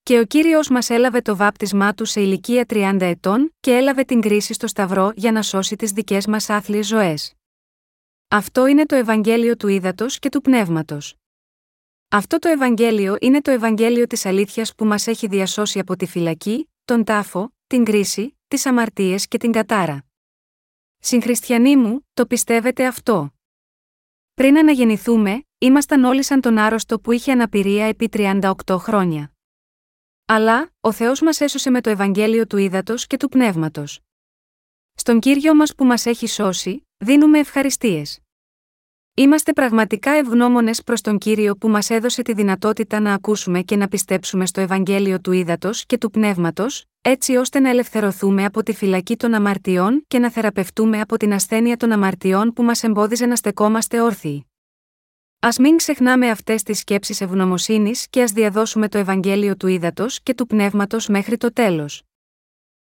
Και 0.03 0.19
ο 0.19 0.25
κύριος 0.25 0.69
μας 0.69 0.91
έλαβε 0.91 1.21
το 1.21 1.37
βάπτισμά 1.37 1.95
του 1.95 2.05
σε 2.05 2.21
ηλικία 2.21 2.65
30 2.69 2.97
ετών 3.01 3.55
και 3.61 3.77
έλαβε 3.77 4.05
την 4.05 4.21
κρίση 4.21 4.53
στο 4.53 4.67
Σταυρό 4.67 5.13
για 5.17 5.33
να 5.33 5.43
σώσει 5.43 5.77
τις 5.77 5.91
δικές 5.91 6.27
μας 6.27 6.51
άθλιες 6.51 6.87
ζωές. 6.87 7.35
Αυτό 8.29 8.67
είναι 8.67 8.87
το 8.87 8.95
Ευαγγέλιο 8.95 9.57
του 9.57 9.69
Ήδατος 9.69 10.19
και 10.19 10.29
του 10.29 10.41
Πνεύματος. 10.41 11.17
Αυτό 12.09 12.39
το 12.39 12.49
Ευαγγέλιο 12.49 13.17
είναι 13.21 13.41
το 13.41 13.51
Ευαγγέλιο 13.51 14.07
της 14.07 14.27
αλήθειας 14.27 14.75
που 14.75 14.85
μας 14.85 15.07
έχει 15.07 15.27
διασώσει 15.27 15.79
από 15.79 15.97
τη 15.97 16.07
φυλακή, 16.07 16.71
τον 16.85 17.05
τάφο, 17.05 17.55
την 17.67 17.85
κρίση, 17.85 18.39
τις 18.49 18.67
αμαρτίες 18.67 19.29
και 19.29 19.39
την 19.39 19.53
κατάρα. 19.53 20.05
Συγχριστιανοί 20.99 21.77
μου, 21.77 22.09
το 22.15 22.27
πιστεύετε 22.27 22.87
αυτό. 22.87 23.31
Πριν 24.35 24.59
αναγεννηθούμε, 24.59 25.45
ήμασταν 25.59 26.05
όλοι 26.05 26.23
σαν 26.23 26.41
τον 26.41 26.59
άρρωστο 26.59 27.01
που 27.01 27.13
είχε 27.13 27.33
αναπηρία 27.33 27.85
επί 27.85 28.09
38 28.13 28.53
χρόνια. 28.79 29.33
Αλλά, 30.27 30.71
ο 30.81 30.93
Θεός 30.93 31.21
μας 31.21 31.41
έσωσε 31.41 31.71
με 31.71 31.81
το 31.81 31.91
Ευαγγέλιο 31.91 32.47
του 32.47 32.57
ύδατο 32.57 32.95
και 32.95 33.17
του 33.17 33.29
πνεύματος. 33.29 34.01
Στον 34.95 35.21
κύριο 35.21 35.55
μας 35.55 35.75
που 35.75 35.85
μας 35.85 36.07
έχει 36.07 36.27
σώσει, 36.27 36.87
δίνουμε 36.97 37.39
ευχαριστίες. 37.39 38.21
Είμαστε 39.19 39.53
πραγματικά 39.53 40.11
ευγνώμονες 40.11 40.83
προς 40.83 41.01
τον 41.01 41.19
κύριο 41.19 41.57
που 41.57 41.69
μας 41.69 41.91
έδωσε 41.91 42.23
τη 42.23 42.33
δυνατότητα 42.33 43.01
να 43.01 43.13
ακούσουμε 43.13 43.61
και 43.61 43.77
να 43.77 43.89
πιστέψουμε 43.89 44.47
στο 44.47 44.61
Ευαγγέλιο 44.61 45.21
του 45.21 45.33
ύδατο 45.33 45.71
και 45.87 45.99
του 45.99 46.11
πνεύματος, 46.11 46.85
έτσι 47.01 47.37
ώστε 47.37 47.61
να 47.61 47.69
ελευθερωθούμε 47.69 48.45
από 48.45 48.63
τη 48.63 48.75
φυλακή 48.75 49.17
των 49.17 49.35
αμαρτιών 49.35 50.05
και 50.09 50.19
να 50.19 50.31
θεραπευτούμε 50.31 51.01
από 51.01 51.17
την 51.17 51.33
ασθένεια 51.33 51.77
των 51.77 51.93
αμαρτιών 51.93 52.53
που 52.53 52.63
μας 52.63 52.83
εμπόδιζε 52.83 53.27
να 53.27 53.37
στεκόμαστε 53.37 54.01
όρθιοι. 54.01 54.47
Α 55.41 55.49
μην 55.59 55.77
ξεχνάμε 55.77 56.31
αυτές 56.31 56.63
τις 56.63 56.79
σκέψεις 56.79 57.21
ευγνωμοσύνης 57.21 58.07
και 58.11 58.23
ας 58.23 58.33
διαδώσουμε 58.33 58.89
το 58.89 58.99
Ευαγγέλιο 58.99 59.57
του 59.57 59.67
ύδατο 59.67 60.07
και 60.23 60.35
του 60.35 60.47
πνεύματος 60.47 61.09
μέχρι 61.09 61.37
το 61.37 61.53
τέλος. 61.53 62.06